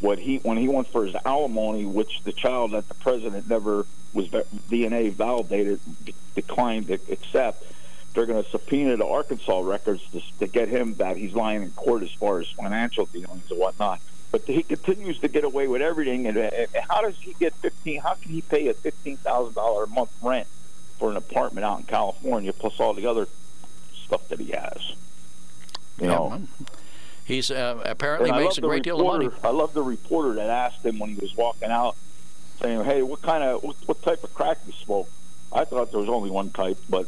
what 0.00 0.18
he 0.18 0.38
when 0.38 0.56
he 0.56 0.66
went 0.66 0.88
for 0.88 1.04
his 1.04 1.14
alimony, 1.26 1.84
which 1.84 2.22
the 2.24 2.32
child 2.32 2.72
that 2.72 2.88
the 2.88 2.94
president 2.94 3.48
never 3.48 3.84
was 4.14 4.28
DNA 4.28 5.12
validated 5.12 5.78
declined 6.34 6.86
to 6.86 6.94
accept. 7.10 7.64
They're 8.18 8.26
going 8.26 8.42
to 8.42 8.50
subpoena 8.50 8.96
the 8.96 9.06
Arkansas 9.06 9.60
records 9.60 10.02
to, 10.10 10.20
to 10.40 10.48
get 10.48 10.68
him 10.68 10.94
that 10.94 11.16
he's 11.16 11.34
lying 11.34 11.62
in 11.62 11.70
court 11.70 12.02
as 12.02 12.10
far 12.10 12.40
as 12.40 12.48
financial 12.48 13.06
dealings 13.06 13.48
and 13.48 13.60
whatnot. 13.60 14.00
But 14.32 14.42
he 14.42 14.64
continues 14.64 15.20
to 15.20 15.28
get 15.28 15.44
away 15.44 15.68
with 15.68 15.82
everything. 15.82 16.26
And, 16.26 16.36
and 16.36 16.68
how 16.90 17.02
does 17.02 17.16
he 17.16 17.34
get 17.34 17.54
fifteen? 17.54 18.00
How 18.00 18.14
can 18.14 18.32
he 18.32 18.42
pay 18.42 18.66
a 18.66 18.74
fifteen 18.74 19.18
thousand 19.18 19.54
dollar 19.54 19.84
a 19.84 19.86
month 19.86 20.10
rent 20.20 20.48
for 20.98 21.12
an 21.12 21.16
apartment 21.16 21.64
out 21.64 21.78
in 21.78 21.84
California, 21.84 22.52
plus 22.52 22.80
all 22.80 22.92
the 22.92 23.06
other 23.06 23.28
stuff 23.94 24.26
that 24.30 24.40
he 24.40 24.50
has? 24.50 24.96
You 26.00 26.08
Yeah, 26.08 26.14
know, 26.16 26.26
well, 26.26 26.42
He's 27.24 27.52
uh, 27.52 27.80
apparently 27.84 28.30
And 28.30 28.40
makes 28.40 28.58
a 28.58 28.62
great 28.62 28.82
deal 28.82 28.98
of 29.00 29.06
money. 29.06 29.28
I 29.44 29.50
love 29.50 29.74
the 29.74 29.82
reporter 29.84 30.34
that 30.34 30.50
asked 30.50 30.84
him 30.84 30.98
when 30.98 31.10
he 31.10 31.20
was 31.20 31.36
walking 31.36 31.70
out, 31.70 31.94
saying, 32.60 32.82
"Hey, 32.82 33.02
what 33.02 33.22
kind 33.22 33.44
of 33.44 33.62
what, 33.62 33.76
what 33.86 34.02
type 34.02 34.24
of 34.24 34.34
crack 34.34 34.58
you 34.66 34.72
smoke?" 34.72 35.08
I 35.52 35.64
thought 35.64 35.92
there 35.92 36.00
was 36.00 36.08
only 36.08 36.30
one 36.30 36.50
type, 36.50 36.78
but 36.90 37.06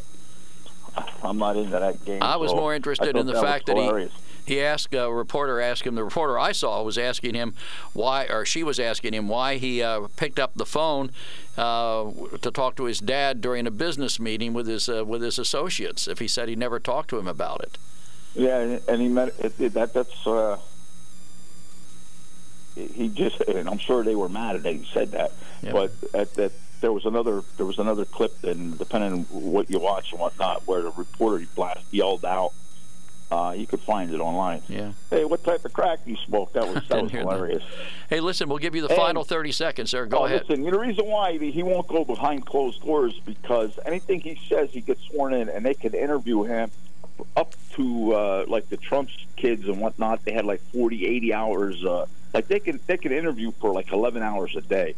I'm 1.23 1.39
not 1.39 1.57
into 1.57 1.71
that 1.71 2.05
game. 2.05 2.23
I 2.23 2.37
was 2.37 2.51
so 2.51 2.57
more 2.57 2.75
interested 2.75 3.17
in 3.17 3.27
the 3.27 3.41
fact 3.41 3.67
that 3.67 3.77
he 3.77 3.83
hilarious. 3.83 4.13
he 4.47 4.61
asked 4.61 4.95
a 4.95 5.11
reporter 5.11 5.61
asked 5.61 5.83
him 5.83 5.95
the 5.95 6.05
reporter 6.05 6.39
I 6.39 6.53
saw 6.53 6.83
was 6.83 6.99
asking 6.99 7.35
him 7.35 7.55
why 7.93 8.25
or 8.25 8.45
she 8.45 8.63
was 8.63 8.79
asking 8.81 9.15
him 9.15 9.29
why 9.29 9.57
he 9.57 9.83
uh, 9.83 10.09
picked 10.17 10.39
up 10.39 10.53
the 10.55 10.67
phone 10.67 11.11
uh, 11.57 12.11
to 12.41 12.51
talk 12.51 12.77
to 12.77 12.85
his 12.85 13.01
dad 13.01 13.41
during 13.41 13.67
a 13.67 13.71
business 13.71 14.19
meeting 14.19 14.53
with 14.53 14.67
his 14.67 14.89
uh, 14.89 15.05
with 15.05 15.23
his 15.23 15.39
associates 15.39 16.09
if 16.09 16.19
he 16.19 16.29
said 16.29 16.49
he 16.49 16.57
never 16.57 16.79
talked 16.81 17.11
to 17.11 17.19
him 17.19 17.29
about 17.29 17.61
it. 17.63 17.79
Yeah, 18.35 18.61
and, 18.61 18.81
and 18.89 19.03
he 19.03 19.09
met 19.09 19.35
it, 19.41 19.61
it, 19.61 19.75
that. 19.75 19.93
That's 19.93 20.27
uh, 20.27 20.59
he 22.75 23.09
just, 23.09 23.41
and 23.43 23.69
I'm 23.69 23.79
sure 23.79 24.05
they 24.05 24.15
were 24.15 24.29
mad 24.29 24.63
that 24.63 24.75
he 24.75 24.87
said 24.93 25.13
that. 25.13 25.33
Yeah. 25.63 25.73
But 25.73 25.93
at 26.15 26.35
that, 26.35 26.53
there 26.81 26.93
was 26.93 27.05
another, 27.05 27.43
there 27.57 27.66
was 27.66 27.78
another 27.78 28.05
clip, 28.05 28.43
and 28.45 28.78
depending 28.78 29.12
on 29.12 29.20
what 29.31 29.70
you 29.70 29.78
watch 29.78 30.12
and 30.12 30.20
whatnot, 30.20 30.66
where 30.66 30.83
the 30.83 30.91
reporter 30.93 31.45
blast 31.55 31.85
yelled 31.91 32.24
out. 32.24 32.53
Uh, 33.31 33.55
you 33.57 33.64
could 33.64 33.78
find 33.78 34.12
it 34.12 34.18
online. 34.18 34.61
Yeah. 34.68 34.91
Hey, 35.09 35.24
what 35.24 35.45
type 35.45 35.64
of 35.64 35.72
crack 35.72 36.01
you 36.05 36.16
smoke? 36.26 36.53
That 36.53 36.66
was 36.66 36.83
that 36.89 37.03
was 37.03 37.12
hear 37.12 37.22
that. 37.22 37.33
hilarious. 37.33 37.62
Hey, 38.09 38.18
listen, 38.18 38.49
we'll 38.49 38.59
give 38.59 38.74
you 38.74 38.83
the 38.83 38.89
And- 38.89 38.97
final 38.97 39.22
30 39.22 39.53
seconds, 39.53 39.91
sir. 39.91 40.07
Go 40.07 40.18
oh, 40.18 40.24
ahead. 40.24 40.49
Listen, 40.49 40.64
you 40.64 40.72
know, 40.72 40.78
the 40.78 40.85
reason 40.85 41.07
why 41.07 41.39
he 41.39 41.62
won't 41.62 41.87
go 41.87 42.05
behind 42.05 42.45
closed 42.45 42.83
doors 42.83 43.20
because 43.24 43.78
anything 43.87 44.20
he 44.20 44.41
says, 44.49 44.70
he 44.70 44.81
gets 44.81 45.05
sworn 45.05 45.33
in, 45.33 45.49
and 45.49 45.64
they 45.64 45.74
can 45.74 45.95
interview 45.95 46.43
him 46.43 46.72
up 47.37 47.55
to 47.74 48.14
uh, 48.14 48.45
like 48.49 48.68
the 48.68 48.76
Trump's 48.76 49.16
kids 49.37 49.68
and 49.68 49.81
whatnot. 49.81 50.24
They 50.24 50.33
had 50.33 50.45
like 50.45 50.61
40, 50.72 51.07
80 51.07 51.33
hours. 51.33 51.85
Uh, 51.85 52.07
like 52.35 52.49
they 52.49 52.59
can 52.59 52.81
they 52.89 52.97
can 52.97 53.12
interview 53.12 53.53
for 53.61 53.72
like 53.72 53.93
11 53.93 54.22
hours 54.22 54.57
a 54.57 54.61
day, 54.61 54.95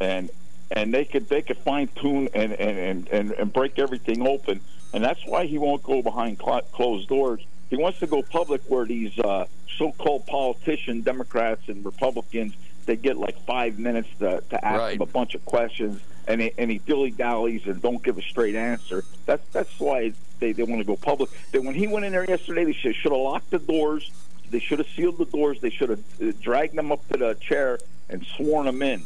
and 0.00 0.30
and 0.74 0.92
they 0.92 1.04
could 1.04 1.28
they 1.28 1.40
could 1.42 1.56
fine 1.58 1.88
tune 2.00 2.28
and 2.34 2.52
and, 2.52 3.08
and, 3.08 3.32
and 3.32 3.52
break 3.52 3.78
everything 3.78 4.26
open. 4.26 4.60
And 4.92 5.02
that's 5.02 5.24
why 5.26 5.46
he 5.46 5.58
won't 5.58 5.82
go 5.82 6.02
behind 6.02 6.38
cl- 6.38 6.62
closed 6.72 7.08
doors. 7.08 7.40
He 7.70 7.76
wants 7.76 7.98
to 8.00 8.06
go 8.06 8.22
public 8.22 8.60
where 8.68 8.84
these 8.84 9.18
uh, 9.18 9.46
so-called 9.76 10.26
politicians, 10.26 11.04
Democrats 11.04 11.68
and 11.68 11.84
Republicans, 11.84 12.54
they 12.86 12.94
get 12.94 13.16
like 13.16 13.36
five 13.44 13.78
minutes 13.78 14.08
to, 14.20 14.40
to 14.50 14.64
ask 14.64 14.78
Right. 14.78 14.94
him 14.96 15.00
a 15.02 15.06
bunch 15.06 15.34
of 15.34 15.44
questions, 15.44 16.00
and 16.28 16.40
he, 16.40 16.52
and 16.58 16.70
he 16.70 16.78
dilly 16.78 17.10
dallies 17.10 17.66
and 17.66 17.82
don't 17.82 18.02
give 18.04 18.18
a 18.18 18.22
straight 18.22 18.54
answer. 18.54 19.02
That's 19.26 19.42
that's 19.50 19.80
why 19.80 20.12
they, 20.38 20.52
they 20.52 20.62
want 20.62 20.80
to 20.80 20.84
go 20.84 20.96
public. 20.96 21.30
That 21.52 21.64
when 21.64 21.74
he 21.74 21.88
went 21.88 22.04
in 22.04 22.12
there 22.12 22.24
yesterday, 22.28 22.64
they 22.64 22.72
should 22.72 22.94
should 22.94 23.10
have 23.12 23.20
locked 23.20 23.50
the 23.50 23.58
doors. 23.58 24.12
They 24.50 24.60
should 24.60 24.78
have 24.78 24.88
sealed 24.94 25.18
the 25.18 25.24
doors. 25.24 25.60
They 25.60 25.70
should 25.70 25.88
have 25.90 26.02
uh, 26.22 26.32
dragged 26.40 26.76
them 26.76 26.92
up 26.92 27.08
to 27.08 27.18
the 27.18 27.34
chair 27.40 27.80
and 28.08 28.24
sworn 28.36 28.66
them 28.66 28.82
in, 28.82 29.02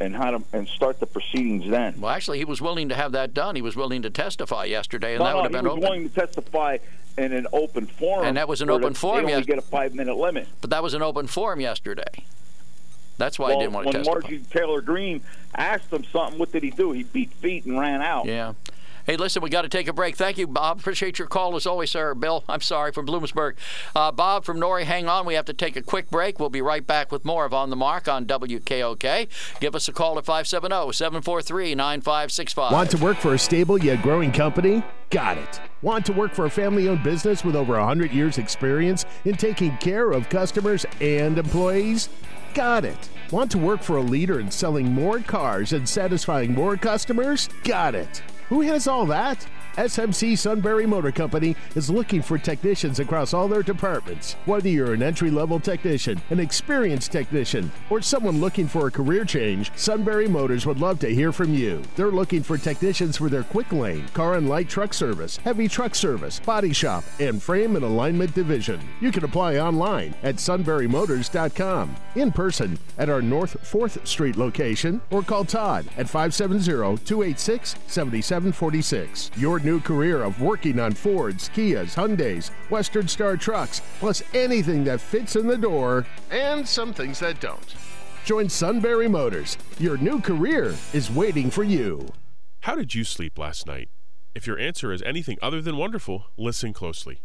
and 0.00 0.16
had 0.16 0.32
them 0.32 0.44
and 0.52 0.66
start 0.66 0.98
the 0.98 1.06
proceedings 1.06 1.68
then. 1.70 2.00
Well, 2.00 2.10
actually, 2.10 2.38
he 2.38 2.44
was 2.44 2.60
willing 2.62 2.88
to 2.88 2.94
have 2.94 3.12
that 3.12 3.34
done. 3.34 3.54
He 3.54 3.62
was 3.62 3.76
willing 3.76 4.02
to 4.02 4.10
testify 4.10 4.64
yesterday, 4.64 5.14
and 5.14 5.20
no, 5.20 5.24
that 5.26 5.30
no, 5.32 5.36
would 5.36 5.42
have 5.44 5.50
he 5.52 5.56
been 5.58 5.64
was 5.64 5.72
open. 5.72 5.82
willing 5.82 6.08
to 6.08 6.14
testify 6.14 6.78
in 7.18 7.32
an 7.32 7.46
open 7.52 7.86
forum, 7.86 8.26
And 8.26 8.36
that 8.36 8.48
was 8.48 8.62
an 8.62 8.70
open 8.70 8.94
forum, 8.94 9.26
They 9.26 9.32
only 9.32 9.40
yes. 9.42 9.46
get 9.46 9.58
a 9.58 9.62
five-minute 9.62 10.16
limit. 10.16 10.48
But 10.60 10.70
that 10.70 10.82
was 10.82 10.94
an 10.94 11.02
open 11.02 11.26
forum 11.26 11.60
yesterday. 11.60 12.24
That's 13.18 13.38
why 13.38 13.48
well, 13.50 13.58
he 13.58 13.64
didn't 13.64 13.74
want 13.74 13.86
to 13.88 13.92
testify. 13.92 14.14
when. 14.14 14.22
Margie 14.22 14.44
Taylor 14.50 14.80
Greene 14.80 15.20
asked 15.54 15.92
him 15.92 16.04
something, 16.04 16.38
what 16.38 16.50
did 16.52 16.62
he 16.62 16.70
do? 16.70 16.92
He 16.92 17.02
beat 17.02 17.32
feet 17.34 17.66
and 17.66 17.78
ran 17.78 18.00
out. 18.00 18.24
Yeah. 18.24 18.54
Hey, 19.10 19.16
listen, 19.16 19.42
we 19.42 19.50
got 19.50 19.62
to 19.62 19.68
take 19.68 19.88
a 19.88 19.92
break. 19.92 20.14
Thank 20.14 20.38
you, 20.38 20.46
Bob. 20.46 20.78
Appreciate 20.78 21.18
your 21.18 21.26
call 21.26 21.56
as 21.56 21.66
always, 21.66 21.90
sir. 21.90 22.14
Bill, 22.14 22.44
I'm 22.48 22.60
sorry 22.60 22.92
from 22.92 23.08
Bloomsburg. 23.08 23.56
Uh, 23.92 24.12
Bob 24.12 24.44
from 24.44 24.60
Nori, 24.60 24.84
hang 24.84 25.08
on. 25.08 25.26
We 25.26 25.34
have 25.34 25.46
to 25.46 25.52
take 25.52 25.74
a 25.74 25.82
quick 25.82 26.08
break. 26.10 26.38
We'll 26.38 26.48
be 26.48 26.62
right 26.62 26.86
back 26.86 27.10
with 27.10 27.24
more 27.24 27.44
of 27.44 27.52
On 27.52 27.70
the 27.70 27.76
Mark 27.76 28.06
on 28.06 28.24
WKOK. 28.24 29.26
Give 29.58 29.74
us 29.74 29.88
a 29.88 29.92
call 29.92 30.16
at 30.16 30.24
570 30.24 30.92
743 30.92 31.74
9565. 31.74 32.72
Want 32.72 32.90
to 32.92 32.98
work 32.98 33.16
for 33.16 33.34
a 33.34 33.38
stable 33.38 33.78
yet 33.78 34.00
growing 34.00 34.30
company? 34.30 34.80
Got 35.10 35.38
it. 35.38 35.60
Want 35.82 36.06
to 36.06 36.12
work 36.12 36.32
for 36.32 36.44
a 36.44 36.50
family 36.50 36.88
owned 36.88 37.02
business 37.02 37.44
with 37.44 37.56
over 37.56 37.72
100 37.72 38.12
years' 38.12 38.38
experience 38.38 39.06
in 39.24 39.34
taking 39.36 39.76
care 39.78 40.12
of 40.12 40.28
customers 40.28 40.86
and 41.00 41.36
employees? 41.36 42.10
Got 42.54 42.84
it. 42.84 43.08
Want 43.32 43.50
to 43.50 43.58
work 43.58 43.82
for 43.82 43.96
a 43.96 44.02
leader 44.02 44.38
in 44.38 44.52
selling 44.52 44.92
more 44.92 45.18
cars 45.18 45.72
and 45.72 45.88
satisfying 45.88 46.54
more 46.54 46.76
customers? 46.76 47.48
Got 47.64 47.96
it. 47.96 48.22
Who 48.50 48.62
has 48.62 48.88
all 48.88 49.06
that? 49.06 49.46
SMC 49.76 50.36
Sunbury 50.36 50.86
Motor 50.86 51.12
Company 51.12 51.54
is 51.76 51.88
looking 51.88 52.22
for 52.22 52.38
technicians 52.38 52.98
across 52.98 53.32
all 53.32 53.46
their 53.46 53.62
departments. 53.62 54.34
Whether 54.44 54.68
you're 54.68 54.94
an 54.94 55.02
entry 55.02 55.30
level 55.30 55.60
technician, 55.60 56.20
an 56.30 56.40
experienced 56.40 57.12
technician, 57.12 57.70
or 57.88 58.02
someone 58.02 58.40
looking 58.40 58.66
for 58.66 58.88
a 58.88 58.90
career 58.90 59.24
change, 59.24 59.70
Sunbury 59.76 60.26
Motors 60.26 60.66
would 60.66 60.80
love 60.80 60.98
to 61.00 61.14
hear 61.14 61.32
from 61.32 61.54
you. 61.54 61.82
They're 61.94 62.10
looking 62.10 62.42
for 62.42 62.58
technicians 62.58 63.16
for 63.16 63.28
their 63.28 63.44
quick 63.44 63.70
lane, 63.72 64.06
car 64.08 64.34
and 64.34 64.48
light 64.48 64.68
truck 64.68 64.92
service, 64.92 65.36
heavy 65.36 65.68
truck 65.68 65.94
service, 65.94 66.40
body 66.40 66.72
shop, 66.72 67.04
and 67.20 67.40
frame 67.40 67.76
and 67.76 67.84
alignment 67.84 68.34
division. 68.34 68.80
You 69.00 69.12
can 69.12 69.24
apply 69.24 69.58
online 69.58 70.14
at 70.22 70.36
sunburymotors.com, 70.36 71.96
in 72.16 72.32
person 72.32 72.78
at 72.98 73.08
our 73.08 73.22
North 73.22 73.56
4th 73.62 74.04
Street 74.06 74.36
location, 74.36 75.00
or 75.10 75.22
call 75.22 75.44
Todd 75.44 75.86
at 75.96 76.08
570 76.08 76.60
286 77.04 77.76
7746. 77.86 79.30
Your 79.36 79.59
new 79.64 79.80
career 79.80 80.22
of 80.22 80.40
working 80.40 80.80
on 80.80 80.92
Fords, 80.92 81.48
Kias, 81.50 81.94
Hyundais, 81.94 82.50
Western 82.70 83.08
Star 83.08 83.36
trucks, 83.36 83.82
plus 83.98 84.22
anything 84.34 84.84
that 84.84 85.00
fits 85.00 85.36
in 85.36 85.46
the 85.46 85.56
door, 85.58 86.06
and 86.30 86.66
some 86.66 86.92
things 86.92 87.20
that 87.20 87.40
don't. 87.40 87.74
Join 88.24 88.48
Sunbury 88.48 89.08
Motors. 89.08 89.56
Your 89.78 89.96
new 89.96 90.20
career 90.20 90.74
is 90.92 91.10
waiting 91.10 91.50
for 91.50 91.64
you. 91.64 92.06
How 92.60 92.74
did 92.74 92.94
you 92.94 93.04
sleep 93.04 93.38
last 93.38 93.66
night? 93.66 93.88
If 94.34 94.46
your 94.46 94.58
answer 94.58 94.92
is 94.92 95.02
anything 95.02 95.38
other 95.42 95.60
than 95.60 95.76
wonderful, 95.76 96.26
listen 96.36 96.72
closely. 96.72 97.22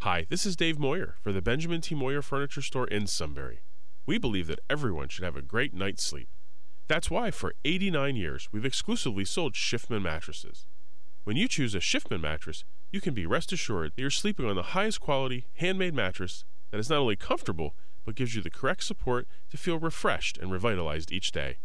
Hi, 0.00 0.26
this 0.30 0.46
is 0.46 0.56
Dave 0.56 0.78
Moyer 0.78 1.16
for 1.22 1.30
the 1.30 1.42
Benjamin 1.42 1.80
T. 1.80 1.94
Moyer 1.94 2.22
Furniture 2.22 2.62
Store 2.62 2.86
in 2.88 3.06
Sunbury. 3.06 3.60
We 4.06 4.18
believe 4.18 4.46
that 4.46 4.60
everyone 4.68 5.08
should 5.08 5.24
have 5.24 5.36
a 5.36 5.42
great 5.42 5.74
night's 5.74 6.02
sleep. 6.02 6.28
That's 6.88 7.10
why 7.10 7.30
for 7.30 7.54
89 7.64 8.16
years 8.16 8.48
we've 8.50 8.64
exclusively 8.64 9.24
sold 9.24 9.54
Shifman 9.54 10.02
mattresses. 10.02 10.66
When 11.24 11.36
you 11.36 11.48
choose 11.48 11.74
a 11.74 11.80
Shifman 11.80 12.22
mattress, 12.22 12.64
you 12.90 13.00
can 13.00 13.12
be 13.12 13.26
rest 13.26 13.52
assured 13.52 13.92
that 13.94 14.00
you're 14.00 14.10
sleeping 14.10 14.46
on 14.46 14.56
the 14.56 14.62
highest 14.62 15.00
quality, 15.00 15.46
handmade 15.56 15.94
mattress 15.94 16.44
that 16.70 16.80
is 16.80 16.88
not 16.88 16.98
only 16.98 17.16
comfortable, 17.16 17.74
but 18.04 18.14
gives 18.14 18.34
you 18.34 18.42
the 18.42 18.50
correct 18.50 18.84
support 18.84 19.28
to 19.50 19.58
feel 19.58 19.78
refreshed 19.78 20.38
and 20.38 20.50
revitalized 20.50 21.12
each 21.12 21.30
day. 21.30 21.58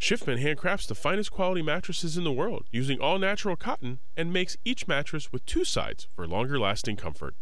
Shifman 0.00 0.42
handcrafts 0.42 0.86
the 0.86 0.94
finest 0.94 1.30
quality 1.30 1.62
mattresses 1.62 2.16
in 2.16 2.24
the 2.24 2.32
world 2.32 2.66
using 2.70 3.00
all 3.00 3.18
natural 3.18 3.56
cotton 3.56 4.00
and 4.16 4.32
makes 4.32 4.56
each 4.64 4.86
mattress 4.88 5.32
with 5.32 5.46
two 5.46 5.64
sides 5.64 6.08
for 6.14 6.26
longer 6.26 6.58
lasting 6.58 6.96
comfort. 6.96 7.34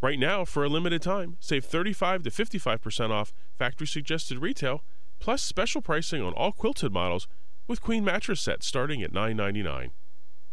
Right 0.00 0.18
now, 0.18 0.44
for 0.44 0.64
a 0.64 0.68
limited 0.68 1.02
time, 1.02 1.36
save 1.38 1.64
35 1.64 2.24
to 2.24 2.30
55% 2.30 3.10
off 3.10 3.32
factory 3.56 3.86
suggested 3.86 4.38
retail, 4.38 4.82
plus 5.20 5.42
special 5.42 5.80
pricing 5.80 6.22
on 6.22 6.32
all 6.32 6.50
quilted 6.50 6.92
models 6.92 7.28
with 7.68 7.80
queen 7.80 8.04
mattress 8.04 8.40
sets 8.40 8.66
starting 8.66 9.02
at 9.02 9.12
$9.99. 9.12 9.90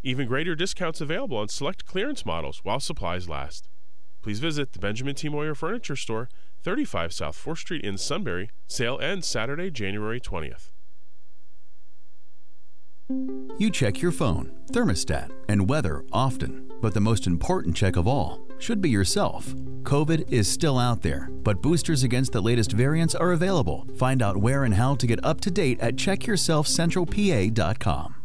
Even 0.02 0.28
greater 0.28 0.56
discounts 0.56 1.02
available 1.02 1.38
on 1.38 1.50
select 1.50 1.86
clearance 1.86 2.26
models 2.26 2.62
while 2.64 2.80
supplies 2.80 3.28
last. 3.28 3.68
Please 4.22 4.40
visit 4.40 4.72
the 4.72 4.80
Benjamin 4.80 5.16
T. 5.16 5.28
Moyer 5.30 5.56
Furniture 5.56 5.96
Store, 5.96 6.30
35 6.64 7.14
South 7.14 7.44
4th 7.44 7.58
Street 7.58 7.84
in 7.84 7.98
Sunbury. 7.98 8.52
Sale 8.68 9.00
ends 9.02 9.28
Saturday, 9.28 9.72
January 9.72 10.20
20th. 10.20 10.70
You 13.58 13.72
check 13.72 14.02
your 14.02 14.12
phone, 14.12 14.52
thermostat, 14.72 15.32
and 15.50 15.70
weather 15.70 16.04
often, 16.14 16.72
but 16.80 16.94
the 16.94 17.02
most 17.02 17.28
important 17.28 17.76
check 17.76 17.96
of 17.96 18.08
all 18.08 18.46
should 18.60 18.82
be 18.82 18.90
yourself. 18.90 19.48
COVID 19.84 20.32
is 20.32 20.50
still 20.50 20.78
out 20.78 21.02
there, 21.02 21.30
but 21.44 21.62
boosters 21.62 22.04
against 22.04 22.34
the 22.34 22.42
latest 22.42 22.72
variants 22.72 23.16
are 23.16 23.32
available. 23.32 23.88
Find 23.98 24.22
out 24.22 24.38
where 24.38 24.64
and 24.64 24.76
how 24.76 24.96
to 24.96 25.08
get 25.08 25.26
up 25.26 25.42
to 25.42 25.52
date 25.52 25.80
at 25.80 25.96
checkyourselfcentralpa.com. 25.96 28.19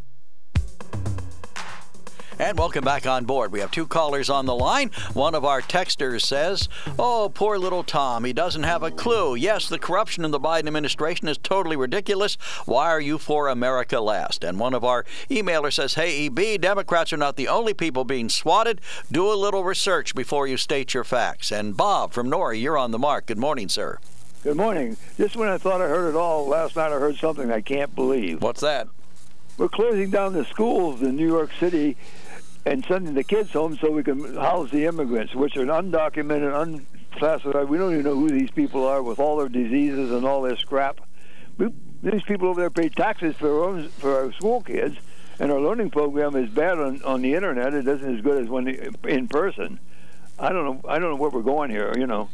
And 2.36 2.58
welcome 2.58 2.84
back 2.84 3.06
on 3.06 3.26
board. 3.26 3.52
We 3.52 3.60
have 3.60 3.70
two 3.70 3.86
callers 3.86 4.28
on 4.28 4.44
the 4.46 4.56
line. 4.56 4.90
One 5.12 5.36
of 5.36 5.44
our 5.44 5.62
texters 5.62 6.22
says, 6.22 6.68
Oh, 6.98 7.30
poor 7.32 7.58
little 7.58 7.84
Tom. 7.84 8.24
He 8.24 8.32
doesn't 8.32 8.64
have 8.64 8.82
a 8.82 8.90
clue. 8.90 9.36
Yes, 9.36 9.68
the 9.68 9.78
corruption 9.78 10.24
in 10.24 10.32
the 10.32 10.40
Biden 10.40 10.66
administration 10.66 11.28
is 11.28 11.38
totally 11.38 11.76
ridiculous. 11.76 12.34
Why 12.66 12.90
are 12.90 13.00
you 13.00 13.18
for 13.18 13.46
America 13.46 14.00
last? 14.00 14.42
And 14.42 14.58
one 14.58 14.74
of 14.74 14.82
our 14.82 15.04
emailers 15.30 15.74
says, 15.74 15.94
Hey, 15.94 16.26
EB, 16.26 16.60
Democrats 16.60 17.12
are 17.12 17.18
not 17.18 17.36
the 17.36 17.46
only 17.46 17.72
people 17.72 18.04
being 18.04 18.28
swatted. 18.28 18.80
Do 19.12 19.32
a 19.32 19.34
little 19.34 19.62
research 19.62 20.12
before 20.16 20.48
you 20.48 20.56
state 20.56 20.92
your 20.92 21.04
facts. 21.04 21.52
And 21.52 21.76
Bob 21.76 22.12
from 22.12 22.28
Nori, 22.28 22.60
you're 22.60 22.78
on 22.78 22.90
the 22.90 22.98
mark. 22.98 23.26
Good 23.26 23.38
morning, 23.38 23.68
sir. 23.68 23.98
Good 24.42 24.56
morning. 24.56 24.96
Just 25.16 25.36
when 25.36 25.48
I 25.48 25.56
thought 25.56 25.80
I 25.80 25.86
heard 25.86 26.10
it 26.10 26.16
all, 26.16 26.48
last 26.48 26.74
night 26.74 26.90
I 26.90 26.98
heard 26.98 27.16
something 27.16 27.52
I 27.52 27.60
can't 27.60 27.94
believe. 27.94 28.42
What's 28.42 28.60
that? 28.60 28.88
We're 29.56 29.68
closing 29.68 30.10
down 30.10 30.32
the 30.32 30.44
schools 30.46 31.00
in 31.00 31.14
New 31.14 31.28
York 31.28 31.50
City 31.60 31.96
and 32.66 32.84
sending 32.86 33.14
the 33.14 33.24
kids 33.24 33.52
home 33.52 33.76
so 33.76 33.90
we 33.90 34.02
can 34.02 34.36
house 34.36 34.70
the 34.70 34.86
immigrants, 34.86 35.34
which 35.34 35.56
are 35.56 35.66
undocumented, 35.66 36.54
unclassified. 37.12 37.68
We 37.68 37.78
don't 37.78 37.92
even 37.92 38.04
know 38.04 38.14
who 38.14 38.30
these 38.30 38.50
people 38.50 38.86
are 38.86 39.02
with 39.02 39.18
all 39.18 39.36
their 39.36 39.48
diseases 39.48 40.10
and 40.10 40.24
all 40.24 40.42
their 40.42 40.56
scrap. 40.56 41.00
We, 41.58 41.68
these 42.02 42.22
people 42.22 42.48
over 42.48 42.60
there 42.60 42.70
pay 42.70 42.88
taxes 42.88 43.36
for 43.36 43.64
our, 43.64 43.82
for 43.82 44.24
our 44.24 44.32
school 44.32 44.62
kids, 44.62 44.96
and 45.38 45.50
our 45.50 45.60
learning 45.60 45.90
program 45.90 46.36
is 46.36 46.48
bad 46.50 46.78
on, 46.78 47.02
on 47.02 47.22
the 47.22 47.34
internet. 47.34 47.74
It 47.74 47.86
isn't 47.86 48.16
as 48.16 48.22
good 48.22 48.42
as 48.42 48.48
when 48.48 48.68
in 48.68 49.28
person. 49.28 49.78
I 50.38 50.50
don't 50.50 50.64
know. 50.64 50.88
I 50.88 50.98
don't 50.98 51.10
know 51.10 51.16
where 51.16 51.30
we're 51.30 51.42
going 51.42 51.70
here. 51.70 51.92
You 51.96 52.06
know. 52.06 52.28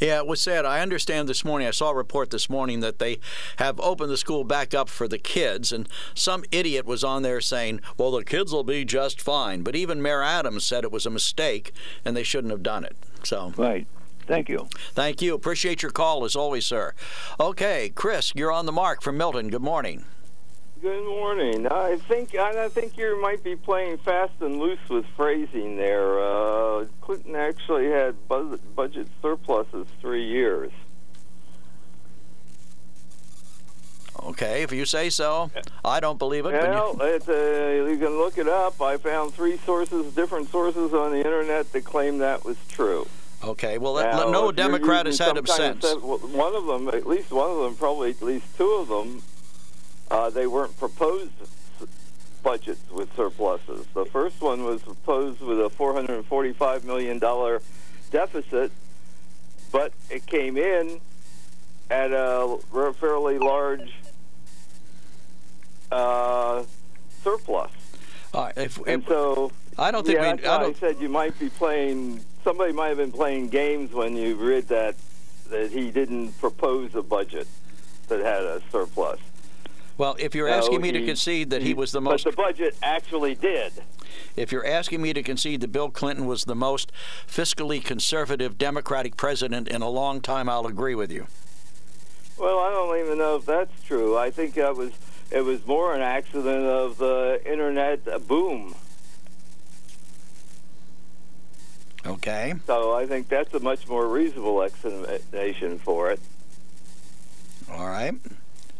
Yeah, 0.00 0.18
it 0.18 0.26
was 0.26 0.40
said. 0.40 0.64
I 0.64 0.80
understand 0.80 1.28
this 1.28 1.44
morning. 1.44 1.68
I 1.68 1.72
saw 1.72 1.90
a 1.90 1.94
report 1.94 2.30
this 2.30 2.50
morning 2.50 2.80
that 2.80 2.98
they 2.98 3.18
have 3.56 3.78
opened 3.80 4.10
the 4.10 4.16
school 4.16 4.44
back 4.44 4.74
up 4.74 4.88
for 4.88 5.08
the 5.08 5.18
kids, 5.18 5.72
and 5.72 5.88
some 6.14 6.44
idiot 6.50 6.86
was 6.86 7.04
on 7.04 7.22
there 7.22 7.40
saying, 7.40 7.80
"Well, 7.96 8.10
the 8.10 8.24
kids 8.24 8.52
will 8.52 8.64
be 8.64 8.84
just 8.84 9.20
fine." 9.20 9.62
But 9.62 9.76
even 9.76 10.02
Mayor 10.02 10.22
Adams 10.22 10.64
said 10.64 10.84
it 10.84 10.92
was 10.92 11.06
a 11.06 11.10
mistake, 11.10 11.72
and 12.04 12.16
they 12.16 12.22
shouldn't 12.22 12.50
have 12.50 12.62
done 12.62 12.84
it. 12.84 12.96
So 13.22 13.52
right. 13.56 13.86
Thank 14.26 14.48
you. 14.48 14.68
Thank 14.94 15.20
you. 15.20 15.34
Appreciate 15.34 15.82
your 15.82 15.90
call 15.92 16.24
as 16.24 16.34
always, 16.34 16.64
sir. 16.64 16.94
Okay, 17.38 17.92
Chris, 17.94 18.32
you're 18.34 18.52
on 18.52 18.64
the 18.66 18.72
mark 18.72 19.02
from 19.02 19.18
Milton. 19.18 19.48
Good 19.48 19.62
morning. 19.62 20.04
Good 20.84 21.06
morning. 21.06 21.66
I 21.66 21.96
think 21.96 22.34
I 22.34 22.68
think 22.68 22.98
you 22.98 23.18
might 23.22 23.42
be 23.42 23.56
playing 23.56 23.96
fast 23.96 24.34
and 24.40 24.58
loose 24.58 24.86
with 24.90 25.06
phrasing 25.16 25.78
there. 25.78 26.20
Uh, 26.20 26.84
Clinton 27.00 27.34
actually 27.34 27.86
had 27.86 28.14
budget 28.28 29.08
surpluses 29.22 29.86
three 30.02 30.26
years. 30.26 30.70
Okay, 34.24 34.62
if 34.62 34.72
you 34.72 34.84
say 34.84 35.08
so. 35.08 35.50
I 35.82 36.00
don't 36.00 36.18
believe 36.18 36.44
it. 36.44 36.52
Well, 36.52 36.96
you... 37.00 37.02
It's, 37.14 37.28
uh, 37.30 37.86
you 37.90 37.96
can 37.96 38.18
look 38.18 38.36
it 38.36 38.46
up. 38.46 38.82
I 38.82 38.98
found 38.98 39.32
three 39.32 39.56
sources, 39.56 40.14
different 40.14 40.50
sources 40.50 40.92
on 40.92 41.12
the 41.12 41.24
internet 41.24 41.72
that 41.72 41.84
claim 41.86 42.18
that 42.18 42.44
was 42.44 42.58
true. 42.68 43.08
Okay, 43.42 43.78
well, 43.78 43.94
now, 43.94 44.30
no 44.30 44.52
Democrat 44.52 45.06
has 45.06 45.18
had 45.18 45.38
him 45.38 45.46
since. 45.46 45.82
One 45.94 46.54
of 46.54 46.66
them, 46.66 46.88
at 46.88 47.06
least 47.06 47.30
one 47.30 47.50
of 47.50 47.56
them, 47.62 47.74
probably 47.74 48.10
at 48.10 48.20
least 48.20 48.54
two 48.58 48.70
of 48.72 48.88
them, 48.88 49.22
uh, 50.10 50.30
they 50.30 50.46
weren't 50.46 50.76
proposed 50.78 51.32
budgets 52.42 52.90
with 52.90 53.14
surpluses. 53.16 53.86
The 53.94 54.04
first 54.04 54.40
one 54.40 54.64
was 54.64 54.82
proposed 54.82 55.40
with 55.40 55.58
a 55.60 55.70
$445 55.70 56.84
million 56.84 57.18
deficit, 58.10 58.70
but 59.72 59.92
it 60.10 60.26
came 60.26 60.56
in 60.56 61.00
at 61.90 62.12
a 62.12 62.58
fairly 63.00 63.38
large 63.38 63.92
uh, 65.90 66.64
surplus. 67.22 67.70
Uh, 68.32 68.52
if, 68.56 68.78
if, 68.78 68.86
and 68.86 69.04
so 69.06 69.52
I 69.78 69.90
don't 69.90 70.04
think 70.04 70.18
yeah, 70.18 70.34
we. 70.34 70.44
I, 70.44 70.56
I, 70.56 70.64
I 70.66 70.72
said 70.74 70.96
you 71.00 71.08
might 71.08 71.38
be 71.38 71.48
playing. 71.48 72.20
Somebody 72.42 72.72
might 72.72 72.88
have 72.88 72.96
been 72.96 73.12
playing 73.12 73.48
games 73.48 73.92
when 73.92 74.16
you 74.16 74.34
read 74.34 74.68
that 74.68 74.96
that 75.50 75.70
he 75.70 75.90
didn't 75.90 76.32
propose 76.38 76.94
a 76.94 77.02
budget 77.02 77.46
that 78.08 78.20
had 78.20 78.42
a 78.42 78.60
surplus. 78.72 79.20
Well, 79.96 80.16
if 80.18 80.34
you're 80.34 80.48
asking 80.48 80.80
me 80.80 80.90
to 80.92 81.04
concede 81.04 81.50
that 81.50 81.62
he, 81.62 81.68
he 81.68 81.74
was 81.74 81.92
the 81.92 82.00
most. 82.00 82.24
But 82.24 82.30
the 82.32 82.36
budget 82.36 82.76
actually 82.82 83.34
did. 83.34 83.72
If 84.36 84.50
you're 84.50 84.66
asking 84.66 85.02
me 85.02 85.12
to 85.12 85.22
concede 85.22 85.60
that 85.60 85.72
Bill 85.72 85.90
Clinton 85.90 86.26
was 86.26 86.44
the 86.44 86.54
most 86.54 86.90
fiscally 87.26 87.82
conservative 87.84 88.58
Democratic 88.58 89.16
president 89.16 89.68
in 89.68 89.82
a 89.82 89.88
long 89.88 90.20
time, 90.20 90.48
I'll 90.48 90.66
agree 90.66 90.94
with 90.94 91.12
you. 91.12 91.26
Well, 92.36 92.58
I 92.58 92.70
don't 92.70 92.98
even 92.98 93.18
know 93.18 93.36
if 93.36 93.46
that's 93.46 93.82
true. 93.84 94.18
I 94.18 94.30
think 94.30 94.54
that 94.54 94.74
was 94.74 94.90
it 95.30 95.42
was 95.42 95.64
more 95.66 95.94
an 95.94 96.02
accident 96.02 96.64
of 96.64 96.98
the 96.98 97.40
internet 97.44 98.04
boom. 98.26 98.74
Okay. 102.06 102.54
So 102.66 102.92
I 102.92 103.06
think 103.06 103.28
that's 103.28 103.54
a 103.54 103.60
much 103.60 103.88
more 103.88 104.06
reasonable 104.06 104.62
explanation 104.62 105.78
for 105.78 106.10
it. 106.10 106.20
All 107.70 107.86
right. 107.86 108.14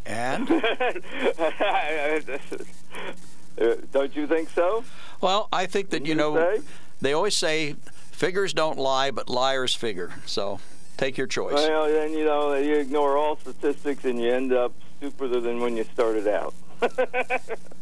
And? 0.07 0.49
don't 3.93 4.15
you 4.15 4.27
think 4.27 4.51
so? 4.51 4.85
Well, 5.21 5.49
I 5.53 5.67
think 5.67 5.91
that, 5.91 6.07
you 6.07 6.15
know, 6.15 6.37
say? 6.37 6.61
they 7.01 7.13
always 7.13 7.37
say 7.37 7.77
figures 8.13 8.53
don't 8.53 8.79
lie, 8.79 9.11
but 9.11 9.29
liars 9.29 9.75
figure. 9.75 10.13
So 10.27 10.61
take 10.97 11.17
your 11.17 11.27
choice. 11.27 11.55
Well, 11.55 11.91
then, 11.91 12.13
you 12.13 12.25
know, 12.25 12.55
you 12.55 12.75
ignore 12.75 13.17
all 13.17 13.37
statistics 13.37 14.05
and 14.05 14.21
you 14.21 14.31
end 14.31 14.53
up 14.53 14.73
stupider 14.99 15.41
than 15.41 15.61
when 15.61 15.77
you 15.77 15.85
started 15.85 16.29
out. 16.29 16.55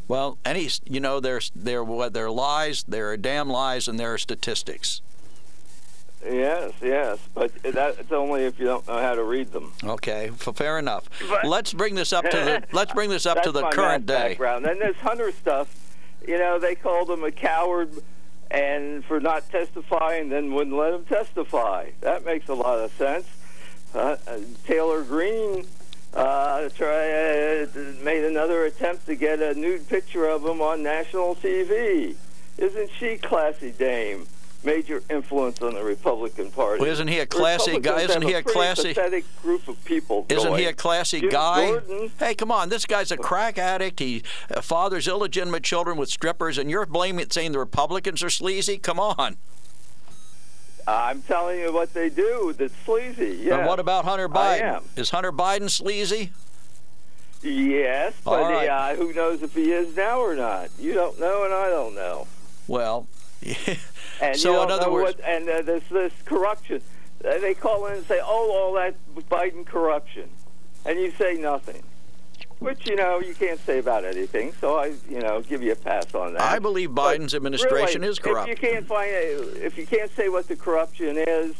well, 0.08 0.38
any, 0.44 0.68
you 0.84 1.00
know, 1.00 1.20
there's 1.20 1.50
there 1.54 1.84
there 2.10 2.26
are 2.26 2.30
lies, 2.30 2.84
there 2.84 3.10
are 3.10 3.16
damn 3.16 3.48
lies, 3.48 3.88
and 3.88 3.98
there 3.98 4.12
are 4.12 4.18
statistics. 4.18 5.00
Yes, 6.24 6.72
yes, 6.80 7.18
but 7.34 7.52
that's 7.62 8.12
only 8.12 8.44
if 8.44 8.58
you 8.58 8.66
don't 8.66 8.86
know 8.86 8.98
how 8.98 9.14
to 9.14 9.24
read 9.24 9.50
them. 9.50 9.72
Okay, 9.82 10.30
fair 10.54 10.78
enough. 10.78 11.08
But, 11.28 11.44
let's 11.44 11.72
bring 11.72 11.96
this 11.96 12.12
up 12.12 12.24
to 12.30 12.36
the 12.36 12.64
let's 12.72 12.92
bring 12.92 13.10
this 13.10 13.26
up 13.26 13.42
to 13.42 13.50
the 13.50 13.68
current 13.70 14.06
day. 14.06 14.30
Background. 14.30 14.66
And 14.66 14.80
this 14.80 14.96
Hunter 14.98 15.32
stuff, 15.32 15.74
you 16.26 16.38
know, 16.38 16.58
they 16.58 16.76
called 16.76 17.10
him 17.10 17.24
a 17.24 17.32
coward 17.32 17.90
and 18.52 19.04
for 19.04 19.18
not 19.18 19.50
testifying, 19.50 20.28
then 20.28 20.52
wouldn't 20.52 20.76
let 20.76 20.92
him 20.92 21.04
testify. 21.04 21.90
That 22.02 22.24
makes 22.24 22.48
a 22.48 22.54
lot 22.54 22.78
of 22.78 22.92
sense. 22.92 23.26
Uh, 23.94 24.16
uh 24.26 24.38
Taylor 24.64 25.02
Greene 25.02 25.66
uh, 26.14 26.68
try, 26.68 27.10
uh, 27.10 27.66
made 28.02 28.24
another 28.24 28.64
attempt 28.64 29.06
to 29.06 29.14
get 29.14 29.40
a 29.40 29.54
nude 29.54 29.88
picture 29.88 30.26
of 30.26 30.44
him 30.44 30.60
on 30.60 30.82
national 30.82 31.34
TV. 31.36 32.14
Isn't 32.58 32.90
she 32.98 33.16
classy 33.16 33.72
dame? 33.72 34.26
Major 34.64 35.02
influence 35.10 35.60
on 35.60 35.74
the 35.74 35.82
Republican 35.82 36.50
Party. 36.50 36.80
Well, 36.80 36.90
isn't 36.90 37.08
he 37.08 37.18
a 37.18 37.26
classy 37.26 37.78
guy? 37.80 38.02
Isn't 38.02 38.22
he 38.22 38.32
a, 38.32 38.38
a 38.38 38.42
classy 38.42 38.94
pathetic 38.94 39.24
group 39.42 39.68
of 39.68 39.82
people? 39.84 40.26
Isn't 40.28 40.50
going. 40.50 40.60
he 40.60 40.66
a 40.66 40.72
classy 40.72 41.20
Jim 41.20 41.30
guy? 41.30 41.66
Jordan. 41.68 42.12
Hey, 42.18 42.34
come 42.34 42.50
on! 42.50 42.68
This 42.68 42.86
guy's 42.86 43.10
a 43.10 43.16
crack 43.16 43.58
addict. 43.58 44.00
He 44.00 44.22
uh, 44.50 44.60
fathers 44.60 45.08
illegitimate 45.08 45.62
children 45.62 45.96
with 45.96 46.08
strippers, 46.08 46.58
and 46.58 46.70
you're 46.70 46.86
blaming 46.86 47.30
saying 47.30 47.52
the 47.52 47.58
Republicans 47.58 48.22
are 48.22 48.30
sleazy? 48.30 48.78
Come 48.78 49.00
on! 49.00 49.36
I'm 50.86 51.22
telling 51.22 51.60
you 51.60 51.72
what 51.72 51.94
they 51.94 52.08
do. 52.10 52.54
That's 52.56 52.74
sleazy. 52.84 53.40
Yeah. 53.42 53.58
And 53.58 53.66
what 53.66 53.78
about 53.78 54.04
Hunter 54.04 54.28
Biden? 54.28 54.82
Is 54.96 55.10
Hunter 55.10 55.32
Biden 55.32 55.70
sleazy? 55.70 56.32
Yes, 57.42 58.14
but 58.24 58.40
right. 58.40 58.68
uh, 58.68 58.94
who 58.94 59.12
knows 59.12 59.42
if 59.42 59.54
he 59.54 59.72
is 59.72 59.96
now 59.96 60.20
or 60.20 60.36
not? 60.36 60.70
You 60.78 60.94
don't 60.94 61.18
know, 61.18 61.44
and 61.44 61.52
I 61.52 61.68
don't 61.68 61.94
know. 61.94 62.28
Well, 62.68 63.08
And 64.20 64.36
so 64.36 64.62
in 64.62 64.70
other 64.70 64.90
words, 64.90 65.18
what, 65.18 65.28
and 65.28 65.48
uh, 65.48 65.62
this 65.62 65.84
this 65.90 66.12
corruption. 66.24 66.82
Uh, 67.24 67.38
they 67.38 67.54
call 67.54 67.86
in 67.86 67.94
and 67.94 68.06
say, 68.06 68.20
"Oh, 68.22 68.52
all 68.52 68.72
that 68.74 68.94
Biden 69.30 69.64
corruption," 69.64 70.28
and 70.84 70.98
you 70.98 71.12
say 71.12 71.34
nothing. 71.34 71.82
Which 72.58 72.88
you 72.88 72.96
know 72.96 73.20
you 73.20 73.34
can't 73.34 73.60
say 73.60 73.78
about 73.78 74.04
anything, 74.04 74.52
so 74.60 74.76
I 74.76 74.92
you 75.08 75.20
know 75.20 75.40
give 75.40 75.62
you 75.62 75.72
a 75.72 75.76
pass 75.76 76.14
on 76.14 76.34
that. 76.34 76.42
I 76.42 76.58
believe 76.58 76.90
Biden's 76.90 77.32
but 77.32 77.36
administration 77.36 78.02
really, 78.02 78.12
is 78.12 78.18
corrupt. 78.18 78.48
If 78.48 78.62
you 78.62 78.68
can't 78.68 78.86
find, 78.86 79.10
if 79.10 79.78
you 79.78 79.86
can't 79.86 80.14
say 80.14 80.28
what 80.28 80.48
the 80.48 80.56
corruption 80.56 81.16
is, 81.16 81.54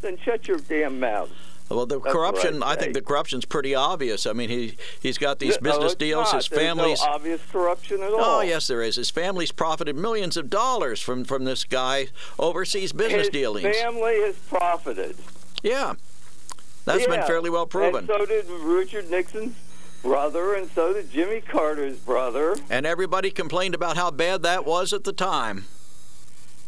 then 0.00 0.18
shut 0.18 0.48
your 0.48 0.58
damn 0.58 1.00
mouth. 1.00 1.30
Well, 1.70 1.86
the 1.86 2.00
That's 2.00 2.12
corruption, 2.12 2.64
I, 2.64 2.72
I, 2.72 2.76
think 2.76 2.94
the 2.94 3.00
corruption's 3.00 3.44
pretty 3.44 3.76
obvious. 3.76 4.26
I 4.26 4.32
mean, 4.32 4.48
he 4.48 4.76
he's 5.00 5.18
got 5.18 5.38
these 5.38 5.60
no, 5.60 5.70
business 5.70 5.94
deals. 5.94 6.32
Not. 6.32 6.42
His 6.42 6.48
There's 6.48 6.60
family's 6.62 7.00
no 7.00 7.06
obvious 7.06 7.40
corruption 7.52 8.02
at 8.02 8.12
all. 8.12 8.20
Oh 8.20 8.40
yes, 8.40 8.66
there 8.66 8.82
is. 8.82 8.96
His 8.96 9.08
family's 9.08 9.52
profited 9.52 9.94
millions 9.94 10.36
of 10.36 10.50
dollars 10.50 11.00
from 11.00 11.24
from 11.24 11.44
this 11.44 11.62
guy 11.62 12.08
overseas 12.40 12.92
business 12.92 13.26
His 13.26 13.28
dealings. 13.28 13.68
His 13.68 13.76
family 13.76 14.20
has 14.20 14.34
profited. 14.36 15.14
Yeah, 15.62 15.94
that's 16.86 17.02
yeah. 17.02 17.16
been 17.16 17.26
fairly 17.26 17.50
well 17.50 17.66
proven. 17.66 18.00
And 18.00 18.08
so 18.08 18.26
did 18.26 18.46
Richard 18.48 19.08
Nixon's 19.08 19.54
brother, 20.02 20.54
and 20.54 20.68
so 20.72 20.92
did 20.92 21.12
Jimmy 21.12 21.40
Carter's 21.40 21.98
brother. 21.98 22.56
And 22.68 22.84
everybody 22.84 23.30
complained 23.30 23.76
about 23.76 23.96
how 23.96 24.10
bad 24.10 24.42
that 24.42 24.66
was 24.66 24.92
at 24.92 25.04
the 25.04 25.12
time. 25.12 25.66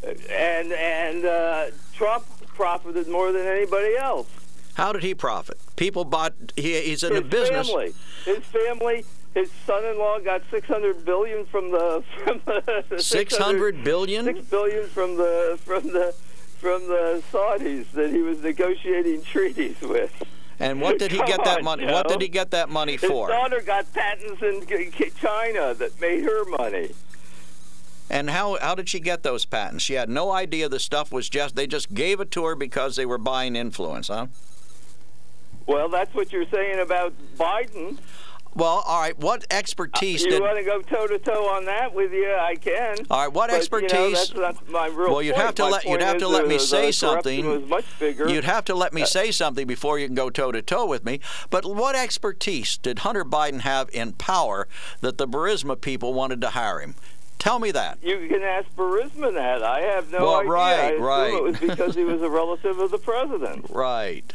And 0.05 0.73
and 0.73 1.25
uh, 1.25 1.67
Trump 1.93 2.25
profited 2.55 3.09
more 3.09 3.33
than 3.33 3.49
anybody 3.49 3.97
else. 3.97 4.29
How 4.75 4.93
did 4.93 5.03
he 5.03 5.15
profit? 5.15 5.59
People 5.77 6.05
bought. 6.05 6.33
He, 6.57 6.81
he's 6.81 7.03
in 7.03 7.13
his 7.13 7.23
the 7.23 7.29
business. 7.29 7.69
Family, 7.69 7.95
his 8.25 8.39
family, 8.45 9.05
his 9.35 9.51
son-in-law 9.67 10.21
got 10.21 10.43
six 10.51 10.67
hundred 10.67 11.05
billion 11.05 11.45
from 11.47 11.71
the 11.71 12.03
from 12.25 12.41
the 12.47 12.99
six 12.99 13.37
hundred 13.37 13.85
billion. 13.85 14.25
Six 14.25 14.41
billion 14.43 14.87
from 14.87 15.17
the 15.17 15.59
from 15.65 15.89
the 15.89 16.15
from 16.59 16.89
the 16.89 17.23
Saudis 17.31 17.91
that 17.93 18.11
he 18.11 18.23
was 18.23 18.39
negotiating 18.39 19.23
treaties 19.23 19.81
with. 19.83 20.13
And 20.61 20.81
what 20.81 20.99
did 20.99 21.11
he 21.11 21.19
Come 21.19 21.27
get 21.27 21.45
that 21.45 21.59
on, 21.59 21.65
money? 21.65 21.87
Joe. 21.87 21.93
What 21.93 22.09
did 22.09 22.23
he 22.23 22.29
get 22.29 22.53
that 22.53 22.69
money 22.69 22.97
for? 22.97 23.29
His 23.29 23.37
daughter 23.37 23.61
got 23.61 23.93
patents 23.93 24.41
in 24.43 24.65
China 25.17 25.75
that 25.75 26.01
made 26.01 26.23
her 26.23 26.45
money. 26.45 26.91
And 28.09 28.31
how 28.31 28.59
how 28.61 28.75
did 28.75 28.89
she 28.89 29.01
get 29.01 29.23
those 29.23 29.45
patents? 29.45 29.83
She 29.83 29.95
had 29.95 30.09
no 30.09 30.31
idea 30.31 30.69
the 30.69 30.79
stuff 30.79 31.11
was 31.11 31.29
just 31.29 31.57
they 31.57 31.67
just 31.67 31.93
gave 31.95 32.21
it 32.21 32.31
to 32.33 32.45
her 32.45 32.55
because 32.55 32.97
they 32.97 33.07
were 33.07 33.19
buying 33.19 33.57
influence, 33.57 34.09
huh? 34.09 34.27
Well, 35.67 35.89
that's 35.89 36.15
what 36.15 36.33
you're 36.33 36.49
saying 36.51 36.81
about 36.81 37.13
Biden. 37.37 37.99
Well, 38.55 38.85
all 38.87 39.01
right. 39.01 39.19
What 39.19 39.47
expertise 39.51 40.25
you 40.25 40.33
did? 40.33 40.43
want 40.43 40.59
to 40.59 40.63
go 40.65 40.83
toe 40.83 41.07
to 41.07 41.19
toe 41.19 41.49
on 41.49 41.65
that 41.65 41.95
with 41.95 42.13
you? 42.13 42.35
I 42.35 42.55
can. 42.57 42.99
All 43.11 43.21
right. 43.25 43.33
What 43.33 43.49
But, 43.49 43.57
expertise? 43.57 44.29
You 44.29 44.35
know, 44.35 44.41
that's 44.43 44.61
not 44.61 44.69
my 44.69 44.87
real 44.89 45.11
well, 45.11 45.23
you'd 45.23 45.33
point. 45.35 45.47
have 45.47 45.55
to 45.55 45.63
My 45.63 45.69
let 45.71 45.85
you'd 45.87 46.03
have 46.03 46.19
to 46.19 46.29
let 46.29 46.43
the- 46.43 46.49
me 46.51 46.59
say 46.59 46.93
something. 46.93 47.47
Was 47.47 47.67
much 47.67 47.87
bigger. 47.99 48.29
You'd 48.29 48.45
have 48.45 48.67
to 48.67 48.75
let 48.75 48.93
me 48.93 49.03
Uh, 49.03 49.07
say 49.07 49.31
something 49.31 49.67
before 49.67 49.99
you 49.99 50.07
can 50.07 50.15
go 50.15 50.29
toe 50.29 50.53
to 50.53 50.61
toe 50.61 50.85
with 50.85 51.03
me. 51.03 51.19
But 51.49 51.65
what 51.65 51.95
expertise 51.97 52.77
did 52.77 52.99
Hunter 52.99 53.25
Biden 53.25 53.61
have 53.61 53.89
in 53.95 54.13
power 54.13 54.69
that 55.01 55.17
the 55.17 55.27
Burisma 55.27 55.81
people 55.81 56.13
wanted 56.13 56.43
to 56.43 56.51
hire 56.51 56.81
him? 56.81 56.95
Tell 57.39 57.59
me 57.59 57.71
that. 57.71 57.99
You 58.03 58.29
can 58.29 58.43
ask 58.43 58.69
Burisma 58.77 59.33
that. 59.33 59.63
I 59.63 59.81
have 59.81 60.13
no 60.13 60.19
Well, 60.27 60.35
idea. 60.41 60.51
right, 60.53 60.93
I 60.93 60.97
right. 60.97 61.33
It 61.35 61.43
was 61.43 61.57
because 61.59 61.95
he 61.95 62.05
was 62.05 62.21
a 62.21 62.29
relative 62.29 62.79
of 62.79 62.91
the 62.91 62.99
president. 62.99 63.71
Right. 63.75 64.35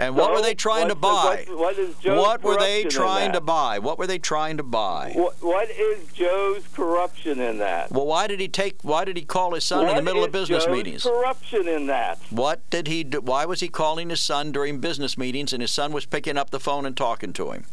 And 0.00 0.14
what 0.14 0.30
were 0.30 0.40
they 0.40 0.54
trying 0.54 0.88
to 0.88 0.94
what's 0.94 1.44
the- 1.44 1.44
buy? 1.46 1.52
what- 1.52 1.58
what 1.58 1.78
is 1.78 1.96
Joe's 1.96 2.18
What 2.18 2.42
were 2.44 2.56
they 2.56 2.84
trying 2.84 3.32
to 3.32 3.40
buy? 3.40 3.80
What 3.80 3.98
were 3.98 4.06
they 4.06 4.18
trying 4.18 4.56
to 4.58 4.62
buy? 4.62 5.10
What, 5.14 5.42
what 5.42 5.68
is 5.70 6.06
Joe's 6.14 6.62
corruption 6.72 7.40
in 7.40 7.58
that? 7.58 7.90
Well, 7.90 8.06
why 8.06 8.28
did 8.28 8.38
he 8.38 8.46
take? 8.46 8.76
Why 8.82 9.04
did 9.04 9.16
he 9.16 9.24
call 9.24 9.54
his 9.54 9.64
son 9.64 9.88
in 9.88 9.96
the 9.96 10.02
middle 10.02 10.22
of 10.22 10.30
business 10.30 10.64
Joe's 10.66 10.72
meetings? 10.72 11.02
Corruption 11.02 11.66
in 11.66 11.86
that. 11.86 12.18
What 12.30 12.60
did 12.70 12.86
he 12.86 13.02
do? 13.02 13.20
Why 13.20 13.44
was 13.44 13.58
he 13.58 13.68
calling 13.68 14.10
his 14.10 14.20
son 14.20 14.52
during 14.52 14.78
business 14.78 15.18
meetings 15.18 15.52
and 15.52 15.60
his 15.60 15.72
son 15.72 15.92
was 15.92 16.06
picking 16.06 16.36
up 16.36 16.50
the 16.50 16.60
phone 16.60 16.86
and 16.86 16.96
talking 16.96 17.32
to 17.32 17.50
him? 17.50 17.64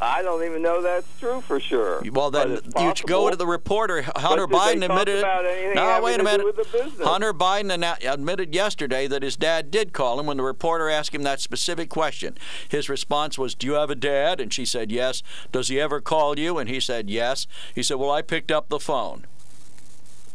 I 0.00 0.22
don't 0.22 0.44
even 0.44 0.62
know 0.62 0.82
that's 0.82 1.06
true 1.20 1.40
for 1.40 1.60
sure. 1.60 2.02
Well, 2.10 2.30
then 2.30 2.58
you 2.78 2.92
go 3.06 3.30
to 3.30 3.36
the 3.36 3.46
reporter. 3.46 4.02
Hunter 4.02 4.46
Biden 4.46 4.84
admitted 4.84 5.24
it. 5.24 5.74
No, 5.74 6.00
wait 6.02 6.18
a 6.18 6.24
minute. 6.24 6.44
with 6.44 6.56
the 6.56 6.64
business? 6.64 7.06
Hunter 7.06 7.32
Biden 7.32 7.70
anno- 7.70 7.96
admitted 8.02 8.54
yesterday 8.54 9.06
that 9.06 9.22
his 9.22 9.36
dad 9.36 9.70
did 9.70 9.92
call 9.92 10.18
him 10.18 10.26
when 10.26 10.36
the 10.36 10.42
reporter 10.42 10.88
asked 10.88 11.14
him 11.14 11.22
that 11.22 11.40
specific 11.40 11.88
question. 11.88 12.36
His 12.68 12.88
response 12.88 13.38
was, 13.38 13.54
"Do 13.54 13.66
you 13.68 13.74
have 13.74 13.90
a 13.90 13.94
dad?" 13.94 14.40
And 14.40 14.52
she 14.52 14.64
said, 14.64 14.90
"Yes." 14.90 15.22
"Does 15.52 15.68
he 15.68 15.80
ever 15.80 16.00
call 16.00 16.38
you?" 16.38 16.58
And 16.58 16.68
he 16.68 16.80
said, 16.80 17.08
"Yes." 17.08 17.46
He 17.74 17.82
said, 17.82 17.98
"Well, 17.98 18.10
I 18.10 18.22
picked 18.22 18.50
up 18.50 18.68
the 18.68 18.80
phone." 18.80 19.26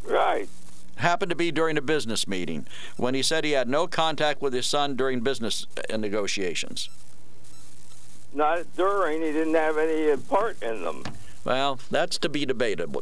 Right. 0.04 0.48
Happened 0.98 1.32
to 1.32 1.36
be 1.36 1.52
during 1.52 1.78
a 1.78 1.82
business 1.82 2.28
meeting 2.28 2.68
when 2.98 3.14
he 3.14 3.24
said 3.24 3.44
he 3.44 3.52
had 3.52 3.68
no 3.68 3.88
contact 3.88 4.42
with 4.42 4.54
his 4.54 4.66
son 4.66 4.96
during 4.96 5.22
business 5.22 5.66
uh, 5.92 5.98
negotiations. 5.98 6.90
Not 8.34 8.76
during. 8.76 9.22
He 9.22 9.32
didn't 9.32 9.54
have 9.54 9.78
any 9.78 10.16
part 10.18 10.62
in 10.64 10.84
them. 10.84 11.04
Well, 11.46 11.80
that's 11.92 12.18
to 12.20 12.30
be 12.30 12.46
debated. 12.46 12.96
Uh, 12.96 13.02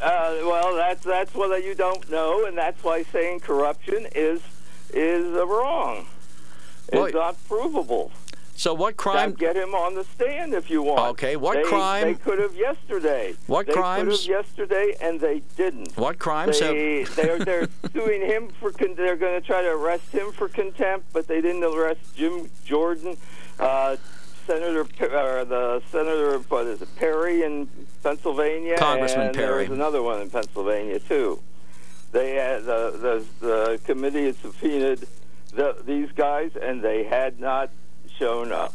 well, 0.00 0.76
that's 0.76 1.04
that's 1.04 1.34
what 1.34 1.64
you 1.64 1.74
don't 1.74 2.08
know, 2.10 2.44
and 2.44 2.56
that's 2.56 2.82
why 2.84 3.02
saying 3.04 3.40
corruption 3.40 4.06
is 4.14 4.40
is 4.92 5.24
uh, 5.36 5.46
wrong. 5.46 6.06
It's 6.92 7.14
not 7.14 7.36
provable. 7.48 8.12
So 8.54 8.74
what 8.74 8.96
crime? 8.96 9.34
Get 9.34 9.54
him 9.56 9.72
on 9.72 9.94
the 9.94 10.02
stand 10.02 10.52
if 10.52 10.68
you 10.68 10.82
want. 10.82 11.10
Okay, 11.12 11.36
what 11.36 11.54
They- 11.54 11.62
crime- 11.62 12.04
They 12.08 12.14
could 12.14 12.40
have 12.40 12.56
yesterday. 12.56 13.36
What 13.46 13.66
they 13.68 13.72
crimes- 13.72 14.24
could 14.26 14.32
have 14.32 14.44
yesterday, 14.46 14.96
and 15.00 15.20
they 15.20 15.42
didn't. 15.56 15.96
What 15.96 16.18
crimes 16.18 16.58
they, 16.58 17.02
have? 17.04 17.14
they're 17.16 17.38
they're 17.38 17.68
suing 17.92 18.20
him 18.22 18.48
for 18.58 18.72
con- 18.72 18.94
they're 18.96 19.14
going 19.16 19.40
to 19.40 19.46
try 19.46 19.62
to 19.62 19.68
arrest 19.70 20.10
him 20.10 20.32
for 20.32 20.48
contempt, 20.48 21.06
but 21.12 21.28
they 21.28 21.40
didn't 21.40 21.62
arrest 21.62 22.00
Jim 22.16 22.50
Jordan, 22.64 23.16
uh, 23.60 23.94
Senator 24.48 24.86
or 25.02 25.38
uh, 25.40 25.44
the 25.44 25.82
Senator 25.92 26.38
what 26.38 26.66
is 26.66 26.80
it 26.80 26.88
Perry 26.96 27.42
in 27.42 27.68
Pennsylvania, 28.02 28.78
Congressman 28.78 29.26
and 29.26 29.36
Perry. 29.36 29.64
There 29.64 29.70
was 29.70 29.78
another 29.78 30.02
one 30.02 30.22
in 30.22 30.30
Pennsylvania 30.30 30.98
too. 31.00 31.42
They 32.12 32.36
had 32.36 32.64
the 32.64 33.24
the, 33.40 33.46
the 33.46 33.80
committee 33.84 34.24
had 34.24 34.36
subpoenaed 34.36 35.06
the, 35.52 35.76
these 35.84 36.10
guys, 36.12 36.52
and 36.56 36.82
they 36.82 37.04
had 37.04 37.38
not 37.38 37.70
shown 38.18 38.50
up. 38.50 38.74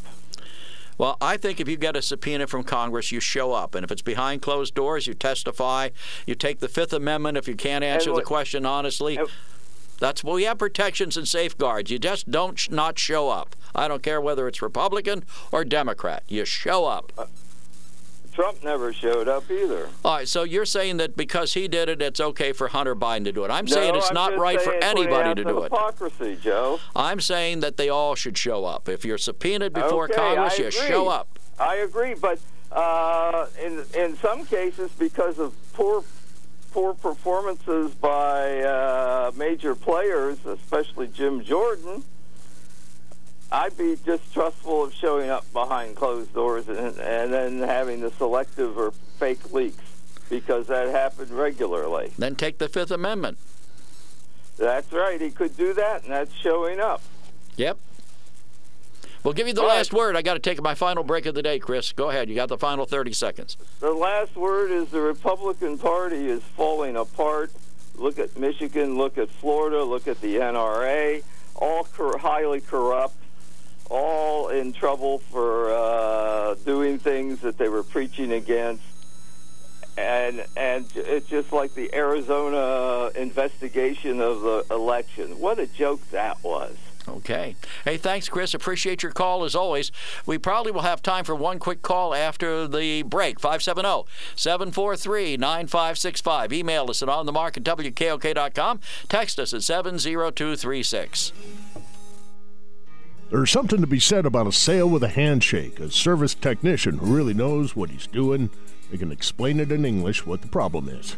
Well, 0.99 1.17
I 1.19 1.37
think 1.37 1.59
if 1.59 1.67
you 1.67 1.75
get 1.75 1.95
a 1.95 2.03
subpoena 2.03 2.45
from 2.45 2.63
Congress, 2.63 3.11
you 3.11 3.19
show 3.19 3.51
up. 3.51 3.73
And 3.73 3.83
if 3.83 3.91
it's 3.91 4.03
behind 4.03 4.43
closed 4.43 4.75
doors, 4.75 5.07
you 5.07 5.15
testify. 5.15 5.89
You 6.27 6.35
take 6.35 6.59
the 6.59 6.67
Fifth 6.67 6.93
Amendment 6.93 7.35
if 7.35 7.47
you 7.47 7.55
can't 7.55 7.83
answer 7.83 8.13
the 8.13 8.21
question 8.21 8.63
honestly. 8.63 9.17
That's 10.03 10.21
well, 10.21 10.35
we 10.35 10.43
have 10.43 10.57
protections 10.57 11.15
and 11.15 11.25
safeguards. 11.25 11.89
You 11.89 11.97
just 11.97 12.29
don't 12.29 12.59
sh- 12.59 12.69
not 12.69 12.99
show 12.99 13.29
up. 13.29 13.55
I 13.73 13.87
don't 13.87 14.03
care 14.03 14.19
whether 14.19 14.49
it's 14.49 14.61
Republican 14.61 15.23
or 15.49 15.63
Democrat. 15.63 16.23
You 16.27 16.43
show 16.43 16.83
up. 16.83 17.29
Trump 18.33 18.61
never 18.65 18.91
showed 18.91 19.29
up 19.29 19.49
either. 19.49 19.87
All 20.03 20.15
right, 20.15 20.27
so 20.27 20.43
you're 20.43 20.65
saying 20.65 20.97
that 20.97 21.15
because 21.15 21.53
he 21.53 21.69
did 21.69 21.87
it, 21.87 22.01
it's 22.01 22.19
okay 22.19 22.51
for 22.51 22.67
Hunter 22.67 22.97
Biden 22.97 23.23
to 23.23 23.31
do 23.31 23.45
it. 23.45 23.49
I'm 23.51 23.63
No, 23.63 23.71
saying 23.75 23.95
it's 23.95 24.09
I'm 24.09 24.13
not 24.15 24.37
right 24.37 24.59
for 24.59 24.73
anybody 24.73 25.35
to 25.35 25.43
do 25.45 25.59
it. 25.59 25.71
Hypocrisy, 25.71 26.35
Joe. 26.35 26.81
I'm 26.93 27.21
saying 27.21 27.61
that 27.61 27.77
they 27.77 27.87
all 27.87 28.15
should 28.15 28.37
show 28.37 28.65
up. 28.65 28.89
If 28.89 29.05
you're 29.05 29.17
subpoenaed 29.17 29.71
before 29.71 30.05
okay, 30.05 30.15
Congress, 30.15 30.55
I 30.55 30.63
you 30.63 30.67
agree. 30.67 30.79
show 30.85 31.07
up. 31.07 31.39
I 31.57 31.75
agree, 31.75 32.15
but 32.15 32.39
uh, 32.73 33.45
in 33.63 33.85
in 33.95 34.17
some 34.17 34.45
cases, 34.47 34.91
because 34.99 35.39
of 35.39 35.53
poor 35.71 36.03
poor 36.73 36.95
performances 36.95 37.93
by 37.93 38.61
uh, 38.61 39.31
major 39.35 39.75
players, 39.75 40.43
especially 40.43 41.07
Jim 41.07 41.43
Jordan, 41.43 42.03
I'd 43.51 43.77
be 43.77 43.95
distrustful 44.03 44.85
of 44.85 44.93
showing 44.95 45.29
up 45.29 45.51
behind 45.53 45.95
closed 45.95 46.33
doors 46.33 46.67
and, 46.67 46.97
and 46.97 47.31
then 47.31 47.59
having 47.59 48.01
the 48.01 48.09
selective 48.11 48.75
or 48.75 48.91
fake 49.19 49.53
leaks 49.53 49.83
because 50.31 50.65
that 50.67 50.89
happened 50.89 51.29
regularly. 51.29 52.11
Then 52.17 52.35
take 52.35 52.57
the 52.57 52.67
Fifth 52.67 52.89
Amendment. 52.89 53.37
That's 54.57 54.91
right. 54.91 55.21
He 55.21 55.29
could 55.29 55.55
do 55.55 55.73
that, 55.73 56.03
and 56.03 56.11
that's 56.11 56.33
showing 56.33 56.79
up. 56.79 57.03
Yep. 57.55 57.77
We'll 59.23 59.33
give 59.33 59.47
you 59.47 59.53
the 59.53 59.61
All 59.61 59.67
right. 59.67 59.77
last 59.77 59.93
word. 59.93 60.15
I 60.17 60.21
got 60.21 60.33
to 60.33 60.39
take 60.39 60.61
my 60.61 60.75
final 60.75 61.03
break 61.03 61.25
of 61.25 61.33
the 61.33 61.41
day, 61.41 61.57
Chris. 61.57 61.93
Go 61.93 62.09
ahead. 62.09 62.27
You 62.29 62.35
got 62.35 62.49
the 62.49 62.57
final 62.57 62.85
30 62.85 63.13
seconds. 63.13 63.55
The 63.79 63.91
last 63.93 64.35
word 64.35 64.69
is 64.71 64.89
the 64.89 64.99
Republican 65.01 65.77
Party 65.77 66.27
is 66.29 66.43
falling 66.43 66.97
apart. 66.97 67.51
Look 67.95 68.19
at 68.19 68.37
Michigan, 68.37 68.97
look 68.97 69.17
at 69.17 69.29
Florida, 69.29 69.83
look 69.83 70.07
at 70.07 70.19
the 70.19 70.37
NRA, 70.37 71.23
all 71.55 71.83
cor- 71.85 72.17
highly 72.17 72.59
corrupt, 72.59 73.15
all 73.89 74.49
in 74.49 74.73
trouble 74.73 75.19
for 75.19 75.71
uh, 75.71 76.55
doing 76.65 76.97
things 76.97 77.39
that 77.41 77.57
they 77.57 77.69
were 77.69 77.83
preaching 77.83 78.31
against. 78.33 78.83
And 79.95 80.43
and 80.57 80.87
it's 80.95 81.27
just 81.27 81.53
like 81.53 81.75
the 81.75 81.93
Arizona 81.93 83.11
investigation 83.15 84.19
of 84.21 84.41
the 84.41 84.65
election. 84.71 85.39
What 85.39 85.59
a 85.59 85.67
joke 85.67 86.01
that 86.09 86.43
was. 86.43 86.75
Okay. 87.07 87.55
Hey, 87.83 87.97
thanks, 87.97 88.29
Chris. 88.29 88.53
Appreciate 88.53 89.03
your 89.03 89.11
call 89.11 89.43
as 89.43 89.55
always. 89.55 89.91
We 90.25 90.37
probably 90.37 90.71
will 90.71 90.81
have 90.81 91.01
time 91.01 91.25
for 91.25 91.35
one 91.35 91.59
quick 91.59 91.81
call 91.81 92.13
after 92.13 92.67
the 92.67 93.03
break. 93.03 93.37
oh, 93.37 93.41
570 93.41 94.05
743 94.35 95.37
9565. 95.37 96.53
Email 96.53 96.89
us 96.89 97.01
at 97.01 97.09
onthemark 97.09 97.57
at 97.57 97.63
WKOK.com. 97.63 98.79
Text 99.09 99.39
us 99.39 99.53
at 99.53 99.63
70236. 99.63 101.33
There's 103.29 103.51
something 103.51 103.81
to 103.81 103.87
be 103.87 103.99
said 103.99 104.25
about 104.25 104.47
a 104.47 104.51
sale 104.51 104.87
with 104.87 105.03
a 105.03 105.07
handshake, 105.07 105.79
a 105.79 105.89
service 105.89 106.35
technician 106.35 106.99
who 106.99 107.15
really 107.15 107.33
knows 107.33 107.75
what 107.75 107.89
he's 107.89 108.05
doing. 108.05 108.49
They 108.91 108.97
can 108.97 109.11
explain 109.11 109.59
it 109.59 109.71
in 109.71 109.85
English 109.85 110.25
what 110.25 110.41
the 110.41 110.47
problem 110.47 110.87
is. 110.87 111.17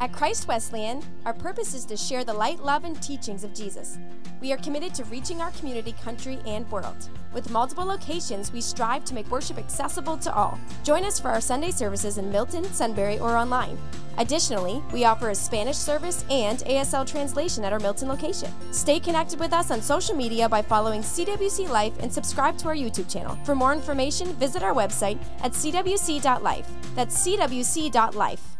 At 0.00 0.12
Christ 0.12 0.48
Wesleyan, 0.48 1.02
our 1.24 1.32
purpose 1.32 1.74
is 1.74 1.84
to 1.86 1.96
share 1.96 2.24
the 2.24 2.34
light, 2.34 2.62
love, 2.62 2.84
and 2.84 3.00
teachings 3.02 3.44
of 3.44 3.54
Jesus. 3.54 3.98
We 4.40 4.52
are 4.52 4.58
committed 4.58 4.92
to 4.94 5.04
reaching 5.04 5.40
our 5.40 5.52
community, 5.52 5.94
country, 6.02 6.38
and 6.46 6.70
world. 6.70 7.08
With 7.32 7.50
multiple 7.50 7.84
locations, 7.84 8.52
we 8.52 8.60
strive 8.60 9.04
to 9.06 9.14
make 9.14 9.30
worship 9.30 9.56
accessible 9.56 10.18
to 10.18 10.34
all. 10.34 10.58
Join 10.82 11.04
us 11.04 11.18
for 11.18 11.28
our 11.28 11.40
Sunday 11.40 11.70
services 11.70 12.18
in 12.18 12.30
Milton, 12.30 12.64
Sunbury, 12.64 13.18
or 13.18 13.36
online. 13.36 13.78
Additionally, 14.18 14.82
we 14.92 15.04
offer 15.04 15.30
a 15.30 15.34
Spanish 15.34 15.76
service 15.76 16.24
and 16.30 16.58
ASL 16.60 17.06
translation 17.06 17.64
at 17.64 17.72
our 17.72 17.80
Milton 17.80 18.08
location. 18.08 18.52
Stay 18.70 19.00
connected 19.00 19.40
with 19.40 19.52
us 19.52 19.70
on 19.70 19.80
social 19.80 20.14
media 20.14 20.48
by 20.48 20.62
following 20.62 21.00
CWC 21.00 21.68
Life 21.68 21.94
and 22.00 22.12
subscribe 22.12 22.58
to 22.58 22.68
our 22.68 22.76
YouTube 22.76 23.10
channel. 23.10 23.38
For 23.44 23.54
more 23.54 23.72
information, 23.72 24.34
visit 24.34 24.62
our 24.62 24.74
website 24.74 25.18
at 25.42 25.52
cwc.life. 25.52 26.68
That's 26.94 27.26
cwc.life. 27.26 28.53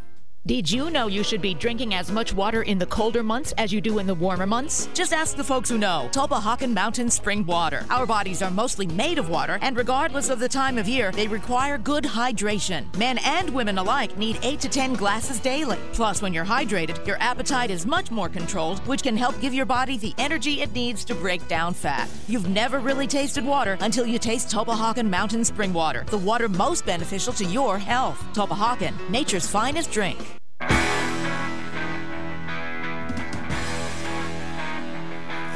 Did 0.46 0.70
you 0.70 0.90
know 0.90 1.06
you 1.06 1.24
should 1.24 1.40
be 1.40 1.54
drinking 1.54 1.94
as 1.94 2.12
much 2.12 2.34
water 2.34 2.64
in 2.64 2.78
the 2.78 2.84
colder 2.84 3.22
months 3.22 3.54
as 3.56 3.72
you 3.72 3.80
do 3.80 3.98
in 3.98 4.06
the 4.06 4.14
warmer 4.14 4.44
months? 4.44 4.90
Just 4.92 5.14
ask 5.14 5.38
the 5.38 5.42
folks 5.42 5.70
who 5.70 5.78
know. 5.78 6.10
Tulpehocken 6.12 6.74
Mountain 6.74 7.08
Spring 7.08 7.46
Water. 7.46 7.86
Our 7.88 8.04
bodies 8.04 8.42
are 8.42 8.50
mostly 8.50 8.86
made 8.86 9.16
of 9.16 9.30
water, 9.30 9.58
and 9.62 9.74
regardless 9.74 10.28
of 10.28 10.38
the 10.38 10.48
time 10.50 10.76
of 10.76 10.86
year, 10.86 11.12
they 11.12 11.26
require 11.28 11.78
good 11.78 12.04
hydration. 12.04 12.94
Men 12.98 13.16
and 13.24 13.48
women 13.54 13.78
alike 13.78 14.18
need 14.18 14.38
8 14.42 14.60
to 14.60 14.68
10 14.68 14.92
glasses 14.92 15.40
daily. 15.40 15.78
Plus, 15.94 16.20
when 16.20 16.34
you're 16.34 16.44
hydrated, 16.44 17.06
your 17.06 17.16
appetite 17.20 17.70
is 17.70 17.86
much 17.86 18.10
more 18.10 18.28
controlled, 18.28 18.80
which 18.80 19.02
can 19.02 19.16
help 19.16 19.40
give 19.40 19.54
your 19.54 19.64
body 19.64 19.96
the 19.96 20.12
energy 20.18 20.60
it 20.60 20.74
needs 20.74 21.06
to 21.06 21.14
break 21.14 21.48
down 21.48 21.72
fat. 21.72 22.06
You've 22.28 22.50
never 22.50 22.80
really 22.80 23.06
tasted 23.06 23.46
water 23.46 23.78
until 23.80 24.04
you 24.04 24.18
taste 24.18 24.50
Tulpehocken 24.50 25.08
Mountain 25.08 25.46
Spring 25.46 25.72
Water, 25.72 26.04
the 26.08 26.18
water 26.18 26.50
most 26.50 26.84
beneficial 26.84 27.32
to 27.32 27.46
your 27.46 27.78
health. 27.78 28.22
Tulpehocken, 28.34 28.92
nature's 29.08 29.48
finest 29.48 29.90
drink. 29.90 30.33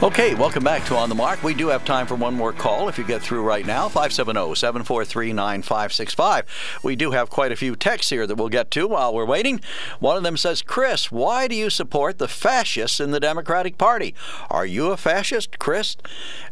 Okay, 0.00 0.36
welcome 0.36 0.62
back 0.62 0.84
to 0.84 0.96
On 0.96 1.08
the 1.08 1.14
Mark. 1.16 1.42
We 1.42 1.54
do 1.54 1.66
have 1.66 1.84
time 1.84 2.06
for 2.06 2.14
one 2.14 2.32
more 2.32 2.52
call 2.52 2.88
if 2.88 2.98
you 2.98 3.04
get 3.04 3.20
through 3.20 3.42
right 3.42 3.66
now 3.66 3.88
570 3.88 4.54
743 4.54 5.32
9565. 5.32 6.80
We 6.84 6.94
do 6.94 7.10
have 7.10 7.30
quite 7.30 7.50
a 7.50 7.56
few 7.56 7.74
texts 7.74 8.10
here 8.10 8.24
that 8.24 8.36
we'll 8.36 8.48
get 8.48 8.70
to 8.70 8.86
while 8.86 9.12
we're 9.12 9.24
waiting. 9.24 9.60
One 9.98 10.16
of 10.16 10.22
them 10.22 10.36
says, 10.36 10.62
Chris, 10.62 11.10
why 11.10 11.48
do 11.48 11.56
you 11.56 11.68
support 11.68 12.18
the 12.18 12.28
fascists 12.28 13.00
in 13.00 13.10
the 13.10 13.18
Democratic 13.18 13.76
Party? 13.76 14.14
Are 14.48 14.64
you 14.64 14.92
a 14.92 14.96
fascist, 14.96 15.58
Chris? 15.58 15.96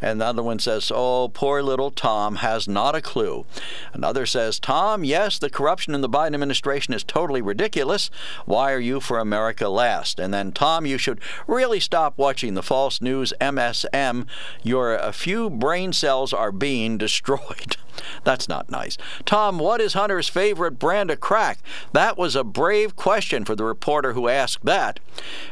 And 0.03 0.21
the 0.21 0.25
other 0.25 0.43
one 0.43 0.59
says, 0.59 0.91
Oh, 0.93 1.31
poor 1.33 1.63
little 1.63 1.93
Tom 1.93 2.37
has 2.37 2.67
not 2.67 2.97
a 2.97 3.01
clue. 3.01 3.47
Another 3.93 4.27
says, 4.27 4.59
Tom, 4.59 5.05
yes, 5.05 5.39
the 5.39 5.51
corruption 5.51 5.95
in 5.95 6.01
the 6.01 6.09
Biden 6.09 6.35
administration 6.35 6.95
is 6.95 7.05
totally 7.05 7.43
ridiculous. 7.43 8.11
Why 8.45 8.73
are 8.73 8.81
you 8.81 8.99
for 8.99 9.21
America 9.21 9.69
last? 9.69 10.19
And 10.19 10.35
then, 10.35 10.51
Tom, 10.51 10.85
you 10.85 10.99
should 10.99 11.21
really 11.47 11.79
stop 11.79 12.19
watching 12.19 12.55
the 12.55 12.63
false 12.63 13.01
news 13.01 13.33
MSM, 13.41 14.27
your 14.63 14.95
a 14.95 15.13
few 15.13 15.51
brain 15.51 15.93
cells 15.93 16.33
are 16.33 16.53
being 16.53 16.99
destroyed. 17.07 17.77
That's 18.25 18.49
not 18.49 18.71
nice. 18.71 18.97
Tom, 19.25 19.59
what 19.59 19.81
is 19.81 19.95
Hunter's 19.95 20.29
favorite 20.29 20.79
brand 20.79 21.11
of 21.11 21.21
crack? 21.21 21.59
That 21.93 22.19
was 22.19 22.37
a 22.37 22.45
brave 22.45 22.97
question 22.97 23.45
for 23.45 23.55
the 23.55 23.65
reporter 23.65 24.13
who 24.13 24.29
asked 24.29 24.65
that. 24.65 25.01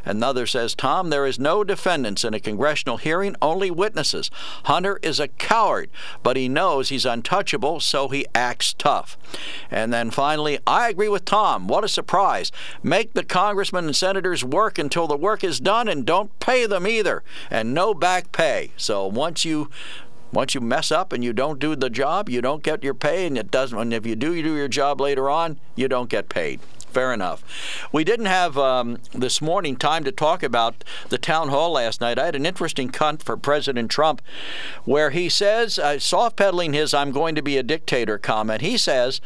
Another 0.05 0.47
says, 0.47 0.75
Tom, 0.75 1.11
there 1.11 1.27
is 1.27 1.39
no 1.39 1.65
defendants 1.65 2.25
in 2.25 2.35
a 2.35 2.41
congressional 2.41 2.99
hearing, 2.99 3.37
only 3.41 3.71
witnesses. 3.71 4.31
Hunter 4.65 4.99
is 5.03 5.21
a 5.21 5.29
coward, 5.29 5.91
but 6.23 6.37
he 6.37 6.49
knows 6.49 6.89
he's 6.89 7.07
untouchable, 7.07 7.81
so 7.81 8.09
he 8.09 8.27
acts 8.35 8.73
tough. 8.75 9.17
And 9.71 9.93
then 9.93 10.11
finally, 10.11 10.59
I 10.67 10.89
agree 10.91 11.09
with 11.09 11.25
Tom. 11.25 11.67
What 11.67 11.85
a 11.85 11.89
surprise. 11.89 12.53
Make 12.83 13.15
the 13.15 13.25
congressmen 13.25 13.87
and 13.87 13.97
senators 13.97 14.45
work 14.45 14.79
until 14.79 15.07
the 15.07 15.17
work 15.17 15.43
is 15.43 15.61
done 15.61 15.89
and 15.89 16.05
don't 16.05 16.39
pay 16.41 16.67
them 16.67 16.87
either. 16.87 17.23
And 17.51 17.74
no 17.75 17.93
back 17.93 18.33
pay. 18.33 18.71
So 18.77 19.07
once 19.07 19.45
you 19.45 19.69
once 20.33 20.55
you 20.55 20.61
mess 20.61 20.91
up 20.91 21.13
and 21.13 21.23
you 21.23 21.33
don't 21.33 21.59
do 21.59 21.77
the 21.77 21.91
job, 21.91 22.29
you 22.29 22.41
don't 22.41 22.63
get 22.63 22.83
your 22.83 22.95
pay, 22.95 23.27
and 23.27 23.37
it 23.39 23.51
doesn't. 23.51 23.79
And 23.79 23.93
if 23.93 24.07
you 24.07 24.17
do, 24.17 24.35
you 24.35 24.43
do 24.43 24.57
your 24.57 24.69
job 24.69 25.01
later 25.01 25.29
on, 25.29 25.61
you 25.77 25.87
don't 25.89 26.09
get 26.09 26.29
paid. 26.29 26.61
Fair 26.95 27.13
enough. 27.13 27.43
We 27.91 28.05
didn't 28.05 28.27
have 28.27 28.57
um, 28.57 28.99
this 29.13 29.43
morning 29.43 29.75
time 29.75 30.05
to 30.05 30.13
talk 30.13 30.45
about 30.45 30.85
the 31.09 31.19
town 31.19 31.49
hall 31.49 31.73
last 31.73 32.01
night. 32.01 32.21
I 32.21 32.27
had 32.27 32.37
an 32.37 32.47
interesting 32.47 32.89
cunt 32.89 33.21
for 33.21 33.37
President 33.37 33.91
Trump 33.91 34.23
where 34.85 35.11
he 35.11 35.29
says, 35.29 35.77
uh, 35.77 35.99
soft 35.99 36.37
peddling 36.37 36.73
his 36.73 36.95
I'm 36.95 37.11
going 37.11 37.35
to 37.35 37.43
be 37.43 37.59
a 37.59 37.65
dictator 37.65 38.17
comment. 38.17 38.61
He 38.61 38.79
says, 38.79 39.21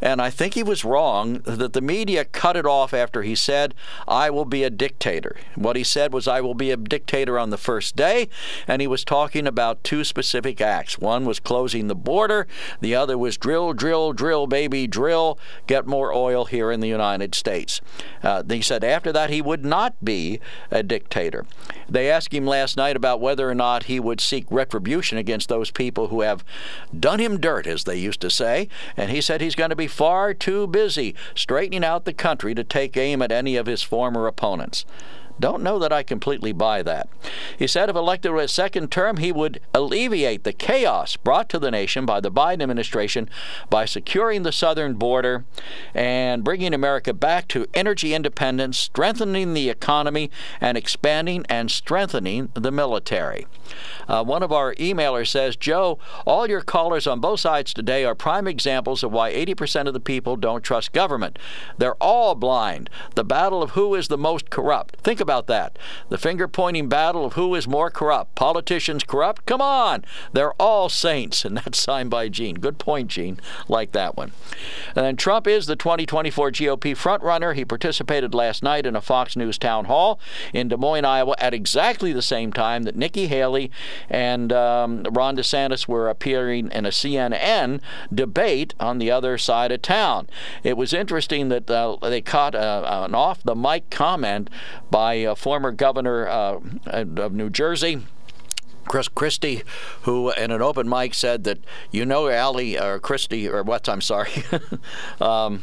and 0.00 0.22
I 0.22 0.30
think 0.30 0.54
he 0.54 0.62
was 0.62 0.82
wrong, 0.82 1.40
that 1.44 1.74
the 1.74 1.82
media 1.82 2.24
cut 2.24 2.56
it 2.56 2.64
off 2.64 2.94
after 2.94 3.22
he 3.22 3.34
said, 3.34 3.74
I 4.08 4.30
will 4.30 4.46
be 4.46 4.64
a 4.64 4.70
dictator. 4.70 5.36
What 5.56 5.76
he 5.76 5.84
said 5.84 6.14
was, 6.14 6.26
I 6.26 6.40
will 6.40 6.54
be 6.54 6.70
a 6.70 6.76
dictator 6.78 7.38
on 7.38 7.50
the 7.50 7.58
first 7.58 7.96
day, 7.96 8.30
and 8.66 8.80
he 8.80 8.88
was 8.88 9.04
talking 9.04 9.46
about 9.46 9.84
two 9.84 10.04
specific 10.04 10.62
acts. 10.62 10.98
One 10.98 11.26
was 11.26 11.38
closing 11.38 11.88
the 11.88 11.94
border, 11.94 12.46
the 12.80 12.94
other 12.94 13.18
was 13.18 13.36
drill, 13.36 13.74
drill, 13.74 14.14
drill, 14.14 14.46
baby, 14.46 14.86
drill, 14.86 15.38
get 15.66 15.86
more 15.86 16.14
oil 16.14 16.46
here 16.46 16.70
in 16.70 16.80
the 16.80 16.88
United 16.88 17.09
United 17.10 17.34
States. 17.34 17.80
Uh, 18.22 18.42
he 18.48 18.62
said 18.62 18.84
after 18.84 19.12
that 19.12 19.30
he 19.30 19.42
would 19.42 19.64
not 19.64 19.94
be 20.04 20.40
a 20.70 20.82
dictator. 20.82 21.44
They 21.88 22.10
asked 22.10 22.32
him 22.32 22.46
last 22.46 22.76
night 22.76 22.96
about 22.96 23.20
whether 23.20 23.50
or 23.50 23.54
not 23.54 23.84
he 23.84 23.98
would 23.98 24.20
seek 24.20 24.46
retribution 24.50 25.18
against 25.18 25.48
those 25.48 25.70
people 25.70 26.08
who 26.08 26.20
have 26.20 26.44
done 26.98 27.18
him 27.18 27.40
dirt, 27.40 27.66
as 27.66 27.84
they 27.84 27.96
used 27.96 28.20
to 28.20 28.30
say, 28.30 28.68
and 28.96 29.10
he 29.10 29.20
said 29.20 29.40
he's 29.40 29.54
going 29.54 29.70
to 29.70 29.76
be 29.76 29.88
far 29.88 30.32
too 30.34 30.66
busy 30.66 31.14
straightening 31.34 31.84
out 31.84 32.04
the 32.04 32.12
country 32.12 32.54
to 32.54 32.64
take 32.64 32.96
aim 32.96 33.22
at 33.22 33.32
any 33.32 33.56
of 33.56 33.66
his 33.66 33.82
former 33.82 34.26
opponents. 34.26 34.84
Don't 35.40 35.62
know 35.62 35.78
that 35.78 35.92
I 35.92 36.02
completely 36.02 36.52
buy 36.52 36.82
that. 36.82 37.08
He 37.58 37.66
said 37.66 37.88
if 37.88 37.96
elected 37.96 38.30
to 38.30 38.38
a 38.38 38.46
second 38.46 38.90
term, 38.90 39.16
he 39.16 39.32
would 39.32 39.60
alleviate 39.74 40.44
the 40.44 40.52
chaos 40.52 41.16
brought 41.16 41.48
to 41.48 41.58
the 41.58 41.70
nation 41.70 42.04
by 42.06 42.20
the 42.20 42.30
Biden 42.30 42.62
administration 42.62 43.28
by 43.70 43.86
securing 43.86 44.42
the 44.42 44.52
southern 44.52 44.94
border 44.94 45.44
and 45.94 46.44
bringing 46.44 46.74
America 46.74 47.14
back 47.14 47.48
to 47.48 47.66
energy 47.72 48.14
independence, 48.14 48.78
strengthening 48.78 49.54
the 49.54 49.70
economy, 49.70 50.30
and 50.60 50.76
expanding 50.76 51.46
and 51.48 51.70
strengthening 51.70 52.50
the 52.54 52.70
military. 52.70 53.46
Uh, 54.08 54.24
one 54.24 54.42
of 54.42 54.52
our 54.52 54.74
emailers 54.74 55.28
says, 55.28 55.56
Joe, 55.56 55.98
all 56.26 56.48
your 56.48 56.62
callers 56.62 57.06
on 57.06 57.20
both 57.20 57.40
sides 57.40 57.72
today 57.72 58.04
are 58.04 58.14
prime 58.14 58.46
examples 58.46 59.02
of 59.02 59.12
why 59.12 59.32
80% 59.32 59.86
of 59.86 59.94
the 59.94 60.00
people 60.00 60.36
don't 60.36 60.62
trust 60.62 60.92
government. 60.92 61.38
They're 61.78 61.94
all 61.94 62.34
blind. 62.34 62.90
The 63.14 63.24
battle 63.24 63.62
of 63.62 63.70
who 63.70 63.94
is 63.94 64.08
the 64.08 64.18
most 64.18 64.50
corrupt. 64.50 64.96
Think 64.96 65.20
about 65.20 65.46
that. 65.46 65.78
The 66.08 66.18
finger 66.18 66.48
pointing 66.48 66.88
battle 66.88 67.24
of 67.24 67.34
who 67.34 67.54
is 67.54 67.68
more 67.68 67.90
corrupt. 67.90 68.34
Politicians 68.34 69.04
corrupt? 69.04 69.46
Come 69.46 69.60
on. 69.60 70.04
They're 70.32 70.54
all 70.54 70.88
saints. 70.88 71.44
And 71.44 71.56
that's 71.64 71.78
signed 71.78 72.10
by 72.10 72.28
Gene. 72.28 72.56
Good 72.56 72.78
point, 72.78 73.08
Gene. 73.08 73.40
Like 73.68 73.92
that 73.92 74.16
one. 74.16 74.32
And 74.94 75.04
then 75.04 75.16
Trump 75.16 75.46
is 75.46 75.66
the 75.66 75.76
2024 75.76 76.50
GOP 76.50 76.96
frontrunner. 76.96 77.54
He 77.54 77.64
participated 77.64 78.34
last 78.34 78.62
night 78.62 78.86
in 78.86 78.96
a 78.96 79.00
Fox 79.00 79.36
News 79.36 79.58
town 79.58 79.86
hall 79.86 80.20
in 80.52 80.68
Des 80.68 80.76
Moines, 80.76 81.04
Iowa, 81.04 81.34
at 81.38 81.54
exactly 81.54 82.12
the 82.12 82.22
same 82.22 82.52
time 82.52 82.84
that 82.84 82.96
Nikki 82.96 83.26
Haley 83.28 83.59
and 84.08 84.52
um, 84.52 85.02
Ron 85.10 85.36
DeSantis 85.36 85.88
were 85.88 86.08
appearing 86.08 86.70
in 86.70 86.86
a 86.86 86.90
CNN 86.90 87.80
debate 88.14 88.74
on 88.78 88.98
the 88.98 89.10
other 89.10 89.36
side 89.36 89.72
of 89.72 89.82
town. 89.82 90.28
It 90.62 90.76
was 90.76 90.92
interesting 90.92 91.48
that 91.48 91.68
uh, 91.70 91.96
they 92.02 92.20
caught 92.20 92.54
uh, 92.54 93.04
an 93.04 93.14
off 93.14 93.42
the 93.42 93.56
mic 93.56 93.90
comment 93.90 94.48
by 94.90 95.14
a 95.14 95.34
former 95.34 95.72
governor 95.72 96.28
uh, 96.28 96.60
of 96.86 97.32
New 97.32 97.50
Jersey. 97.50 98.02
Chris 98.88 99.08
Christie, 99.08 99.62
who 100.02 100.30
in 100.32 100.50
an 100.50 100.62
open 100.62 100.88
mic 100.88 101.14
said 101.14 101.44
that 101.44 101.58
you 101.92 102.04
know 102.04 102.28
Ali 102.28 102.78
or 102.78 102.98
Christie 102.98 103.48
or 103.48 103.62
what? 103.62 103.88
I'm 103.88 104.00
sorry. 104.00 104.32
um, 105.20 105.62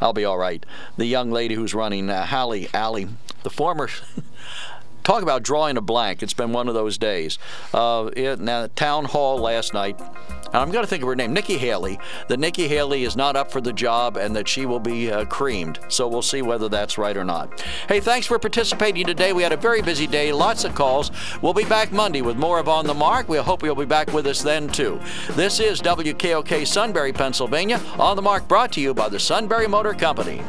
I'll 0.00 0.12
be 0.12 0.24
all 0.24 0.38
right. 0.38 0.64
The 0.96 1.06
young 1.06 1.30
lady 1.30 1.54
who's 1.54 1.74
running 1.74 2.10
uh, 2.10 2.26
Hallie 2.26 2.68
Alley, 2.74 3.08
the 3.42 3.50
former 3.50 3.88
talk 5.04 5.22
about 5.22 5.42
drawing 5.42 5.76
a 5.76 5.80
blank. 5.80 6.22
It's 6.22 6.34
been 6.34 6.52
one 6.52 6.66
of 6.66 6.74
those 6.74 6.98
days. 6.98 7.38
Uh, 7.72 8.10
in 8.16 8.46
the 8.46 8.70
town 8.74 9.04
hall 9.04 9.38
last 9.38 9.74
night, 9.74 10.00
and 10.00 10.62
I'm 10.62 10.70
going 10.70 10.84
to 10.84 10.88
think 10.88 11.02
of 11.02 11.08
her 11.08 11.16
name, 11.16 11.32
Nikki 11.32 11.58
Haley, 11.58 11.98
that 12.28 12.38
Nikki 12.38 12.68
Haley 12.68 13.04
is 13.04 13.16
not 13.16 13.36
up 13.36 13.50
for 13.50 13.60
the 13.60 13.72
job 13.72 14.16
and 14.16 14.34
that 14.36 14.48
she 14.48 14.66
will 14.66 14.80
be 14.80 15.10
uh, 15.10 15.24
creamed. 15.24 15.80
So 15.88 16.06
we'll 16.08 16.22
see 16.22 16.42
whether 16.42 16.68
that's 16.68 16.96
right 16.96 17.16
or 17.16 17.24
not. 17.24 17.60
Hey, 17.88 18.00
thanks 18.00 18.26
for 18.26 18.38
participating 18.38 19.04
today. 19.04 19.32
We 19.32 19.42
had 19.42 19.52
a 19.52 19.56
very 19.56 19.82
busy 19.82 20.06
day, 20.06 20.32
lots 20.32 20.64
of 20.64 20.74
calls. 20.74 21.10
We'll 21.42 21.54
be 21.54 21.64
back 21.64 21.92
Monday 21.92 22.22
with 22.22 22.36
more 22.36 22.58
of 22.58 22.68
On 22.68 22.86
the 22.86 22.94
Mark. 22.94 23.28
We 23.28 23.38
hope 23.38 23.62
you'll 23.62 23.74
be 23.74 23.84
back 23.84 24.12
with 24.12 24.26
us 24.26 24.42
then, 24.42 24.68
too. 24.68 25.00
This 25.32 25.60
is 25.60 25.82
WKOK 25.82 26.66
Sunbury, 26.66 27.12
Pennsylvania. 27.12 27.80
On 27.98 28.16
the 28.16 28.22
Mark 28.22 28.46
brought 28.46 28.72
to 28.72 28.80
you 28.80 28.94
by 28.94 29.08
the 29.08 29.18
Sunbury 29.18 29.66
Motor 29.66 29.92
Company. 29.92 30.40